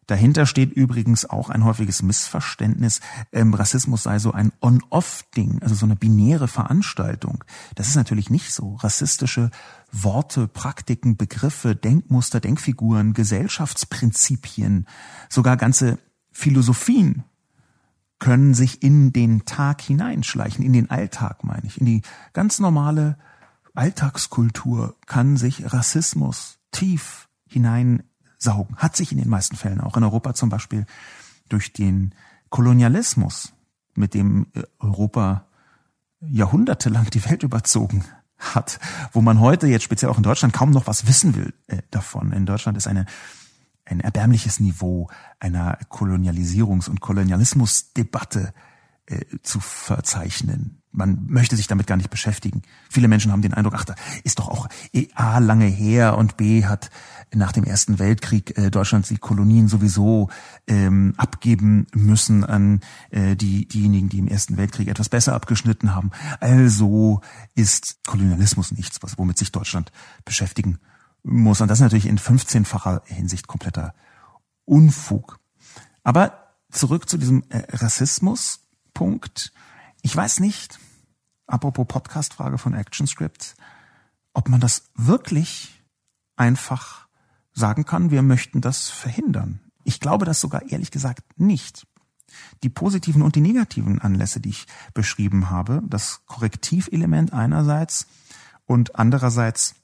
Dahinter 0.07 0.45
steht 0.45 0.71
übrigens 0.71 1.27
auch 1.27 1.49
ein 1.49 1.63
häufiges 1.63 2.03
Missverständnis. 2.03 3.01
Ähm, 3.31 3.53
Rassismus 3.53 4.03
sei 4.03 4.19
so 4.19 4.31
ein 4.31 4.51
On-Off-Ding, 4.61 5.63
also 5.63 5.73
so 5.73 5.85
eine 5.85 5.95
binäre 5.95 6.47
Veranstaltung. 6.47 7.43
Das 7.73 7.87
ist 7.87 7.95
natürlich 7.95 8.29
nicht 8.29 8.53
so. 8.53 8.75
Rassistische 8.75 9.49
Worte, 9.91 10.47
Praktiken, 10.47 11.17
Begriffe, 11.17 11.75
Denkmuster, 11.75 12.39
Denkfiguren, 12.39 13.13
Gesellschaftsprinzipien, 13.13 14.85
sogar 15.29 15.57
ganze 15.57 15.97
Philosophien 16.31 17.23
können 18.19 18.53
sich 18.53 18.81
in 18.81 19.11
den 19.11 19.45
Tag 19.45 19.81
hineinschleichen, 19.81 20.63
in 20.63 20.73
den 20.73 20.89
Alltag 20.89 21.43
meine 21.43 21.65
ich, 21.65 21.79
in 21.79 21.85
die 21.85 22.01
ganz 22.33 22.59
normale 22.59 23.17
Alltagskultur 23.73 24.95
kann 25.05 25.37
sich 25.37 25.73
Rassismus 25.73 26.59
tief 26.71 27.27
hinein 27.47 28.03
saugen. 28.37 28.77
Hat 28.77 28.95
sich 28.95 29.11
in 29.11 29.17
den 29.17 29.29
meisten 29.29 29.55
Fällen 29.57 29.81
auch 29.81 29.97
in 29.97 30.03
Europa 30.03 30.33
zum 30.33 30.49
Beispiel 30.49 30.85
durch 31.49 31.73
den 31.73 32.15
Kolonialismus, 32.49 33.53
mit 33.95 34.13
dem 34.13 34.47
äh, 34.53 34.63
Europa 34.79 35.47
jahrhundertelang 36.21 37.09
die 37.09 37.23
Welt 37.25 37.43
überzogen 37.43 38.03
hat, 38.37 38.79
wo 39.11 39.21
man 39.21 39.39
heute 39.39 39.67
jetzt 39.67 39.83
speziell 39.83 40.11
auch 40.11 40.17
in 40.17 40.23
Deutschland 40.23 40.53
kaum 40.53 40.71
noch 40.71 40.87
was 40.87 41.07
wissen 41.07 41.35
will 41.35 41.53
äh, 41.67 41.81
davon. 41.91 42.31
In 42.31 42.45
Deutschland 42.45 42.77
ist 42.77 42.87
eine 42.87 43.05
ein 43.85 43.99
erbärmliches 43.99 44.59
Niveau 44.59 45.09
einer 45.39 45.79
Kolonialisierungs- 45.89 46.89
und 46.89 47.01
Kolonialismusdebatte 47.01 48.53
äh, 49.07 49.23
zu 49.43 49.59
verzeichnen. 49.59 50.81
Man 50.91 51.25
möchte 51.27 51.55
sich 51.55 51.67
damit 51.67 51.87
gar 51.87 51.97
nicht 51.97 52.09
beschäftigen. 52.09 52.63
Viele 52.89 53.07
Menschen 53.07 53.31
haben 53.31 53.41
den 53.41 53.53
Eindruck, 53.53 53.75
ach, 53.75 53.85
da 53.85 53.95
ist 54.23 54.39
doch 54.39 54.47
auch 54.47 54.67
A 55.13 55.39
lange 55.39 55.65
her 55.65 56.17
und 56.17 56.37
B 56.37 56.65
hat 56.65 56.89
nach 57.33 57.51
dem 57.51 57.65
Ersten 57.65 57.99
Weltkrieg 57.99 58.57
äh, 58.57 58.71
Deutschland 58.71 59.09
die 59.09 59.17
Kolonien 59.17 59.67
sowieso 59.67 60.29
ähm, 60.67 61.13
abgeben 61.17 61.85
müssen 61.93 62.43
an 62.45 62.79
äh, 63.11 63.35
die, 63.35 63.67
diejenigen, 63.67 64.09
die 64.09 64.19
im 64.19 64.27
Ersten 64.27 64.57
Weltkrieg 64.57 64.87
etwas 64.87 65.09
besser 65.09 65.33
abgeschnitten 65.33 65.93
haben. 65.93 66.11
Also 66.39 67.21
ist 67.53 67.99
Kolonialismus 68.07 68.71
nichts, 68.71 69.03
was 69.03 69.17
womit 69.17 69.37
sich 69.37 69.51
Deutschland 69.51 69.91
beschäftigen 70.23 70.79
muss. 71.25 71.59
Und 71.59 71.67
das 71.67 71.79
ist 71.79 71.83
natürlich 71.83 72.05
in 72.05 72.19
15-facher 72.19 73.01
Hinsicht 73.05 73.47
kompletter 73.47 73.93
Unfug. 74.63 75.39
Aber 76.03 76.53
zurück 76.71 77.09
zu 77.09 77.17
diesem 77.17 77.43
äh, 77.49 77.63
Rassismus-Punkt. 77.69 79.51
Ich 80.01 80.15
weiß 80.15 80.39
nicht, 80.39 80.79
apropos 81.47 81.87
Podcast-Frage 81.87 82.57
von 82.57 82.75
ActionScript, 82.75 83.55
ob 84.33 84.49
man 84.49 84.59
das 84.59 84.83
wirklich 84.95 85.83
einfach 86.35 87.07
sagen 87.53 87.85
kann, 87.85 88.11
wir 88.11 88.21
möchten 88.21 88.61
das 88.61 88.89
verhindern. 88.89 89.61
Ich 89.83 89.99
glaube 89.99 90.25
das 90.25 90.41
sogar 90.41 90.69
ehrlich 90.69 90.91
gesagt 90.91 91.39
nicht. 91.39 91.87
Die 92.63 92.69
positiven 92.69 93.21
und 93.21 93.35
die 93.35 93.41
negativen 93.41 93.99
Anlässe, 93.99 94.41
die 94.41 94.49
ich 94.49 94.65
beschrieben 94.93 95.49
habe, 95.49 95.81
das 95.87 96.25
Korrektivelement 96.25 97.31
einerseits 97.31 98.07
und 98.65 98.95
andererseits 98.97 99.75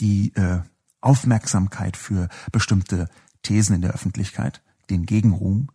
die 0.00 0.34
äh, 0.34 0.60
Aufmerksamkeit 1.00 1.96
für 1.96 2.28
bestimmte 2.52 3.08
Thesen 3.42 3.76
in 3.76 3.82
der 3.82 3.92
Öffentlichkeit, 3.92 4.62
den 4.90 5.06
Gegenruhm, 5.06 5.68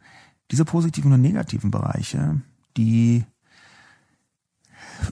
diese 0.51 0.65
positiven 0.65 1.13
und 1.13 1.21
negativen 1.21 1.71
Bereiche, 1.71 2.41
die 2.77 3.25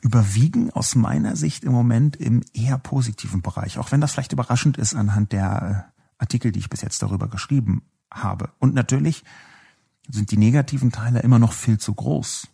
überwiegen 0.02 0.72
aus 0.72 0.96
meiner 0.96 1.36
Sicht 1.36 1.64
im 1.64 1.72
Moment 1.72 2.16
im 2.16 2.44
eher 2.54 2.78
positiven 2.78 3.42
Bereich, 3.42 3.78
auch 3.78 3.92
wenn 3.92 4.02
das 4.02 4.12
vielleicht 4.12 4.34
überraschend 4.34 4.78
ist 4.78 4.96
anhand 4.96 5.32
der 5.32 5.88
äh, 5.90 6.22
Artikel, 6.22 6.52
die 6.52 6.60
ich 6.60 6.70
bis 6.70 6.82
jetzt 6.82 7.02
darüber 7.02 7.28
geschrieben 7.28 7.84
habe. 8.12 8.52
Und 8.60 8.74
natürlich 8.74 9.24
sind 10.10 10.32
die 10.32 10.38
negativen 10.38 10.92
Teile 10.92 11.20
immer 11.20 11.40
noch 11.40 11.54
viel 11.54 11.78
zu 11.78 11.94
groß. 11.94 12.48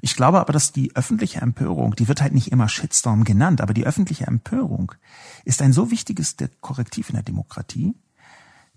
Ich 0.00 0.16
glaube 0.16 0.40
aber, 0.40 0.52
dass 0.52 0.72
die 0.72 0.94
öffentliche 0.96 1.40
Empörung, 1.40 1.94
die 1.96 2.08
wird 2.08 2.20
halt 2.20 2.34
nicht 2.34 2.52
immer 2.52 2.68
Shitstorm 2.68 3.24
genannt, 3.24 3.60
aber 3.60 3.74
die 3.74 3.86
öffentliche 3.86 4.26
Empörung 4.26 4.92
ist 5.44 5.62
ein 5.62 5.72
so 5.72 5.90
wichtiges 5.90 6.36
Korrektiv 6.60 7.08
in 7.08 7.14
der 7.14 7.22
Demokratie, 7.22 7.94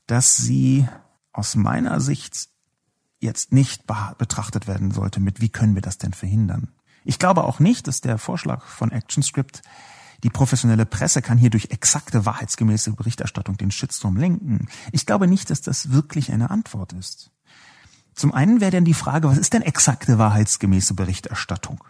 dass 0.08 0.38
sie 0.38 0.88
aus 1.34 1.56
meiner 1.56 2.00
Sicht 2.02 2.50
jetzt 3.20 3.52
nicht 3.52 3.86
betrachtet 4.18 4.68
werden 4.68 4.92
sollte 4.92 5.20
mit, 5.20 5.42
wie 5.42 5.50
können 5.50 5.76
wir 5.76 5.82
das 5.82 5.98
denn 5.98 6.14
verhindern? 6.14 6.70
Ich 7.04 7.20
glaube 7.20 7.44
auch 7.44 7.60
nicht, 7.60 7.88
dass 7.88 8.02
der 8.02 8.18
Vorschlag 8.18 8.66
von 8.66 8.92
ActionScript, 8.92 9.62
die 10.24 10.30
professionelle 10.30 10.86
Presse 10.86 11.22
kann 11.22 11.38
hier 11.38 11.50
durch 11.50 11.72
exakte 11.72 12.26
wahrheitsgemäße 12.26 12.92
Berichterstattung 12.92 13.58
den 13.58 13.72
Shitstorm 13.72 14.18
lenken. 14.18 14.68
Ich 14.92 15.06
glaube 15.06 15.28
nicht, 15.28 15.50
dass 15.50 15.62
das 15.62 15.92
wirklich 15.92 16.32
eine 16.32 16.50
Antwort 16.50 16.94
ist. 16.94 17.32
Zum 18.20 18.34
einen 18.34 18.60
wäre 18.60 18.72
dann 18.72 18.84
die 18.84 18.94
Frage, 18.94 19.30
was 19.30 19.38
ist 19.38 19.54
denn 19.54 19.62
exakte 19.62 20.18
wahrheitsgemäße 20.18 20.94
Berichterstattung? 20.94 21.86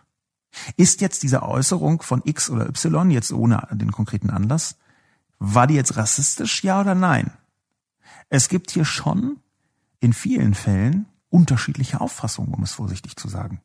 Ist 0.78 1.02
jetzt 1.02 1.24
diese 1.24 1.42
Äußerung 1.42 2.04
von 2.04 2.22
X 2.24 2.52
oder 2.52 2.70
Y, 2.70 3.10
jetzt 3.10 3.32
ohne 3.32 3.68
den 3.72 3.92
konkreten 3.92 4.30
Anlass, 4.30 4.78
war 5.40 5.66
die 5.66 5.74
jetzt 5.74 5.98
rassistisch, 5.98 6.64
ja 6.64 6.82
oder 6.82 6.94
nein? 6.94 7.32
Es 8.30 8.48
gibt 8.48 8.70
hier 8.70 8.86
schon 8.86 9.38
in 10.02 10.14
vielen 10.14 10.54
Fällen 10.54 11.08
unterschiedliche 11.30 12.00
Auffassungen, 12.00 12.54
um 12.54 12.62
es 12.62 12.74
vorsichtig 12.74 13.16
zu 13.16 13.28
sagen. 13.28 13.62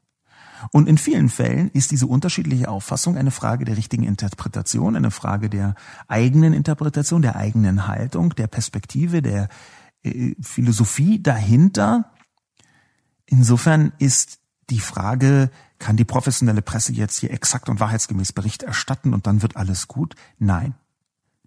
Und 0.73 0.89
in 0.89 0.97
vielen 0.97 1.29
Fällen 1.29 1.69
ist 1.69 1.91
diese 1.91 2.07
unterschiedliche 2.07 2.71
Auffassung 2.71 3.19
eine 3.19 3.31
Frage 3.31 3.67
der 3.67 3.77
richtigen 3.77 4.05
Interpretation, 4.05 4.97
eine 4.97 5.11
Frage 5.11 5.51
der 5.51 5.75
eigenen 6.09 6.55
Interpretation, 6.55 7.21
der 7.21 7.37
eigenen 7.37 7.87
Haltung, 7.87 8.35
der 8.37 8.47
Perspektive, 8.47 9.21
der 9.21 9.51
äh, 10.03 10.35
Philosophie 10.41 11.23
dahinter, 11.23 12.11
Insofern 13.37 13.93
ist 13.99 14.39
die 14.71 14.79
Frage, 14.79 15.51
kann 15.81 15.97
die 15.97 16.05
professionelle 16.05 16.63
Presse 16.63 16.93
jetzt 16.93 17.19
hier 17.19 17.33
exakt 17.33 17.69
und 17.69 17.81
wahrheitsgemäß 17.81 18.33
Bericht 18.33 18.63
erstatten 18.63 19.13
und 19.13 19.27
dann 19.27 19.43
wird 19.43 19.57
alles 19.57 19.89
gut? 19.89 20.15
Nein. 20.39 20.77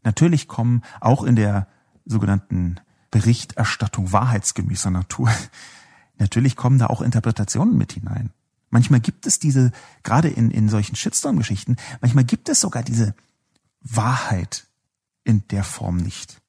Natürlich 0.04 0.50
kommen 0.50 0.84
auch 1.00 1.24
in 1.24 1.38
der 1.38 1.66
sogenannten 2.04 2.76
Berichterstattung 3.10 4.12
wahrheitsgemäßer 4.12 4.92
Natur, 4.92 5.32
natürlich 6.18 6.58
kommen 6.58 6.78
da 6.78 6.88
auch 6.88 7.00
Interpretationen 7.00 7.78
mit 7.78 7.94
hinein. 7.94 8.32
Manchmal 8.70 9.00
gibt 9.00 9.26
es 9.26 9.40
diese, 9.40 9.72
gerade 10.04 10.28
in, 10.28 10.52
in 10.52 10.68
solchen 10.68 10.98
Shitstorm-Geschichten, 10.98 11.78
manchmal 12.02 12.26
gibt 12.26 12.50
es 12.50 12.60
sogar 12.60 12.84
diese 12.84 13.16
Wahrheit 13.80 14.68
in 15.24 15.48
der 15.52 15.64
Form 15.64 15.96
nicht. 15.96 16.42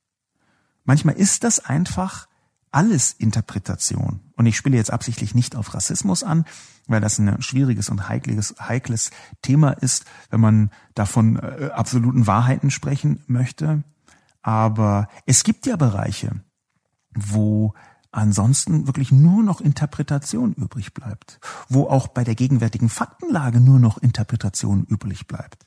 Manchmal 0.85 1.15
ist 1.15 1.45
das 1.45 1.61
einfach 1.61 2.27
alles 2.71 3.13
Interpretation. 3.13 4.21
Und 4.37 4.47
ich 4.47 4.57
spiele 4.57 4.77
jetzt 4.77 4.93
absichtlich 4.93 5.35
nicht 5.35 5.57
auf 5.57 5.75
Rassismus 5.75 6.23
an, 6.23 6.45
weil 6.87 7.01
das 7.01 7.19
ein 7.19 7.43
schwieriges 7.43 7.91
und 7.91 8.09
heikles, 8.09 8.55
heikles 8.61 9.11
Thema 9.43 9.71
ist, 9.71 10.05
wenn 10.31 10.41
man 10.41 10.71
davon 10.95 11.37
äh, 11.37 11.71
absoluten 11.73 12.27
Wahrheiten 12.27 12.71
sprechen 12.71 13.23
möchte. 13.27 13.85
Aber 14.43 15.09
es 15.27 15.45
gibt 15.45 15.67
ja 15.67 15.77
Bereiche, 15.77 16.43
wo 17.15 17.75
ansonsten 18.11 18.87
wirklich 18.87 19.13
nur 19.13 19.43
noch 19.43 19.61
Interpretation 19.61 20.55
übrig 20.55 20.95
bleibt, 20.95 21.41
wo 21.69 21.85
auch 21.85 22.09
bei 22.09 22.25
der 22.25 22.35
gegenwärtigen 22.35 22.89
Faktenlage 22.89 23.61
nur 23.61 23.79
noch 23.79 23.99
Interpretation 23.99 24.85
übrig 24.85 25.27
bleibt. 25.27 25.67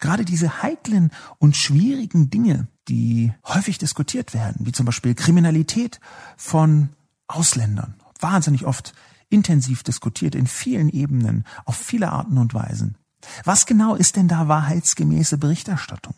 Gerade 0.00 0.24
diese 0.24 0.62
heiklen 0.62 1.10
und 1.38 1.56
schwierigen 1.56 2.30
Dinge, 2.30 2.68
die 2.88 3.32
häufig 3.44 3.78
diskutiert 3.78 4.34
werden, 4.34 4.66
wie 4.66 4.72
zum 4.72 4.86
Beispiel 4.86 5.14
Kriminalität 5.14 6.00
von 6.36 6.90
Ausländern, 7.26 7.94
wahnsinnig 8.20 8.64
oft 8.64 8.94
intensiv 9.28 9.82
diskutiert 9.82 10.34
in 10.34 10.46
vielen 10.46 10.88
Ebenen, 10.88 11.44
auf 11.64 11.76
viele 11.76 12.10
Arten 12.10 12.38
und 12.38 12.54
Weisen. 12.54 12.96
Was 13.44 13.66
genau 13.66 13.94
ist 13.94 14.16
denn 14.16 14.28
da 14.28 14.48
wahrheitsgemäße 14.48 15.38
Berichterstattung? 15.38 16.14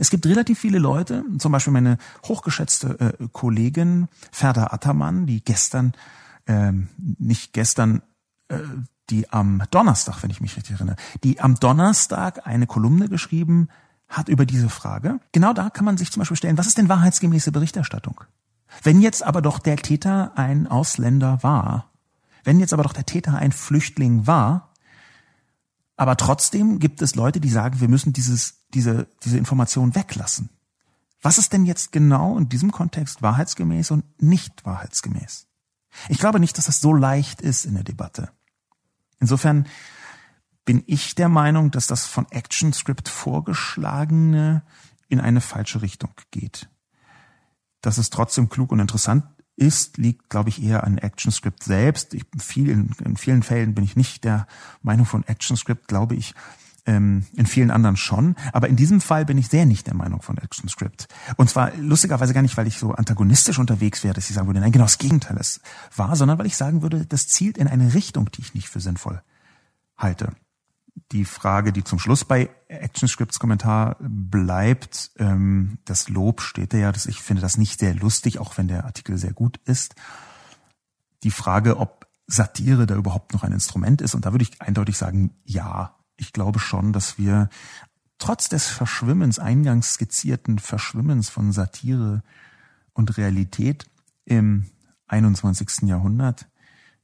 Es 0.00 0.10
gibt 0.10 0.26
relativ 0.26 0.58
viele 0.58 0.78
Leute, 0.78 1.24
zum 1.38 1.52
Beispiel 1.52 1.72
meine 1.72 1.98
hochgeschätzte 2.26 3.16
äh, 3.20 3.28
Kollegin 3.32 4.08
Ferda 4.32 4.68
Attermann, 4.72 5.26
die 5.26 5.44
gestern, 5.44 5.92
ähm, 6.48 6.88
nicht 6.96 7.52
gestern, 7.52 8.02
äh, 8.48 8.58
die 9.10 9.30
am 9.30 9.62
Donnerstag, 9.70 10.22
wenn 10.22 10.30
ich 10.30 10.40
mich 10.40 10.56
richtig 10.56 10.76
erinnere, 10.76 10.96
die 11.22 11.40
am 11.40 11.54
Donnerstag 11.60 12.46
eine 12.46 12.66
Kolumne 12.66 13.08
geschrieben 13.08 13.68
hat 14.08 14.28
über 14.28 14.46
diese 14.46 14.68
Frage. 14.68 15.20
Genau 15.32 15.52
da 15.52 15.70
kann 15.70 15.84
man 15.84 15.96
sich 15.96 16.10
zum 16.10 16.20
Beispiel 16.20 16.36
stellen, 16.36 16.58
was 16.58 16.66
ist 16.66 16.78
denn 16.78 16.88
wahrheitsgemäße 16.88 17.52
Berichterstattung? 17.52 18.20
Wenn 18.82 19.00
jetzt 19.00 19.22
aber 19.22 19.42
doch 19.42 19.58
der 19.58 19.76
Täter 19.76 20.32
ein 20.36 20.66
Ausländer 20.66 21.42
war, 21.42 21.90
wenn 22.44 22.60
jetzt 22.60 22.72
aber 22.72 22.82
doch 22.82 22.92
der 22.92 23.06
Täter 23.06 23.36
ein 23.36 23.52
Flüchtling 23.52 24.26
war, 24.26 24.72
aber 25.96 26.16
trotzdem 26.16 26.78
gibt 26.78 27.02
es 27.02 27.14
Leute, 27.14 27.40
die 27.40 27.50
sagen, 27.50 27.80
wir 27.80 27.88
müssen 27.88 28.12
dieses, 28.12 28.66
diese, 28.72 29.08
diese 29.24 29.36
Information 29.36 29.94
weglassen. 29.94 30.48
Was 31.20 31.38
ist 31.38 31.52
denn 31.52 31.66
jetzt 31.66 31.90
genau 31.90 32.38
in 32.38 32.48
diesem 32.48 32.70
Kontext 32.70 33.20
wahrheitsgemäß 33.20 33.90
und 33.90 34.04
nicht 34.22 34.64
wahrheitsgemäß? 34.64 35.48
Ich 36.08 36.18
glaube 36.18 36.38
nicht, 36.38 36.56
dass 36.56 36.66
das 36.66 36.80
so 36.80 36.94
leicht 36.94 37.40
ist 37.40 37.64
in 37.64 37.74
der 37.74 37.82
Debatte. 37.82 38.30
Insofern 39.18 39.66
bin 40.68 40.82
ich 40.84 41.14
der 41.14 41.30
Meinung, 41.30 41.70
dass 41.70 41.86
das 41.86 42.04
von 42.04 42.26
ActionScript 42.30 43.08
vorgeschlagene 43.08 44.62
in 45.08 45.18
eine 45.18 45.40
falsche 45.40 45.80
Richtung 45.80 46.10
geht. 46.30 46.68
Dass 47.80 47.96
es 47.96 48.10
trotzdem 48.10 48.50
klug 48.50 48.70
und 48.70 48.78
interessant 48.78 49.24
ist, 49.56 49.96
liegt, 49.96 50.28
glaube 50.28 50.50
ich, 50.50 50.62
eher 50.62 50.84
an 50.84 50.98
ActionScript 50.98 51.64
selbst. 51.64 52.12
Ich, 52.12 52.26
viel, 52.38 52.68
in, 52.68 52.90
in 53.02 53.16
vielen 53.16 53.42
Fällen 53.42 53.74
bin 53.74 53.82
ich 53.82 53.96
nicht 53.96 54.24
der 54.24 54.46
Meinung 54.82 55.06
von 55.06 55.24
ActionScript, 55.26 55.88
glaube 55.88 56.16
ich, 56.16 56.34
ähm, 56.84 57.24
in 57.32 57.46
vielen 57.46 57.70
anderen 57.70 57.96
schon. 57.96 58.36
Aber 58.52 58.68
in 58.68 58.76
diesem 58.76 59.00
Fall 59.00 59.24
bin 59.24 59.38
ich 59.38 59.48
sehr 59.48 59.64
nicht 59.64 59.86
der 59.86 59.94
Meinung 59.94 60.20
von 60.20 60.38
ActionScript. 60.38 61.08
Und 61.38 61.48
zwar 61.48 61.74
lustigerweise 61.76 62.34
gar 62.34 62.42
nicht, 62.42 62.58
weil 62.58 62.66
ich 62.66 62.76
so 62.76 62.92
antagonistisch 62.92 63.58
unterwegs 63.58 64.04
wäre, 64.04 64.12
dass 64.12 64.28
ich 64.28 64.36
sagen 64.36 64.48
würde, 64.48 64.60
nein, 64.60 64.72
genau 64.72 64.84
das 64.84 64.98
Gegenteil 64.98 65.38
ist 65.38 65.62
wahr, 65.96 66.14
sondern 66.14 66.38
weil 66.38 66.46
ich 66.46 66.58
sagen 66.58 66.82
würde, 66.82 67.06
das 67.06 67.26
zielt 67.26 67.56
in 67.56 67.68
eine 67.68 67.94
Richtung, 67.94 68.30
die 68.32 68.42
ich 68.42 68.52
nicht 68.52 68.68
für 68.68 68.80
sinnvoll 68.80 69.22
halte 69.96 70.34
die 71.12 71.24
Frage, 71.24 71.72
die 71.72 71.84
zum 71.84 71.98
Schluss 71.98 72.24
bei 72.24 72.50
ActionScripts 72.68 73.38
Kommentar 73.38 73.96
bleibt, 74.00 75.10
ähm, 75.18 75.78
das 75.84 76.08
Lob 76.08 76.40
steht 76.40 76.72
da 76.72 76.78
ja, 76.78 76.92
dass 76.92 77.06
ich 77.06 77.20
finde 77.20 77.42
das 77.42 77.58
nicht 77.58 77.80
sehr 77.80 77.94
lustig, 77.94 78.38
auch 78.38 78.58
wenn 78.58 78.68
der 78.68 78.84
Artikel 78.84 79.18
sehr 79.18 79.32
gut 79.32 79.58
ist. 79.64 79.94
Die 81.22 81.30
Frage, 81.30 81.78
ob 81.78 82.06
Satire 82.26 82.86
da 82.86 82.94
überhaupt 82.94 83.32
noch 83.32 83.42
ein 83.42 83.52
Instrument 83.52 84.02
ist, 84.02 84.14
und 84.14 84.26
da 84.26 84.32
würde 84.32 84.44
ich 84.44 84.60
eindeutig 84.60 84.96
sagen, 84.96 85.34
ja. 85.44 85.94
Ich 86.20 86.32
glaube 86.32 86.58
schon, 86.58 86.92
dass 86.92 87.16
wir 87.16 87.48
trotz 88.18 88.48
des 88.48 88.66
Verschwimmens, 88.66 89.38
eingangs 89.38 89.94
skizzierten 89.94 90.58
Verschwimmens 90.58 91.28
von 91.28 91.52
Satire 91.52 92.24
und 92.92 93.16
Realität 93.16 93.86
im 94.24 94.66
21. 95.06 95.82
Jahrhundert 95.88 96.47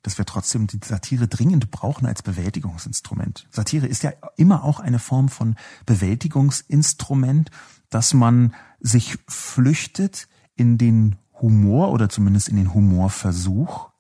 dass 0.05 0.18
wir 0.18 0.26
trotzdem 0.26 0.66
die 0.66 0.78
Satire 0.84 1.26
dringend 1.26 1.70
brauchen 1.70 2.07
als 2.07 2.22
Bewältigungsinstrument. 2.22 3.48
Satire 3.50 3.86
ist 3.86 4.02
ja 4.02 4.12
immer 4.36 4.62
auch 4.62 4.78
eine 4.78 4.98
Form 4.98 5.28
von 5.28 5.57
Bewältigungsinstrument, 5.86 7.50
dass 7.88 8.14
man 8.14 8.55
sich 8.80 9.18
flüchtet 9.26 10.28
in 10.55 10.78
den 10.78 11.16
Humor 11.40 11.90
oder 11.90 12.09
zumindest 12.11 12.48
in 12.48 12.57
den 12.57 12.74
Humorversuch, 12.74 13.90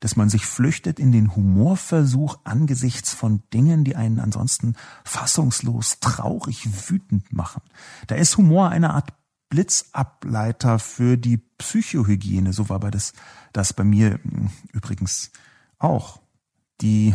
dass 0.00 0.16
man 0.16 0.28
sich 0.28 0.44
flüchtet 0.44 1.00
in 1.00 1.12
den 1.12 1.34
Humorversuch 1.34 2.38
angesichts 2.44 3.14
von 3.14 3.42
Dingen, 3.52 3.84
die 3.84 3.96
einen 3.96 4.20
ansonsten 4.20 4.76
fassungslos, 5.02 5.98
traurig, 6.00 6.90
wütend 6.90 7.32
machen. 7.32 7.62
Da 8.06 8.16
ist 8.16 8.36
Humor 8.36 8.68
eine 8.68 8.90
Art 8.92 9.14
Blitzableiter 9.48 10.78
für 10.78 11.16
die 11.16 11.38
Psychohygiene. 11.38 12.52
So 12.52 12.68
war 12.68 12.80
bei 12.80 12.90
das, 12.90 13.12
das 13.52 13.72
bei 13.72 13.84
mir 13.84 14.20
hm, 14.22 14.50
übrigens 14.72 15.30
auch. 15.78 16.20
Die 16.80 17.14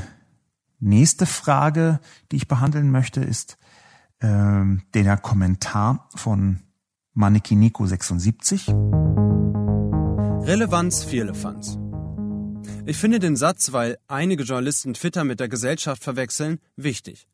nächste 0.80 1.26
Frage, 1.26 2.00
die 2.32 2.38
ich 2.38 2.48
behandeln 2.48 2.92
möchte, 2.92 3.22
ist 3.22 3.58
äh, 4.20 4.64
der 4.94 5.18
Kommentar 5.18 6.10
von 6.16 6.60
Manekiniko 7.14 7.86
76. 7.86 8.70
Relevanz 10.46 11.04
Vierlefanz. 11.06 11.78
Ich 12.86 12.98
finde 12.98 13.20
den 13.20 13.38
Satz, 13.38 13.72
weil 13.72 13.98
einige 14.08 14.44
Journalisten 14.44 14.94
Twitter 14.94 15.24
mit 15.24 15.40
der 15.40 15.48
Gesellschaft 15.48 16.04
verwechseln, 16.04 16.60
wichtig. 16.76 17.28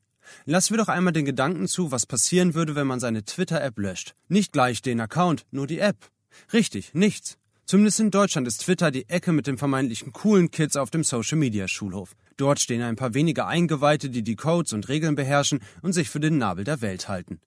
Lassen 0.45 0.73
wir 0.73 0.77
doch 0.77 0.87
einmal 0.87 1.13
den 1.13 1.25
Gedanken 1.25 1.67
zu, 1.67 1.91
was 1.91 2.05
passieren 2.05 2.53
würde, 2.53 2.75
wenn 2.75 2.87
man 2.87 2.99
seine 2.99 3.23
Twitter-App 3.23 3.77
löscht. 3.77 4.13
Nicht 4.27 4.51
gleich 4.51 4.81
den 4.81 5.01
Account, 5.01 5.45
nur 5.51 5.67
die 5.67 5.79
App. 5.79 5.97
Richtig, 6.53 6.93
nichts. 6.93 7.37
Zumindest 7.65 7.99
in 7.99 8.09
Deutschland 8.09 8.47
ist 8.47 8.61
Twitter 8.61 8.89
die 8.89 9.07
Ecke 9.09 9.31
mit 9.31 9.45
den 9.45 9.57
vermeintlichen 9.59 10.11
coolen 10.11 10.49
Kids 10.49 10.75
auf 10.75 10.89
dem 10.89 11.03
Social-Media-Schulhof. 11.03 12.15
Dort 12.35 12.59
stehen 12.59 12.81
ein 12.81 12.95
paar 12.95 13.13
wenige 13.13 13.45
Eingeweihte, 13.45 14.09
die 14.09 14.23
die 14.23 14.35
Codes 14.35 14.73
und 14.73 14.89
Regeln 14.89 15.15
beherrschen 15.15 15.59
und 15.81 15.93
sich 15.93 16.09
für 16.09 16.19
den 16.19 16.37
Nabel 16.37 16.63
der 16.63 16.81
Welt 16.81 17.07
halten. 17.07 17.39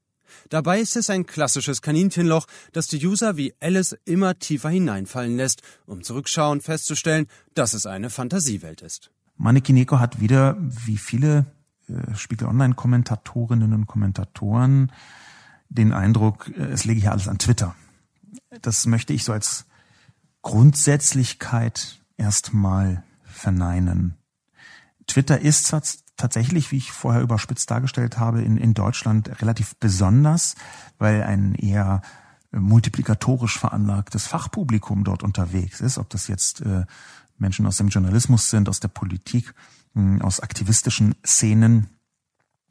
Dabei 0.48 0.80
ist 0.80 0.96
es 0.96 1.10
ein 1.10 1.26
klassisches 1.26 1.82
Kaninchenloch, 1.82 2.46
das 2.72 2.86
die 2.86 3.04
User 3.04 3.36
wie 3.36 3.54
Alice 3.60 3.96
immer 4.04 4.38
tiefer 4.38 4.70
hineinfallen 4.70 5.36
lässt, 5.36 5.62
um 5.86 6.02
zurückschauen 6.02 6.60
festzustellen, 6.60 7.26
dass 7.54 7.74
es 7.74 7.86
eine 7.86 8.10
Fantasiewelt 8.10 8.82
ist. 8.82 9.10
Manekineko 9.36 9.98
hat 9.98 10.20
wieder, 10.20 10.56
wie 10.60 10.98
viele 10.98 11.46
Spiegel 12.14 12.48
Online-Kommentatorinnen 12.48 13.72
und 13.72 13.86
Kommentatoren 13.86 14.92
den 15.72 15.92
Eindruck, 15.92 16.50
äh, 16.56 16.64
es 16.64 16.84
lege 16.84 17.00
hier 17.00 17.12
alles 17.12 17.28
an 17.28 17.38
Twitter. 17.38 17.74
Das 18.60 18.86
möchte 18.86 19.12
ich 19.12 19.24
so 19.24 19.32
als 19.32 19.66
Grundsätzlichkeit 20.42 22.00
erstmal 22.16 23.02
verneinen. 23.24 24.16
Twitter 25.06 25.40
ist 25.40 25.74
tatsächlich, 26.16 26.70
wie 26.70 26.76
ich 26.76 26.92
vorher 26.92 27.22
überspitzt 27.22 27.70
dargestellt 27.70 28.18
habe, 28.18 28.42
in, 28.42 28.56
in 28.56 28.74
Deutschland 28.74 29.40
relativ 29.40 29.76
besonders, 29.76 30.54
weil 30.98 31.22
ein 31.22 31.54
eher 31.54 32.02
äh, 32.52 32.58
multiplikatorisch 32.58 33.58
veranlagtes 33.58 34.26
Fachpublikum 34.26 35.04
dort 35.04 35.22
unterwegs 35.22 35.80
ist, 35.80 35.98
ob 35.98 36.10
das 36.10 36.28
jetzt 36.28 36.60
äh, 36.60 36.84
Menschen 37.38 37.66
aus 37.66 37.78
dem 37.78 37.88
Journalismus 37.88 38.50
sind, 38.50 38.68
aus 38.68 38.80
der 38.80 38.88
Politik 38.88 39.54
aus 40.20 40.40
aktivistischen 40.40 41.14
Szenen. 41.26 41.88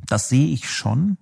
Das 0.07 0.30
sehe 0.30 0.47
ich 0.47 0.69
schon. 0.69 1.17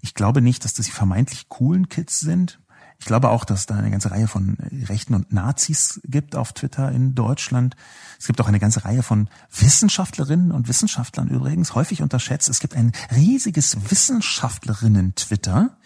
Ich 0.00 0.14
glaube 0.14 0.40
nicht, 0.40 0.64
dass 0.64 0.74
das 0.74 0.86
die 0.86 0.92
vermeintlich 0.92 1.48
coolen 1.48 1.88
Kids 1.88 2.20
sind. 2.20 2.60
Ich 3.00 3.06
glaube 3.06 3.30
auch, 3.30 3.46
dass 3.46 3.64
da 3.64 3.76
eine 3.76 3.90
ganze 3.90 4.10
Reihe 4.10 4.28
von 4.28 4.58
Rechten 4.88 5.14
und 5.14 5.32
Nazis 5.32 6.00
gibt 6.04 6.36
auf 6.36 6.52
Twitter 6.52 6.92
in 6.92 7.14
Deutschland. 7.14 7.74
Es 8.18 8.26
gibt 8.26 8.40
auch 8.42 8.48
eine 8.48 8.60
ganze 8.60 8.84
Reihe 8.84 9.02
von 9.02 9.28
Wissenschaftlerinnen 9.50 10.52
und 10.52 10.68
Wissenschaftlern 10.68 11.28
übrigens, 11.28 11.74
häufig 11.74 12.02
unterschätzt. 12.02 12.50
Es 12.50 12.60
gibt 12.60 12.76
ein 12.76 12.92
riesiges 13.10 13.90
Wissenschaftlerinnen-Twitter. 13.90 15.78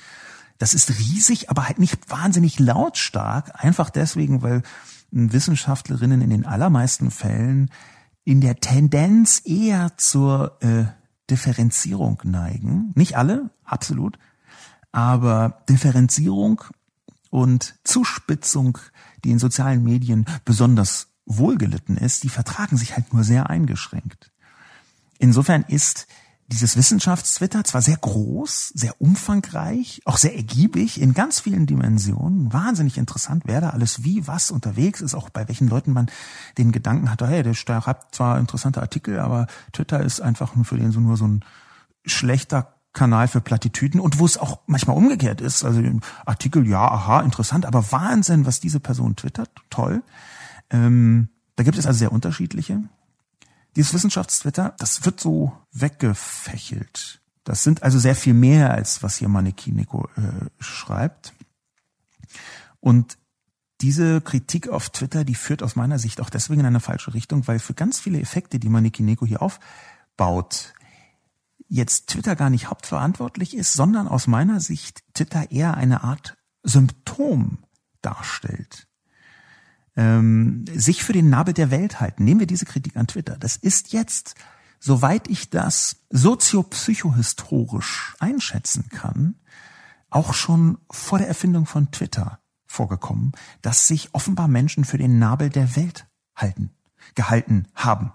Das 0.58 0.74
ist 0.74 0.98
riesig, 0.98 1.50
aber 1.50 1.68
halt 1.68 1.78
nicht 1.78 2.10
wahnsinnig 2.10 2.58
lautstark. 2.58 3.64
Einfach 3.64 3.90
deswegen, 3.90 4.42
weil 4.42 4.62
Wissenschaftlerinnen 5.12 6.20
in 6.20 6.30
den 6.30 6.44
allermeisten 6.44 7.12
Fällen 7.12 7.70
in 8.24 8.40
der 8.40 8.56
Tendenz 8.56 9.42
eher 9.44 9.92
zur 9.96 10.58
äh, 10.62 10.84
Differenzierung 11.30 12.20
neigen. 12.24 12.92
Nicht 12.94 13.16
alle, 13.16 13.50
absolut, 13.64 14.18
aber 14.92 15.62
Differenzierung 15.68 16.62
und 17.30 17.74
Zuspitzung, 17.84 18.78
die 19.24 19.30
in 19.30 19.38
sozialen 19.38 19.82
Medien 19.82 20.24
besonders 20.44 21.08
wohlgelitten 21.26 21.96
ist, 21.96 22.22
die 22.22 22.28
vertragen 22.28 22.76
sich 22.76 22.94
halt 22.94 23.12
nur 23.12 23.24
sehr 23.24 23.50
eingeschränkt. 23.50 24.30
Insofern 25.18 25.62
ist 25.62 26.06
dieses 26.48 26.76
Wissenschaftstwitter 26.76 27.64
zwar 27.64 27.80
sehr 27.80 27.96
groß, 27.96 28.68
sehr 28.74 29.00
umfangreich, 29.00 30.02
auch 30.04 30.18
sehr 30.18 30.36
ergiebig 30.36 31.00
in 31.00 31.14
ganz 31.14 31.40
vielen 31.40 31.66
Dimensionen, 31.66 32.52
wahnsinnig 32.52 32.98
interessant, 32.98 33.44
wer 33.46 33.60
da 33.60 33.70
alles 33.70 34.04
wie 34.04 34.26
was 34.26 34.50
unterwegs 34.50 35.00
ist, 35.00 35.14
auch 35.14 35.30
bei 35.30 35.48
welchen 35.48 35.68
Leuten 35.68 35.92
man 35.92 36.10
den 36.58 36.70
Gedanken 36.70 37.10
hat, 37.10 37.22
hey, 37.22 37.42
der 37.42 37.54
schreibt 37.54 38.14
zwar 38.14 38.38
interessante 38.38 38.82
Artikel, 38.82 39.18
aber 39.18 39.46
Twitter 39.72 40.00
ist 40.00 40.20
einfach 40.20 40.52
für 40.64 40.76
den 40.76 40.92
so 40.92 41.00
nur 41.00 41.16
so 41.16 41.26
ein 41.26 41.44
schlechter 42.04 42.74
Kanal 42.92 43.26
für 43.26 43.40
Plattitüden 43.40 43.98
und 43.98 44.18
wo 44.18 44.26
es 44.26 44.38
auch 44.38 44.60
manchmal 44.66 44.96
umgekehrt 44.96 45.40
ist. 45.40 45.64
Also 45.64 45.82
Artikel, 46.24 46.66
ja, 46.66 46.80
aha, 46.80 47.20
interessant, 47.22 47.66
aber 47.66 47.90
Wahnsinn, 47.90 48.46
was 48.46 48.60
diese 48.60 48.80
Person 48.80 49.16
twittert, 49.16 49.50
toll. 49.70 50.02
Ähm, 50.70 51.28
da 51.56 51.64
gibt 51.64 51.76
es 51.76 51.86
also 51.86 51.98
sehr 51.98 52.12
unterschiedliche. 52.12 52.82
Dieses 53.76 53.94
Wissenschaftstwitter, 53.94 54.74
das 54.78 55.04
wird 55.04 55.20
so 55.20 55.52
weggefächelt. 55.72 57.20
Das 57.44 57.62
sind 57.62 57.82
also 57.82 57.98
sehr 57.98 58.14
viel 58.14 58.34
mehr, 58.34 58.72
als 58.72 59.02
was 59.02 59.16
hier 59.16 59.28
Manekiniko 59.28 60.08
äh, 60.16 60.62
schreibt. 60.62 61.34
Und 62.80 63.18
diese 63.80 64.20
Kritik 64.20 64.68
auf 64.68 64.90
Twitter, 64.90 65.24
die 65.24 65.34
führt 65.34 65.62
aus 65.62 65.76
meiner 65.76 65.98
Sicht 65.98 66.20
auch 66.20 66.30
deswegen 66.30 66.60
in 66.60 66.66
eine 66.66 66.80
falsche 66.80 67.12
Richtung, 67.12 67.46
weil 67.46 67.58
für 67.58 67.74
ganz 67.74 68.00
viele 68.00 68.20
Effekte, 68.20 68.58
die 68.58 68.68
Manekineko 68.68 69.26
hier 69.26 69.42
aufbaut, 69.42 70.72
jetzt 71.68 72.08
Twitter 72.08 72.36
gar 72.36 72.50
nicht 72.50 72.70
hauptverantwortlich 72.70 73.56
ist, 73.56 73.72
sondern 73.72 74.08
aus 74.08 74.26
meiner 74.26 74.60
Sicht 74.60 75.02
Twitter 75.12 75.50
eher 75.50 75.76
eine 75.76 76.04
Art 76.04 76.36
Symptom 76.62 77.58
darstellt. 78.00 78.86
Ähm, 79.96 80.64
sich 80.74 81.04
für 81.04 81.12
den 81.12 81.30
Nabel 81.30 81.54
der 81.54 81.70
Welt 81.70 82.00
halten. 82.00 82.24
Nehmen 82.24 82.40
wir 82.40 82.46
diese 82.46 82.64
Kritik 82.64 82.96
an 82.96 83.06
Twitter. 83.06 83.36
Das 83.36 83.56
ist 83.56 83.92
jetzt, 83.92 84.34
soweit 84.80 85.28
ich 85.28 85.50
das 85.50 85.96
soziopsychohistorisch 86.10 88.16
einschätzen 88.18 88.88
kann, 88.88 89.36
auch 90.10 90.34
schon 90.34 90.78
vor 90.90 91.18
der 91.18 91.28
Erfindung 91.28 91.66
von 91.66 91.90
Twitter 91.90 92.40
vorgekommen, 92.66 93.32
dass 93.62 93.86
sich 93.86 94.14
offenbar 94.14 94.48
Menschen 94.48 94.84
für 94.84 94.98
den 94.98 95.18
Nabel 95.18 95.48
der 95.48 95.76
Welt 95.76 96.06
halten, 96.34 96.70
gehalten 97.14 97.68
haben. 97.74 98.12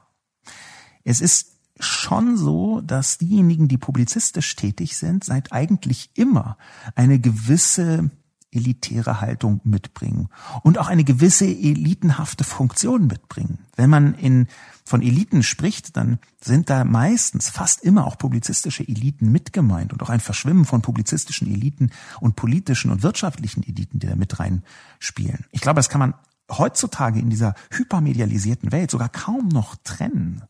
Es 1.03 1.21
ist 1.21 1.59
schon 1.79 2.37
so, 2.37 2.81
dass 2.81 3.17
diejenigen, 3.17 3.67
die 3.67 3.77
publizistisch 3.77 4.55
tätig 4.55 4.97
sind, 4.97 5.23
seit 5.23 5.53
eigentlich 5.53 6.11
immer 6.13 6.57
eine 6.95 7.19
gewisse 7.19 8.11
elitäre 8.51 9.21
Haltung 9.21 9.61
mitbringen 9.63 10.29
und 10.63 10.77
auch 10.77 10.87
eine 10.87 11.03
gewisse 11.03 11.45
elitenhafte 11.45 12.43
Funktion 12.43 13.07
mitbringen. 13.07 13.59
Wenn 13.75 13.89
man 13.89 14.15
in, 14.15 14.47
von 14.85 15.01
Eliten 15.01 15.43
spricht, 15.43 15.95
dann 15.95 16.19
sind 16.41 16.69
da 16.69 16.83
meistens 16.83 17.49
fast 17.49 17.83
immer 17.83 18.07
auch 18.07 18.17
publizistische 18.17 18.87
Eliten 18.87 19.31
mitgemeint 19.31 19.93
und 19.93 20.01
auch 20.01 20.09
ein 20.09 20.19
Verschwimmen 20.19 20.65
von 20.65 20.81
publizistischen 20.81 21.47
Eliten 21.47 21.91
und 22.19 22.35
politischen 22.35 22.91
und 22.91 23.03
wirtschaftlichen 23.03 23.63
Eliten, 23.63 23.99
die 23.99 24.07
da 24.07 24.15
mit 24.15 24.39
reinspielen. 24.39 25.45
Ich 25.51 25.61
glaube, 25.61 25.77
das 25.77 25.89
kann 25.89 25.99
man 25.99 26.13
heutzutage 26.49 27.19
in 27.19 27.29
dieser 27.29 27.53
hypermedialisierten 27.69 28.71
Welt 28.71 28.89
sogar 28.89 29.09
kaum 29.09 29.49
noch 29.49 29.75
trennen 29.83 30.43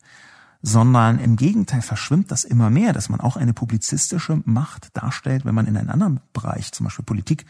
sondern 0.62 1.18
im 1.18 1.36
Gegenteil 1.36 1.82
verschwimmt 1.82 2.30
das 2.30 2.44
immer 2.44 2.70
mehr, 2.70 2.92
dass 2.92 3.08
man 3.08 3.20
auch 3.20 3.36
eine 3.36 3.54
publizistische 3.54 4.42
Macht 4.44 4.88
darstellt, 4.94 5.44
wenn 5.44 5.54
man 5.54 5.66
in 5.66 5.76
einem 5.76 5.90
anderen 5.90 6.20
Bereich, 6.32 6.72
zum 6.72 6.84
Beispiel 6.84 7.04
Politik 7.04 7.46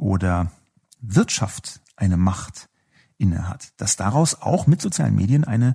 oder 0.00 0.50
Wirtschaft, 1.00 1.80
eine 1.96 2.16
Macht 2.16 2.68
innehat, 3.18 3.72
dass 3.80 3.96
daraus 3.96 4.40
auch 4.40 4.66
mit 4.66 4.80
sozialen 4.80 5.14
Medien 5.14 5.44
eine 5.44 5.74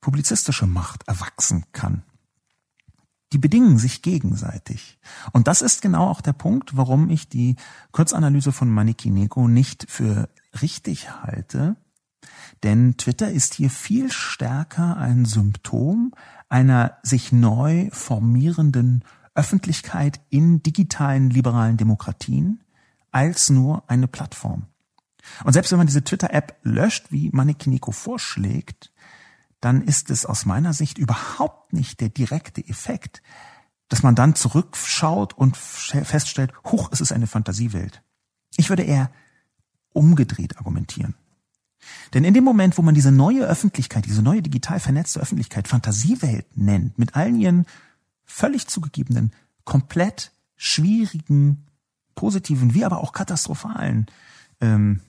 publizistische 0.00 0.66
Macht 0.66 1.06
erwachsen 1.06 1.64
kann. 1.72 2.02
Die 3.32 3.38
bedingen 3.38 3.78
sich 3.78 4.02
gegenseitig. 4.02 4.98
Und 5.32 5.48
das 5.48 5.62
ist 5.62 5.82
genau 5.82 6.08
auch 6.08 6.20
der 6.20 6.32
Punkt, 6.32 6.76
warum 6.76 7.10
ich 7.10 7.28
die 7.28 7.56
Kurzanalyse 7.92 8.52
von 8.52 8.70
Maniki 8.70 9.10
Neko 9.10 9.48
nicht 9.48 9.86
für 9.88 10.28
richtig 10.60 11.12
halte, 11.22 11.76
denn 12.62 12.96
Twitter 12.96 13.30
ist 13.30 13.54
hier 13.54 13.70
viel 13.70 14.10
stärker 14.10 14.96
ein 14.96 15.24
Symptom 15.24 16.12
einer 16.48 16.98
sich 17.02 17.32
neu 17.32 17.88
formierenden 17.92 19.04
Öffentlichkeit 19.34 20.20
in 20.30 20.62
digitalen 20.62 21.30
liberalen 21.30 21.76
Demokratien 21.76 22.60
als 23.16 23.48
nur 23.48 23.82
eine 23.86 24.08
Plattform. 24.08 24.66
Und 25.42 25.54
selbst 25.54 25.72
wenn 25.72 25.78
man 25.78 25.86
diese 25.86 26.04
Twitter-App 26.04 26.58
löscht, 26.62 27.10
wie 27.10 27.30
Manekiniko 27.32 27.90
vorschlägt, 27.90 28.92
dann 29.62 29.80
ist 29.80 30.10
es 30.10 30.26
aus 30.26 30.44
meiner 30.44 30.74
Sicht 30.74 30.98
überhaupt 30.98 31.72
nicht 31.72 32.02
der 32.02 32.10
direkte 32.10 32.60
Effekt, 32.68 33.22
dass 33.88 34.02
man 34.02 34.16
dann 34.16 34.34
zurückschaut 34.34 35.32
und 35.32 35.56
feststellt, 35.56 36.52
huch, 36.64 36.90
es 36.92 37.00
ist 37.00 37.10
eine 37.10 37.26
Fantasiewelt. 37.26 38.02
Ich 38.58 38.68
würde 38.68 38.82
eher 38.82 39.10
umgedreht 39.94 40.58
argumentieren. 40.58 41.14
Denn 42.12 42.24
in 42.24 42.34
dem 42.34 42.44
Moment, 42.44 42.76
wo 42.76 42.82
man 42.82 42.94
diese 42.94 43.12
neue 43.12 43.46
Öffentlichkeit, 43.46 44.04
diese 44.04 44.22
neue 44.22 44.42
digital 44.42 44.78
vernetzte 44.78 45.20
Öffentlichkeit 45.20 45.68
Fantasiewelt 45.68 46.54
nennt, 46.54 46.98
mit 46.98 47.16
allen 47.16 47.40
ihren 47.40 47.64
völlig 48.24 48.66
zugegebenen, 48.66 49.32
komplett 49.64 50.32
schwierigen, 50.56 51.65
positiven, 52.16 52.74
wie 52.74 52.84
aber 52.84 52.98
auch 52.98 53.12
katastrophalen 53.12 54.06
ähm, 54.60 55.00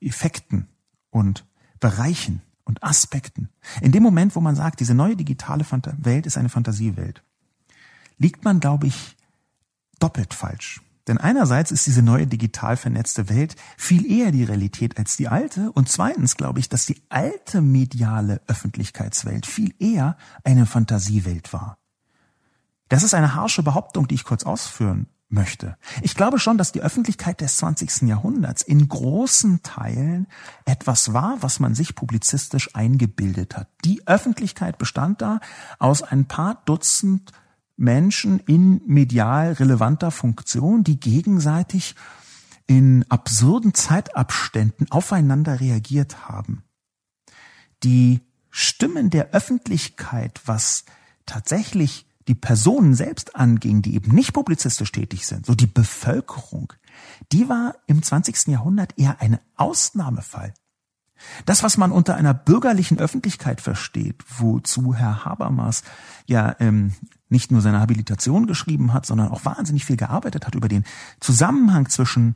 Effekten 0.00 0.68
und 1.10 1.46
Bereichen 1.80 2.42
und 2.64 2.82
Aspekten. 2.84 3.48
In 3.80 3.92
dem 3.92 4.02
Moment, 4.02 4.36
wo 4.36 4.40
man 4.40 4.54
sagt, 4.54 4.80
diese 4.80 4.94
neue 4.94 5.16
digitale 5.16 5.64
Welt 5.98 6.26
ist 6.26 6.36
eine 6.36 6.50
Fantasiewelt, 6.50 7.22
liegt 8.18 8.44
man, 8.44 8.60
glaube 8.60 8.88
ich, 8.88 9.16
doppelt 9.98 10.34
falsch. 10.34 10.82
Denn 11.06 11.16
einerseits 11.16 11.70
ist 11.70 11.86
diese 11.86 12.02
neue 12.02 12.26
digital 12.26 12.76
vernetzte 12.76 13.30
Welt 13.30 13.56
viel 13.78 14.04
eher 14.10 14.30
die 14.30 14.44
Realität 14.44 14.98
als 14.98 15.16
die 15.16 15.28
alte. 15.28 15.72
Und 15.72 15.88
zweitens 15.88 16.36
glaube 16.36 16.60
ich, 16.60 16.68
dass 16.68 16.84
die 16.84 17.00
alte 17.08 17.62
mediale 17.62 18.42
Öffentlichkeitswelt 18.46 19.46
viel 19.46 19.72
eher 19.78 20.18
eine 20.44 20.66
Fantasiewelt 20.66 21.54
war. 21.54 21.78
Das 22.90 23.02
ist 23.02 23.14
eine 23.14 23.34
harsche 23.34 23.62
Behauptung, 23.62 24.06
die 24.06 24.16
ich 24.16 24.24
kurz 24.24 24.44
ausführen 24.44 25.06
möchte. 25.28 25.76
Ich 26.02 26.14
glaube 26.14 26.38
schon, 26.38 26.58
dass 26.58 26.72
die 26.72 26.80
Öffentlichkeit 26.80 27.40
des 27.40 27.58
20. 27.58 28.08
Jahrhunderts 28.08 28.62
in 28.62 28.88
großen 28.88 29.62
Teilen 29.62 30.26
etwas 30.64 31.12
war, 31.12 31.36
was 31.40 31.60
man 31.60 31.74
sich 31.74 31.94
publizistisch 31.94 32.74
eingebildet 32.74 33.56
hat. 33.56 33.68
Die 33.84 34.06
Öffentlichkeit 34.06 34.78
bestand 34.78 35.20
da 35.20 35.40
aus 35.78 36.02
ein 36.02 36.26
paar 36.26 36.62
Dutzend 36.64 37.32
Menschen 37.76 38.40
in 38.40 38.80
medial 38.86 39.52
relevanter 39.52 40.10
Funktion, 40.10 40.82
die 40.82 40.98
gegenseitig 40.98 41.94
in 42.66 43.04
absurden 43.08 43.72
Zeitabständen 43.74 44.90
aufeinander 44.90 45.60
reagiert 45.60 46.28
haben. 46.28 46.64
Die 47.82 48.20
Stimmen 48.50 49.10
der 49.10 49.30
Öffentlichkeit, 49.30 50.40
was 50.46 50.84
tatsächlich 51.26 52.07
die 52.28 52.34
Personen 52.34 52.94
selbst 52.94 53.34
anging, 53.34 53.82
die 53.82 53.94
eben 53.94 54.14
nicht 54.14 54.32
publizistisch 54.32 54.92
tätig 54.92 55.26
sind, 55.26 55.46
so 55.46 55.54
die 55.54 55.66
Bevölkerung, 55.66 56.72
die 57.32 57.48
war 57.48 57.74
im 57.86 58.02
20. 58.02 58.48
Jahrhundert 58.48 58.98
eher 58.98 59.20
ein 59.20 59.38
Ausnahmefall. 59.56 60.54
Das, 61.46 61.62
was 61.62 61.76
man 61.76 61.90
unter 61.90 62.14
einer 62.14 62.34
bürgerlichen 62.34 62.98
Öffentlichkeit 62.98 63.60
versteht, 63.60 64.22
wozu 64.38 64.94
Herr 64.94 65.24
Habermas 65.24 65.82
ja 66.26 66.54
ähm, 66.60 66.92
nicht 67.28 67.50
nur 67.50 67.60
seine 67.60 67.80
Habilitation 67.80 68.46
geschrieben 68.46 68.92
hat, 68.92 69.04
sondern 69.04 69.28
auch 69.28 69.44
wahnsinnig 69.44 69.84
viel 69.84 69.96
gearbeitet 69.96 70.46
hat 70.46 70.54
über 70.54 70.68
den 70.68 70.84
Zusammenhang 71.18 71.88
zwischen 71.88 72.34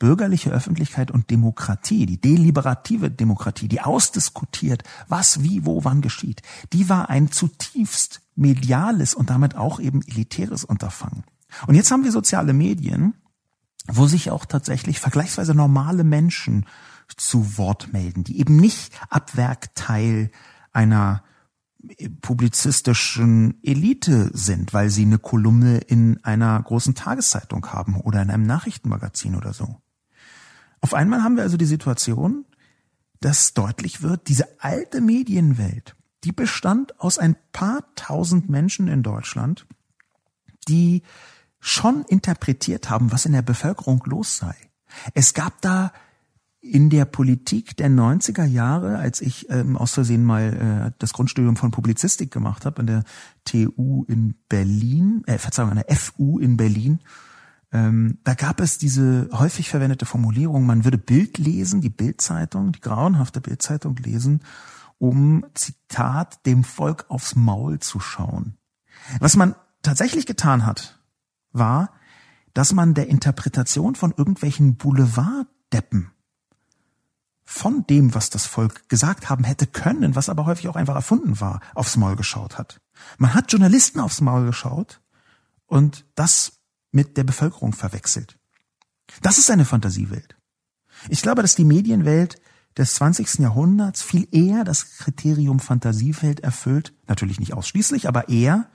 bürgerlicher 0.00 0.50
Öffentlichkeit 0.50 1.12
und 1.12 1.30
Demokratie, 1.30 2.06
die 2.06 2.20
deliberative 2.20 3.12
Demokratie, 3.12 3.68
die 3.68 3.80
ausdiskutiert, 3.80 4.82
was, 5.06 5.44
wie, 5.44 5.64
wo, 5.64 5.84
wann 5.84 6.00
geschieht, 6.00 6.42
die 6.72 6.88
war 6.88 7.08
ein 7.08 7.30
zutiefst 7.30 8.20
mediales 8.34 9.14
und 9.14 9.30
damit 9.30 9.54
auch 9.54 9.78
eben 9.78 10.02
elitäres 10.02 10.64
Unterfangen. 10.64 11.22
Und 11.68 11.76
jetzt 11.76 11.92
haben 11.92 12.02
wir 12.02 12.10
soziale 12.12 12.52
Medien, 12.52 13.14
wo 13.86 14.06
sich 14.06 14.30
auch 14.30 14.44
tatsächlich 14.44 14.98
vergleichsweise 14.98 15.54
normale 15.54 16.02
Menschen 16.02 16.66
zu 17.16 17.58
Wort 17.58 17.92
melden, 17.92 18.24
die 18.24 18.40
eben 18.40 18.56
nicht 18.56 18.92
ab 19.10 19.36
Werk 19.36 19.74
Teil 19.74 20.30
einer 20.72 21.22
publizistischen 22.20 23.58
Elite 23.62 24.30
sind, 24.32 24.72
weil 24.72 24.90
sie 24.90 25.02
eine 25.02 25.18
Kolumne 25.18 25.78
in 25.78 26.22
einer 26.24 26.60
großen 26.62 26.94
Tageszeitung 26.94 27.66
haben 27.66 27.96
oder 27.96 28.22
in 28.22 28.30
einem 28.30 28.44
Nachrichtenmagazin 28.44 29.34
oder 29.34 29.52
so. 29.52 29.76
Auf 30.80 30.94
einmal 30.94 31.22
haben 31.22 31.36
wir 31.36 31.42
also 31.42 31.56
die 31.56 31.66
Situation, 31.66 32.44
dass 33.20 33.52
deutlich 33.52 34.02
wird, 34.02 34.28
diese 34.28 34.48
alte 34.60 35.00
Medienwelt, 35.00 35.94
die 36.24 36.32
bestand 36.32 36.98
aus 37.00 37.18
ein 37.18 37.36
paar 37.52 37.84
tausend 37.94 38.48
Menschen 38.48 38.88
in 38.88 39.02
Deutschland, 39.02 39.66
die 40.68 41.02
schon 41.60 42.04
interpretiert 42.04 42.88
haben, 42.88 43.12
was 43.12 43.26
in 43.26 43.32
der 43.32 43.42
Bevölkerung 43.42 44.02
los 44.06 44.38
sei. 44.38 44.54
Es 45.14 45.34
gab 45.34 45.60
da 45.60 45.92
in 46.62 46.90
der 46.90 47.06
Politik 47.06 47.76
der 47.76 47.88
90er 47.88 48.44
Jahre, 48.44 48.98
als 48.98 49.20
ich 49.20 49.48
ähm, 49.48 49.76
aus 49.76 49.92
Versehen 49.92 50.24
mal 50.24 50.90
äh, 50.90 50.92
das 50.98 51.12
Grundstudium 51.14 51.56
von 51.56 51.70
Publizistik 51.70 52.30
gemacht 52.30 52.66
habe 52.66 52.80
an 52.80 52.86
der 52.86 53.04
TU 53.44 54.04
in 54.08 54.34
Berlin, 54.48 55.22
äh, 55.26 55.38
Verzeihung, 55.38 55.70
an 55.70 55.82
der 55.86 55.96
FU 55.96 56.38
in 56.38 56.58
Berlin, 56.58 57.00
ähm, 57.72 58.18
da 58.24 58.34
gab 58.34 58.60
es 58.60 58.78
diese 58.78 59.28
häufig 59.32 59.68
verwendete 59.68 60.06
Formulierung, 60.06 60.66
man 60.66 60.84
würde 60.84 60.98
Bild 60.98 61.38
lesen, 61.38 61.80
die 61.80 61.90
Bildzeitung, 61.90 62.72
die 62.72 62.80
grauenhafte 62.80 63.40
Bildzeitung 63.40 63.96
lesen, 63.96 64.42
um, 64.98 65.46
Zitat, 65.54 66.44
dem 66.46 66.64
Volk 66.64 67.06
aufs 67.08 67.34
Maul 67.34 67.78
zu 67.78 68.00
schauen. 68.00 68.56
Was 69.18 69.36
man 69.36 69.54
tatsächlich 69.82 70.26
getan 70.26 70.66
hat, 70.66 71.00
war, 71.52 71.92
dass 72.54 72.72
man 72.72 72.94
der 72.94 73.08
Interpretation 73.08 73.94
von 73.94 74.12
irgendwelchen 74.16 74.76
Boulevarddeppen 74.76 76.10
von 77.44 77.84
dem, 77.88 78.14
was 78.14 78.30
das 78.30 78.46
Volk 78.46 78.88
gesagt 78.88 79.28
haben 79.28 79.42
hätte 79.42 79.66
können, 79.66 80.14
was 80.14 80.28
aber 80.28 80.46
häufig 80.46 80.68
auch 80.68 80.76
einfach 80.76 80.94
erfunden 80.94 81.40
war, 81.40 81.60
aufs 81.74 81.96
Maul 81.96 82.14
geschaut 82.14 82.58
hat. 82.58 82.80
Man 83.18 83.34
hat 83.34 83.50
Journalisten 83.50 84.00
aufs 84.00 84.20
Maul 84.20 84.46
geschaut 84.46 85.00
und 85.66 86.04
das 86.14 86.59
mit 86.92 87.16
der 87.16 87.24
Bevölkerung 87.24 87.72
verwechselt. 87.72 88.38
Das 89.22 89.38
ist 89.38 89.50
eine 89.50 89.64
Fantasiewelt. 89.64 90.36
Ich 91.08 91.22
glaube, 91.22 91.42
dass 91.42 91.54
die 91.54 91.64
Medienwelt 91.64 92.40
des 92.76 92.94
20. 92.94 93.40
Jahrhunderts 93.40 94.02
viel 94.02 94.28
eher 94.30 94.64
das 94.64 94.98
Kriterium 94.98 95.60
Fantasiewelt 95.60 96.40
erfüllt, 96.40 96.92
natürlich 97.08 97.40
nicht 97.40 97.54
ausschließlich, 97.54 98.06
aber 98.08 98.28
eher 98.28 98.70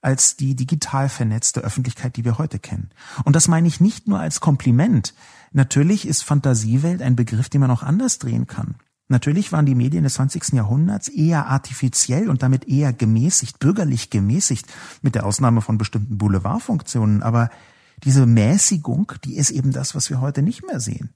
als 0.00 0.36
die 0.36 0.56
digital 0.56 1.08
vernetzte 1.08 1.60
Öffentlichkeit, 1.60 2.16
die 2.16 2.24
wir 2.24 2.38
heute 2.38 2.58
kennen. 2.58 2.90
Und 3.24 3.36
das 3.36 3.48
meine 3.48 3.68
ich 3.68 3.80
nicht 3.80 4.08
nur 4.08 4.18
als 4.18 4.40
Kompliment. 4.40 5.14
Natürlich 5.52 6.06
ist 6.06 6.22
Fantasiewelt 6.22 7.02
ein 7.02 7.16
Begriff, 7.16 7.48
den 7.48 7.60
man 7.60 7.70
auch 7.70 7.82
anders 7.82 8.18
drehen 8.18 8.46
kann. 8.46 8.76
Natürlich 9.08 9.52
waren 9.52 9.66
die 9.66 9.74
Medien 9.74 10.04
des 10.04 10.14
20. 10.14 10.54
Jahrhunderts 10.54 11.08
eher 11.08 11.46
artifiziell 11.46 12.30
und 12.30 12.42
damit 12.42 12.66
eher 12.68 12.92
gemäßigt, 12.92 13.58
bürgerlich 13.58 14.10
gemäßigt, 14.10 14.66
mit 15.02 15.14
der 15.14 15.26
Ausnahme 15.26 15.60
von 15.60 15.76
bestimmten 15.76 16.18
Boulevardfunktionen. 16.18 17.22
Aber 17.22 17.50
diese 18.04 18.26
Mäßigung, 18.26 19.12
die 19.24 19.36
ist 19.36 19.50
eben 19.50 19.72
das, 19.72 19.94
was 19.94 20.08
wir 20.08 20.20
heute 20.20 20.42
nicht 20.42 20.64
mehr 20.66 20.80
sehen. 20.80 21.10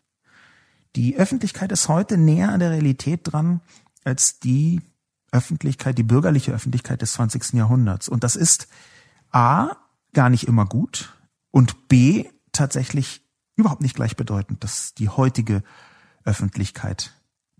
Die 0.95 1.17
Öffentlichkeit 1.17 1.73
ist 1.73 1.89
heute 1.89 2.17
näher 2.17 2.51
an 2.51 2.61
der 2.61 2.71
Realität 2.71 3.21
dran 3.25 3.61
als 4.05 4.39
die 4.39 4.81
Öffentlichkeit, 5.33 5.99
die 5.99 6.03
bürgerliche 6.03 6.53
Öffentlichkeit 6.53 7.03
des 7.03 7.13
20. 7.15 7.55
Jahrhunderts. 7.55 8.09
Und 8.09 8.25
das 8.25 8.37
ist 8.37 8.69
A, 9.31 9.77
gar 10.13 10.31
nicht 10.31 10.49
immer 10.49 10.65
gut 10.65 11.15
und 11.51 11.89
B, 11.89 12.27
tatsächlich 12.53 13.23
überhaupt 13.57 13.83
nicht 13.83 13.97
gleichbedeutend, 13.97 14.65
dass 14.65 14.95
die 14.95 15.09
heutige 15.09 15.63
Öffentlichkeit 16.25 17.13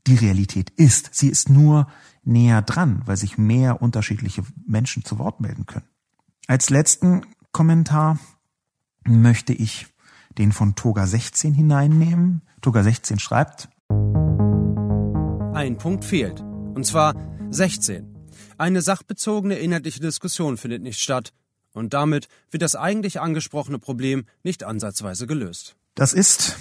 die 0.07 0.17
Realität 0.17 0.71
ist. 0.71 1.11
Sie 1.13 1.29
ist 1.29 1.51
nur 1.51 1.89
näher 2.25 2.63
dran, 2.63 3.03
weil 3.07 3.17
sich 3.17 3.39
mehr 3.39 3.83
unterschiedliche 3.83 4.43
Menschen 4.67 5.05
zu 5.05 5.19
Wort 5.19 5.41
melden 5.41 5.67
können. 5.67 5.87
Als 6.47 6.71
letzten 6.71 7.23
Kommentar 7.53 8.19
möchte 9.05 9.53
ich 9.53 9.87
den 10.39 10.53
von 10.53 10.75
Toga 10.75 11.07
16 11.07 11.55
hineinnehmen. 11.55 12.43
Toga 12.61 12.83
16 12.83 13.19
schreibt, 13.19 13.69
ein 15.57 15.79
Punkt 15.79 16.05
fehlt. 16.05 16.41
Und 16.41 16.85
zwar 16.85 17.15
16. 17.51 18.15
Eine 18.59 18.83
sachbezogene 18.83 19.57
inhaltliche 19.57 20.01
Diskussion 20.01 20.59
findet 20.59 20.83
nicht 20.83 21.01
statt. 21.01 21.33
Und 21.73 21.95
damit 21.95 22.29
wird 22.51 22.63
das 22.63 22.77
eigentlich 22.77 23.21
angesprochene 23.21 23.79
Problem 23.79 24.27
nicht 24.43 24.65
ansatzweise 24.65 25.27
gelöst. 25.27 25.77
Das 25.95 26.13
ist 26.13 26.59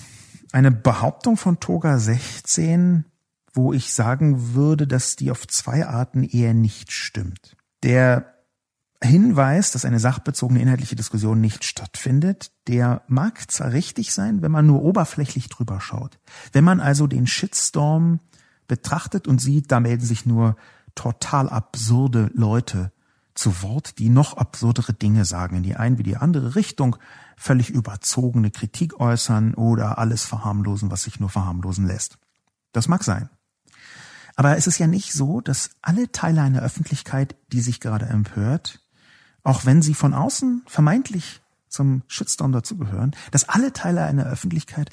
eine 0.51 0.71
Behauptung 0.71 1.35
von 1.35 1.59
Toga 1.59 1.99
16, 1.99 3.05
wo 3.55 3.73
ich 3.73 3.93
sagen 3.93 4.53
würde, 4.53 4.87
dass 4.87 5.15
die 5.15 5.31
auf 5.31 5.47
zwei 5.47 5.87
Arten 5.87 6.23
eher 6.23 6.53
nicht 6.53 6.91
stimmt. 6.91 7.55
Der 7.83 8.35
Hinweis, 9.03 9.71
dass 9.71 9.85
eine 9.85 9.99
sachbezogene 9.99 10.61
inhaltliche 10.61 10.95
Diskussion 10.95 11.39
nicht 11.41 11.63
stattfindet, 11.63 12.51
der 12.67 13.03
mag 13.07 13.51
zwar 13.51 13.71
richtig 13.71 14.13
sein, 14.13 14.41
wenn 14.41 14.51
man 14.51 14.65
nur 14.65 14.83
oberflächlich 14.83 15.49
drüber 15.49 15.79
schaut. 15.81 16.17
Wenn 16.53 16.63
man 16.63 16.79
also 16.79 17.07
den 17.07 17.27
Shitstorm 17.27 18.19
betrachtet 18.67 19.27
und 19.27 19.39
sieht, 19.39 19.71
da 19.71 19.79
melden 19.79 20.05
sich 20.05 20.25
nur 20.25 20.55
total 20.95 21.49
absurde 21.49 22.31
Leute 22.33 22.91
zu 23.35 23.61
Wort, 23.61 23.99
die 23.99 24.09
noch 24.09 24.37
absurdere 24.37 24.93
Dinge 24.93 25.25
sagen, 25.25 25.57
in 25.57 25.63
die 25.63 25.75
eine 25.75 25.97
wie 25.97 26.03
die 26.03 26.17
andere 26.17 26.55
Richtung, 26.55 26.95
völlig 27.37 27.69
überzogene 27.69 28.49
Kritik 28.49 28.99
äußern 28.99 29.53
oder 29.55 29.97
alles 29.97 30.23
verharmlosen, 30.23 30.89
was 30.89 31.03
sich 31.03 31.19
nur 31.19 31.29
verharmlosen 31.29 31.85
lässt. 31.85 32.17
Das 32.71 32.87
mag 32.87 33.03
sein. 33.03 33.29
Aber 34.35 34.57
es 34.57 34.67
ist 34.67 34.77
ja 34.79 34.87
nicht 34.87 35.13
so, 35.13 35.41
dass 35.41 35.71
alle 35.81 36.11
Teile 36.11 36.41
einer 36.41 36.61
Öffentlichkeit, 36.61 37.35
die 37.51 37.61
sich 37.61 37.79
gerade 37.79 38.05
empört, 38.05 38.81
auch 39.43 39.65
wenn 39.65 39.81
sie 39.81 39.93
von 39.93 40.13
außen 40.13 40.63
vermeintlich 40.65 41.41
zum 41.69 42.03
Shitstorm 42.07 42.51
dazugehören, 42.51 43.15
dass 43.31 43.47
alle 43.47 43.73
Teile 43.73 44.03
einer 44.03 44.25
Öffentlichkeit 44.25 44.89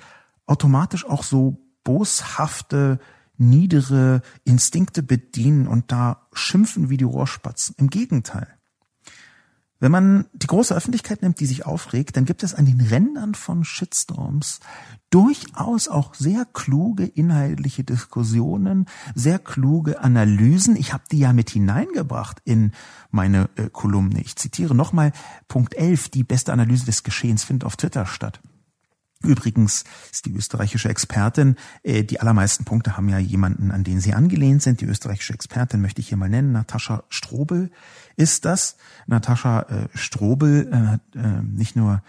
automatisch 0.46 1.04
auch 1.04 1.22
so 1.22 1.58
boshafte, 1.84 3.00
niedere 3.36 4.22
Instinkte 4.44 5.02
bedienen 5.02 5.66
und 5.66 5.90
da 5.90 6.28
schimpfen 6.32 6.90
wie 6.90 6.96
die 6.96 7.04
Rohrspatzen. 7.04 7.74
Im 7.78 7.88
Gegenteil. 7.88 8.46
Wenn 9.82 9.90
man 9.90 10.26
die 10.32 10.46
große 10.46 10.76
Öffentlichkeit 10.76 11.22
nimmt, 11.22 11.40
die 11.40 11.46
sich 11.46 11.66
aufregt, 11.66 12.16
dann 12.16 12.24
gibt 12.24 12.44
es 12.44 12.54
an 12.54 12.66
den 12.66 12.80
Rändern 12.80 13.34
von 13.34 13.64
Shitstorms 13.64 14.60
durchaus 15.10 15.88
auch 15.88 16.14
sehr 16.14 16.44
kluge 16.44 17.04
inhaltliche 17.04 17.82
Diskussionen, 17.82 18.86
sehr 19.16 19.40
kluge 19.40 19.98
Analysen. 19.98 20.76
Ich 20.76 20.92
habe 20.92 21.02
die 21.10 21.18
ja 21.18 21.32
mit 21.32 21.50
hineingebracht 21.50 22.38
in 22.44 22.70
meine 23.10 23.50
äh, 23.56 23.70
Kolumne. 23.72 24.20
Ich 24.20 24.36
zitiere 24.36 24.76
nochmal 24.76 25.10
Punkt 25.48 25.74
11, 25.74 26.10
die 26.10 26.22
beste 26.22 26.52
Analyse 26.52 26.86
des 26.86 27.02
Geschehens 27.02 27.42
findet 27.42 27.64
auf 27.64 27.76
Twitter 27.76 28.06
statt. 28.06 28.40
Übrigens 29.24 29.84
ist 30.10 30.26
die 30.26 30.32
österreichische 30.32 30.88
Expertin, 30.88 31.56
äh, 31.82 32.04
die 32.04 32.20
allermeisten 32.20 32.64
Punkte 32.64 32.96
haben 32.96 33.08
ja 33.08 33.18
jemanden, 33.18 33.70
an 33.70 33.84
den 33.84 34.00
sie 34.00 34.14
angelehnt 34.14 34.62
sind. 34.62 34.80
Die 34.80 34.86
österreichische 34.86 35.34
Expertin 35.34 35.80
möchte 35.80 36.00
ich 36.00 36.08
hier 36.08 36.18
mal 36.18 36.28
nennen, 36.28 36.52
Natascha 36.52 37.04
Strobel 37.08 37.70
ist 38.16 38.44
das. 38.44 38.76
Natascha 39.06 39.60
äh, 39.62 39.88
Strobel 39.94 40.68
äh, 40.70 40.76
hat 40.76 41.00
äh, 41.14 41.42
nicht 41.42 41.76
nur 41.76 42.02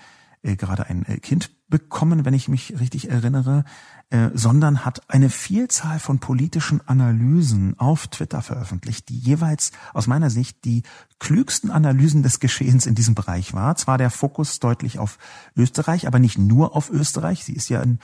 äh, 0.43 0.55
gerade 0.55 0.87
ein 0.87 1.05
äh, 1.05 1.17
Kind 1.17 1.51
bekommen, 1.69 2.25
wenn 2.25 2.35
ich 2.35 2.47
mich 2.47 2.79
richtig 2.79 3.09
erinnere, 3.09 3.63
äh, 4.11 4.29
sondern 4.35 4.85
hat 4.85 5.09
eine 5.09 5.31
Vielzahl 5.31 5.97
von 5.97 6.19
politischen 6.19 6.87
Analysen 6.87 7.79
auf 7.79 8.07
Twitter 8.07 8.43
veröffentlicht, 8.43 9.09
die 9.09 9.17
jeweils 9.17 9.71
aus 9.93 10.05
meiner 10.05 10.29
Sicht 10.29 10.65
die 10.65 10.83
klügsten 11.17 11.71
Analysen 11.71 12.21
des 12.21 12.39
Geschehens 12.39 12.85
in 12.85 12.93
diesem 12.93 13.15
Bereich 13.15 13.53
war. 13.53 13.75
Zwar 13.75 13.97
der 13.97 14.11
Fokus 14.11 14.59
deutlich 14.59 14.99
auf 14.99 15.17
Österreich, 15.55 16.05
aber 16.05 16.19
nicht 16.19 16.37
nur 16.37 16.75
auf 16.75 16.91
Österreich. 16.91 17.43
Sie 17.43 17.53
ist 17.53 17.69
ja 17.69 17.81
in, 17.81 17.97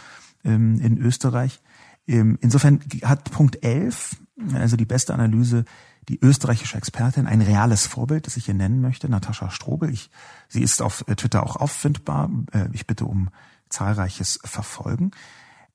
ähm, 0.43 0.79
in 0.81 0.97
Österreich. 0.97 1.61
Ähm, 2.07 2.39
insofern 2.41 2.79
hat 3.03 3.29
Punkt 3.29 3.63
11, 3.63 4.15
also 4.55 4.77
die 4.77 4.85
beste 4.85 5.13
Analyse, 5.13 5.65
die 6.09 6.19
österreichische 6.21 6.77
Expertin, 6.77 7.27
ein 7.27 7.41
reales 7.41 7.85
Vorbild, 7.85 8.25
das 8.25 8.35
ich 8.35 8.45
hier 8.45 8.55
nennen 8.55 8.81
möchte, 8.81 9.07
Natascha 9.07 9.51
Strobel. 9.51 9.91
Ich, 9.91 10.09
sie 10.47 10.61
ist 10.61 10.81
auf 10.81 11.07
äh, 11.07 11.15
Twitter 11.15 11.43
auch 11.43 11.55
auffindbar. 11.55 12.29
Äh, 12.51 12.67
ich 12.73 12.87
bitte 12.87 13.05
um 13.05 13.29
zahlreiches 13.69 14.39
Verfolgen. 14.43 15.11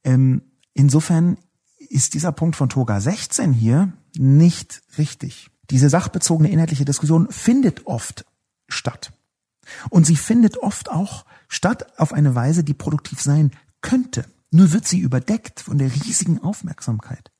Ähm, 0.02 0.42
insofern 0.74 1.38
ist 1.78 2.14
dieser 2.14 2.32
Punkt 2.32 2.56
von 2.56 2.68
Toga 2.68 3.00
16 3.00 3.52
hier 3.52 3.92
nicht 4.16 4.82
richtig. 4.98 5.50
Diese 5.70 5.88
sachbezogene 5.88 6.50
inhaltliche 6.50 6.84
Diskussion 6.84 7.28
findet 7.30 7.86
oft 7.86 8.26
statt. 8.68 9.12
Und 9.88 10.04
sie 10.04 10.16
findet 10.16 10.58
oft 10.58 10.90
auch 10.90 11.24
statt 11.48 11.98
auf 11.98 12.12
eine 12.12 12.34
Weise, 12.34 12.64
die 12.64 12.74
produktiv 12.74 13.22
sein 13.22 13.52
könnte. 13.80 14.24
Nur 14.50 14.72
wird 14.72 14.86
sie 14.86 14.98
überdeckt 14.98 15.60
von 15.60 15.78
der 15.78 15.94
riesigen 15.94 16.42
Aufmerksamkeit. 16.42 17.30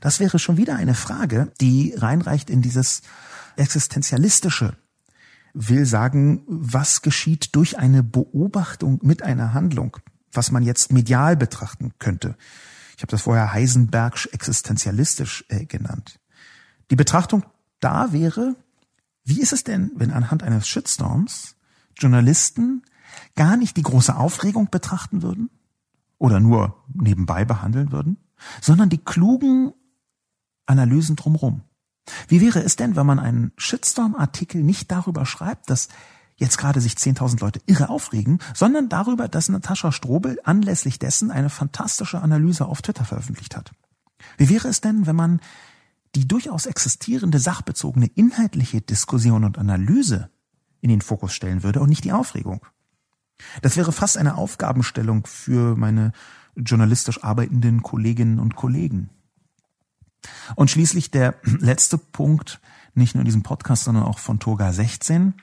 Das 0.00 0.20
wäre 0.20 0.38
schon 0.38 0.56
wieder 0.56 0.76
eine 0.76 0.94
Frage, 0.94 1.52
die 1.60 1.94
reinreicht 1.96 2.50
in 2.50 2.62
dieses 2.62 3.02
existenzialistische 3.56 4.76
will 5.54 5.86
sagen, 5.86 6.42
was 6.46 7.02
geschieht 7.02 7.54
durch 7.56 7.78
eine 7.78 8.02
Beobachtung 8.02 9.00
mit 9.02 9.22
einer 9.22 9.54
Handlung, 9.54 9.96
was 10.32 10.50
man 10.50 10.62
jetzt 10.62 10.92
medial 10.92 11.36
betrachten 11.36 11.92
könnte. 11.98 12.36
Ich 12.96 13.02
habe 13.02 13.10
das 13.10 13.22
vorher 13.22 13.52
Heisenbergsch 13.52 14.28
existenzialistisch 14.32 15.44
äh, 15.48 15.64
genannt. 15.66 16.20
Die 16.90 16.96
Betrachtung 16.96 17.44
da 17.80 18.12
wäre, 18.12 18.56
wie 19.24 19.40
ist 19.40 19.52
es 19.52 19.64
denn, 19.64 19.90
wenn 19.94 20.12
anhand 20.12 20.42
eines 20.42 20.68
Shitstorms 20.68 21.56
Journalisten 21.96 22.82
gar 23.34 23.56
nicht 23.56 23.76
die 23.76 23.82
große 23.82 24.14
Aufregung 24.14 24.70
betrachten 24.70 25.22
würden 25.22 25.50
oder 26.18 26.40
nur 26.40 26.84
nebenbei 26.92 27.44
behandeln 27.44 27.92
würden, 27.92 28.16
sondern 28.60 28.88
die 28.88 28.98
klugen 28.98 29.72
Analysen 30.66 31.16
drumherum. 31.16 31.62
Wie 32.26 32.40
wäre 32.40 32.60
es 32.60 32.76
denn, 32.76 32.96
wenn 32.96 33.06
man 33.06 33.18
einen 33.18 33.52
Shitstorm-Artikel 33.56 34.62
nicht 34.62 34.90
darüber 34.90 35.26
schreibt, 35.26 35.70
dass 35.70 35.88
jetzt 36.36 36.56
gerade 36.56 36.80
sich 36.80 36.94
10.000 36.94 37.40
Leute 37.40 37.60
irre 37.66 37.88
aufregen, 37.88 38.38
sondern 38.54 38.88
darüber, 38.88 39.28
dass 39.28 39.48
Natascha 39.48 39.92
Strobel 39.92 40.38
anlässlich 40.44 40.98
dessen 40.98 41.30
eine 41.30 41.50
fantastische 41.50 42.20
Analyse 42.20 42.66
auf 42.66 42.80
Twitter 42.80 43.04
veröffentlicht 43.04 43.56
hat. 43.56 43.72
Wie 44.36 44.48
wäre 44.48 44.68
es 44.68 44.80
denn, 44.80 45.06
wenn 45.06 45.16
man 45.16 45.40
die 46.14 46.26
durchaus 46.26 46.66
existierende 46.66 47.38
sachbezogene 47.38 48.06
inhaltliche 48.06 48.80
Diskussion 48.80 49.44
und 49.44 49.58
Analyse 49.58 50.30
in 50.80 50.90
den 50.90 51.02
Fokus 51.02 51.34
stellen 51.34 51.62
würde 51.62 51.80
und 51.80 51.88
nicht 51.88 52.04
die 52.04 52.12
Aufregung? 52.12 52.64
Das 53.62 53.76
wäre 53.76 53.92
fast 53.92 54.16
eine 54.16 54.36
Aufgabenstellung 54.36 55.26
für 55.26 55.76
meine 55.76 56.12
journalistisch 56.58 57.22
arbeitenden 57.22 57.82
Kolleginnen 57.82 58.38
und 58.38 58.56
Kollegen. 58.56 59.10
Und 60.56 60.70
schließlich 60.70 61.10
der 61.10 61.34
letzte 61.42 61.98
Punkt, 61.98 62.60
nicht 62.94 63.14
nur 63.14 63.22
in 63.22 63.26
diesem 63.26 63.42
Podcast, 63.42 63.84
sondern 63.84 64.04
auch 64.04 64.18
von 64.18 64.40
Toga 64.40 64.72
16. 64.72 65.34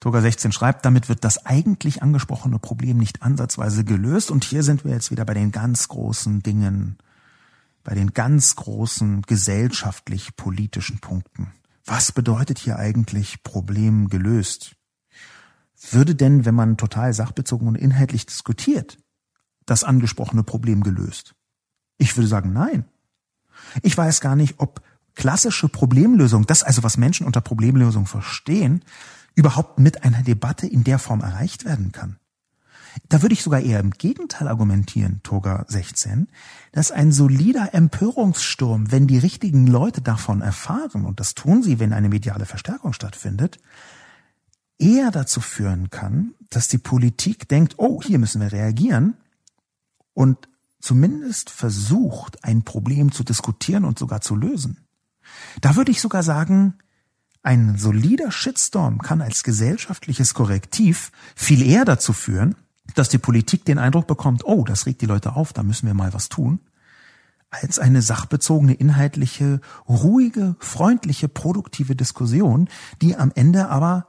Toga 0.00 0.22
16 0.22 0.52
schreibt, 0.52 0.86
damit 0.86 1.10
wird 1.10 1.24
das 1.24 1.44
eigentlich 1.44 2.02
angesprochene 2.02 2.58
Problem 2.58 2.96
nicht 2.96 3.22
ansatzweise 3.22 3.84
gelöst. 3.84 4.30
Und 4.30 4.44
hier 4.44 4.62
sind 4.62 4.84
wir 4.84 4.92
jetzt 4.92 5.10
wieder 5.10 5.26
bei 5.26 5.34
den 5.34 5.52
ganz 5.52 5.88
großen 5.88 6.42
Dingen, 6.42 6.96
bei 7.84 7.94
den 7.94 8.14
ganz 8.14 8.56
großen 8.56 9.22
gesellschaftlich-politischen 9.22 11.00
Punkten. 11.00 11.52
Was 11.84 12.12
bedeutet 12.12 12.58
hier 12.58 12.78
eigentlich 12.78 13.42
Problem 13.42 14.08
gelöst? 14.08 14.76
Würde 15.90 16.14
denn, 16.14 16.44
wenn 16.44 16.54
man 16.54 16.76
total 16.78 17.12
sachbezogen 17.12 17.68
und 17.68 17.74
inhaltlich 17.74 18.24
diskutiert, 18.24 18.96
das 19.70 19.84
angesprochene 19.84 20.42
Problem 20.42 20.82
gelöst? 20.82 21.34
Ich 21.98 22.16
würde 22.16 22.28
sagen, 22.28 22.52
nein. 22.52 22.84
Ich 23.82 23.96
weiß 23.96 24.20
gar 24.20 24.36
nicht, 24.36 24.54
ob 24.58 24.82
klassische 25.14 25.68
Problemlösung, 25.68 26.46
das 26.46 26.62
also 26.62 26.82
was 26.82 26.96
Menschen 26.96 27.26
unter 27.26 27.40
Problemlösung 27.40 28.06
verstehen, 28.06 28.82
überhaupt 29.34 29.78
mit 29.78 30.02
einer 30.02 30.22
Debatte 30.22 30.66
in 30.66 30.82
der 30.82 30.98
Form 30.98 31.20
erreicht 31.20 31.64
werden 31.64 31.92
kann. 31.92 32.16
Da 33.08 33.22
würde 33.22 33.34
ich 33.34 33.42
sogar 33.42 33.60
eher 33.60 33.78
im 33.78 33.92
Gegenteil 33.92 34.48
argumentieren, 34.48 35.20
Toga 35.22 35.64
16, 35.68 36.26
dass 36.72 36.90
ein 36.90 37.12
solider 37.12 37.72
Empörungssturm, 37.72 38.90
wenn 38.90 39.06
die 39.06 39.18
richtigen 39.18 39.66
Leute 39.68 40.00
davon 40.00 40.40
erfahren, 40.40 41.04
und 41.04 41.20
das 41.20 41.34
tun 41.34 41.62
sie, 41.62 41.78
wenn 41.78 41.92
eine 41.92 42.08
mediale 42.08 42.46
Verstärkung 42.46 42.92
stattfindet, 42.92 43.60
eher 44.78 45.12
dazu 45.12 45.40
führen 45.40 45.90
kann, 45.90 46.34
dass 46.48 46.66
die 46.66 46.78
Politik 46.78 47.48
denkt, 47.48 47.74
oh, 47.76 48.02
hier 48.02 48.18
müssen 48.18 48.40
wir 48.40 48.50
reagieren 48.50 49.14
und 50.20 50.50
zumindest 50.80 51.48
versucht, 51.48 52.44
ein 52.44 52.62
Problem 52.62 53.10
zu 53.10 53.24
diskutieren 53.24 53.86
und 53.86 53.98
sogar 53.98 54.20
zu 54.20 54.36
lösen. 54.36 54.86
Da 55.62 55.76
würde 55.76 55.92
ich 55.92 56.02
sogar 56.02 56.22
sagen, 56.22 56.74
ein 57.42 57.78
solider 57.78 58.30
Shitstorm 58.30 58.98
kann 58.98 59.22
als 59.22 59.44
gesellschaftliches 59.44 60.34
Korrektiv 60.34 61.10
viel 61.34 61.62
eher 61.66 61.86
dazu 61.86 62.12
führen, 62.12 62.54
dass 62.94 63.08
die 63.08 63.16
Politik 63.16 63.64
den 63.64 63.78
Eindruck 63.78 64.06
bekommt, 64.06 64.44
oh, 64.44 64.64
das 64.64 64.84
regt 64.84 65.00
die 65.00 65.06
Leute 65.06 65.36
auf, 65.36 65.54
da 65.54 65.62
müssen 65.62 65.86
wir 65.86 65.94
mal 65.94 66.12
was 66.12 66.28
tun, 66.28 66.60
als 67.48 67.78
eine 67.78 68.02
sachbezogene, 68.02 68.74
inhaltliche, 68.74 69.62
ruhige, 69.88 70.54
freundliche, 70.58 71.28
produktive 71.28 71.96
Diskussion, 71.96 72.68
die 73.00 73.16
am 73.16 73.32
Ende 73.34 73.70
aber 73.70 74.06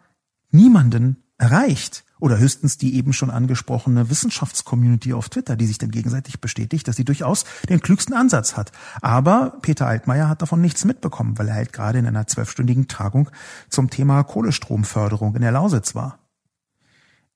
niemanden 0.50 1.24
erreicht. 1.38 2.04
Oder 2.22 2.38
höchstens 2.38 2.78
die 2.78 2.96
eben 2.96 3.14
schon 3.14 3.32
angesprochene 3.32 4.12
Wissenschaftscommunity 4.12 5.12
auf 5.14 5.30
Twitter, 5.30 5.56
die 5.56 5.66
sich 5.66 5.80
dann 5.80 5.90
gegenseitig 5.90 6.40
bestätigt, 6.40 6.88
dass 6.88 6.96
sie 6.96 7.04
durchaus 7.04 7.46
den 7.68 7.82
klügsten 7.82 8.14
Ansatz 8.14 8.56
hat. 8.56 8.72
Aber 9.02 9.58
Peter 9.64 9.88
Altmaier 9.88 10.30
hat 10.30 10.44
davon 10.44 10.62
nichts 10.62 10.86
mitbekommen, 10.86 11.40
weil 11.40 11.48
er 11.48 11.56
halt 11.56 11.74
gerade 11.74 11.98
in 11.98 12.06
einer 12.06 12.28
zwölfstündigen 12.28 12.88
Tagung 12.88 13.32
zum 13.70 13.90
Thema 13.90 14.22
Kohlestromförderung 14.22 15.36
in 15.36 15.42
der 15.42 15.52
Lausitz 15.52 15.96
war. 15.96 16.20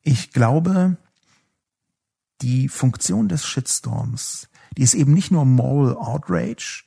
Ich 0.03 0.31
glaube, 0.31 0.97
die 2.43 2.69
Funktion 2.69 3.27
des 3.27 3.43
Shitstorms, 3.43 4.49
die 4.77 4.83
ist 4.83 4.93
eben 4.93 5.15
nicht 5.15 5.31
nur 5.31 5.45
Moral 5.45 5.95
Outrage, 5.97 6.83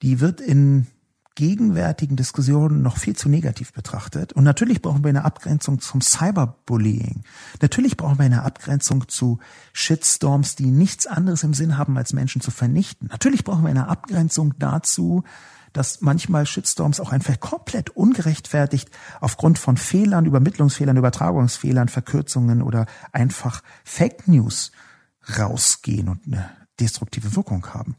die 0.00 0.20
wird 0.20 0.40
in 0.40 0.86
gegenwärtigen 1.34 2.16
Diskussionen 2.16 2.82
noch 2.82 2.96
viel 2.96 3.16
zu 3.16 3.28
negativ 3.28 3.72
betrachtet. 3.72 4.32
Und 4.32 4.44
natürlich 4.44 4.82
brauchen 4.82 5.02
wir 5.02 5.08
eine 5.08 5.24
Abgrenzung 5.24 5.80
zum 5.80 6.00
Cyberbullying. 6.00 7.24
Natürlich 7.60 7.96
brauchen 7.96 8.18
wir 8.18 8.24
eine 8.24 8.42
Abgrenzung 8.42 9.08
zu 9.08 9.38
Shitstorms, 9.72 10.54
die 10.54 10.66
nichts 10.66 11.06
anderes 11.06 11.42
im 11.42 11.54
Sinn 11.54 11.76
haben, 11.76 11.96
als 11.96 12.12
Menschen 12.12 12.40
zu 12.40 12.50
vernichten. 12.50 13.08
Natürlich 13.10 13.44
brauchen 13.44 13.64
wir 13.64 13.70
eine 13.70 13.88
Abgrenzung 13.88 14.54
dazu, 14.58 15.24
dass 15.72 16.00
manchmal 16.00 16.46
Shitstorms 16.46 17.00
auch 17.00 17.10
einfach 17.10 17.38
komplett 17.40 17.90
ungerechtfertigt 17.90 18.90
aufgrund 19.20 19.58
von 19.58 19.76
Fehlern, 19.76 20.24
Übermittlungsfehlern, 20.24 20.96
Übertragungsfehlern, 20.96 21.88
Verkürzungen 21.88 22.62
oder 22.62 22.86
einfach 23.12 23.60
Fake 23.82 24.28
News 24.28 24.70
rausgehen 25.36 26.08
und 26.08 26.20
eine 26.26 26.48
destruktive 26.78 27.34
Wirkung 27.34 27.66
haben. 27.74 27.96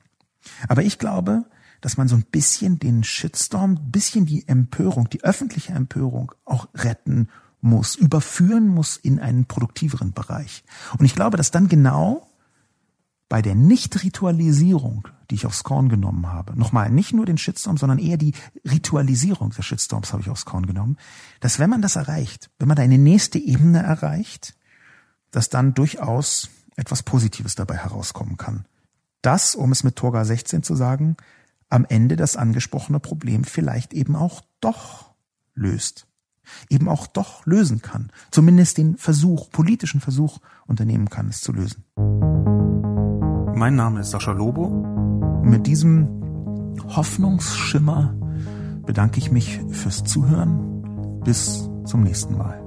Aber 0.68 0.84
ich 0.84 1.00
glaube, 1.00 1.44
dass 1.82 1.98
man 1.98 2.08
so 2.08 2.16
ein 2.16 2.26
bisschen 2.32 2.80
den 2.80 3.04
Shitstorm, 3.04 3.72
ein 3.72 3.92
bisschen 3.92 4.26
die 4.26 4.48
Empörung, 4.48 5.10
die 5.10 5.24
öffentliche 5.24 5.74
Empörung 5.74 6.32
auch 6.46 6.68
retten 6.74 7.30
muss, 7.62 7.96
überführen 7.96 8.68
muss 8.68 8.98
in 8.98 9.20
einen 9.20 9.46
produktiveren 9.46 10.14
Bereich. 10.14 10.64
Und 10.98 11.06
ich 11.06 11.16
glaube, 11.16 11.38
dass 11.38 11.52
dann 11.52 11.68
genau 11.68 12.30
bei 13.28 13.42
der 13.42 13.56
Nicht-Ritualisierung, 13.56 15.08
die 15.30 15.36
ich 15.36 15.46
aufs 15.46 15.64
Korn 15.64 15.90
genommen 15.90 16.28
habe, 16.28 16.58
nochmal 16.58 16.92
nicht 16.92 17.14
nur 17.14 17.26
den 17.26 17.40
Shitstorm, 17.40 17.78
sondern 17.78 17.98
eher 17.98 18.18
die 18.18 18.34
Ritualisierung 18.64 19.50
des 19.50 19.66
Shitstorms 19.66 20.14
habe 20.14 20.22
ich 20.22 20.30
aufs 20.30 20.46
Korn 20.46 20.68
genommen, 20.68 20.98
dass 21.40 21.58
wenn 21.58 21.70
man 21.70 21.82
das 21.82 21.96
erreicht, 21.96 22.52
wenn 22.60 22.68
man 22.68 22.78
da 22.78 22.84
eine 22.84 23.00
nächste 23.00 23.40
Ebene 23.40 23.82
erreicht, 23.82 24.56
dass 25.32 25.50
dann 25.50 25.74
durchaus 25.74 26.50
etwas 26.76 27.04
Positives 27.04 27.56
dabei 27.56 27.78
herauskommen 27.78 28.38
kann. 28.38 28.66
Das, 29.22 29.56
um 29.56 29.72
es 29.72 29.84
mit 29.84 29.96
Torga 29.96 30.24
16 30.24 30.62
zu 30.62 30.76
sagen, 30.76 31.18
am 31.70 31.86
Ende 31.88 32.16
das 32.16 32.38
angesprochene 32.38 33.00
Problem 33.00 33.44
vielleicht 33.44 33.94
eben 33.94 34.16
auch 34.16 34.42
doch 34.62 35.14
löst. 35.54 36.08
Eben 36.70 36.88
auch 36.88 37.08
doch 37.08 37.46
lösen 37.46 37.82
kann. 37.82 38.12
Zumindest 38.30 38.78
den 38.78 38.98
Versuch, 38.98 39.50
politischen 39.50 40.00
Versuch 40.00 40.40
unternehmen 40.68 41.10
kann, 41.10 41.30
es 41.30 41.42
zu 41.42 41.52
lösen. 41.52 41.86
Mein 43.56 43.76
Name 43.76 44.02
ist 44.02 44.12
Sascha 44.12 44.32
Lobo. 44.32 44.66
Und 44.66 45.50
mit 45.50 45.66
diesem 45.66 46.08
Hoffnungsschimmer 46.88 48.16
bedanke 48.86 49.18
ich 49.18 49.32
mich 49.32 49.60
fürs 49.70 50.04
Zuhören. 50.04 51.22
Bis 51.24 51.68
zum 51.86 52.04
nächsten 52.04 52.38
Mal. 52.38 52.65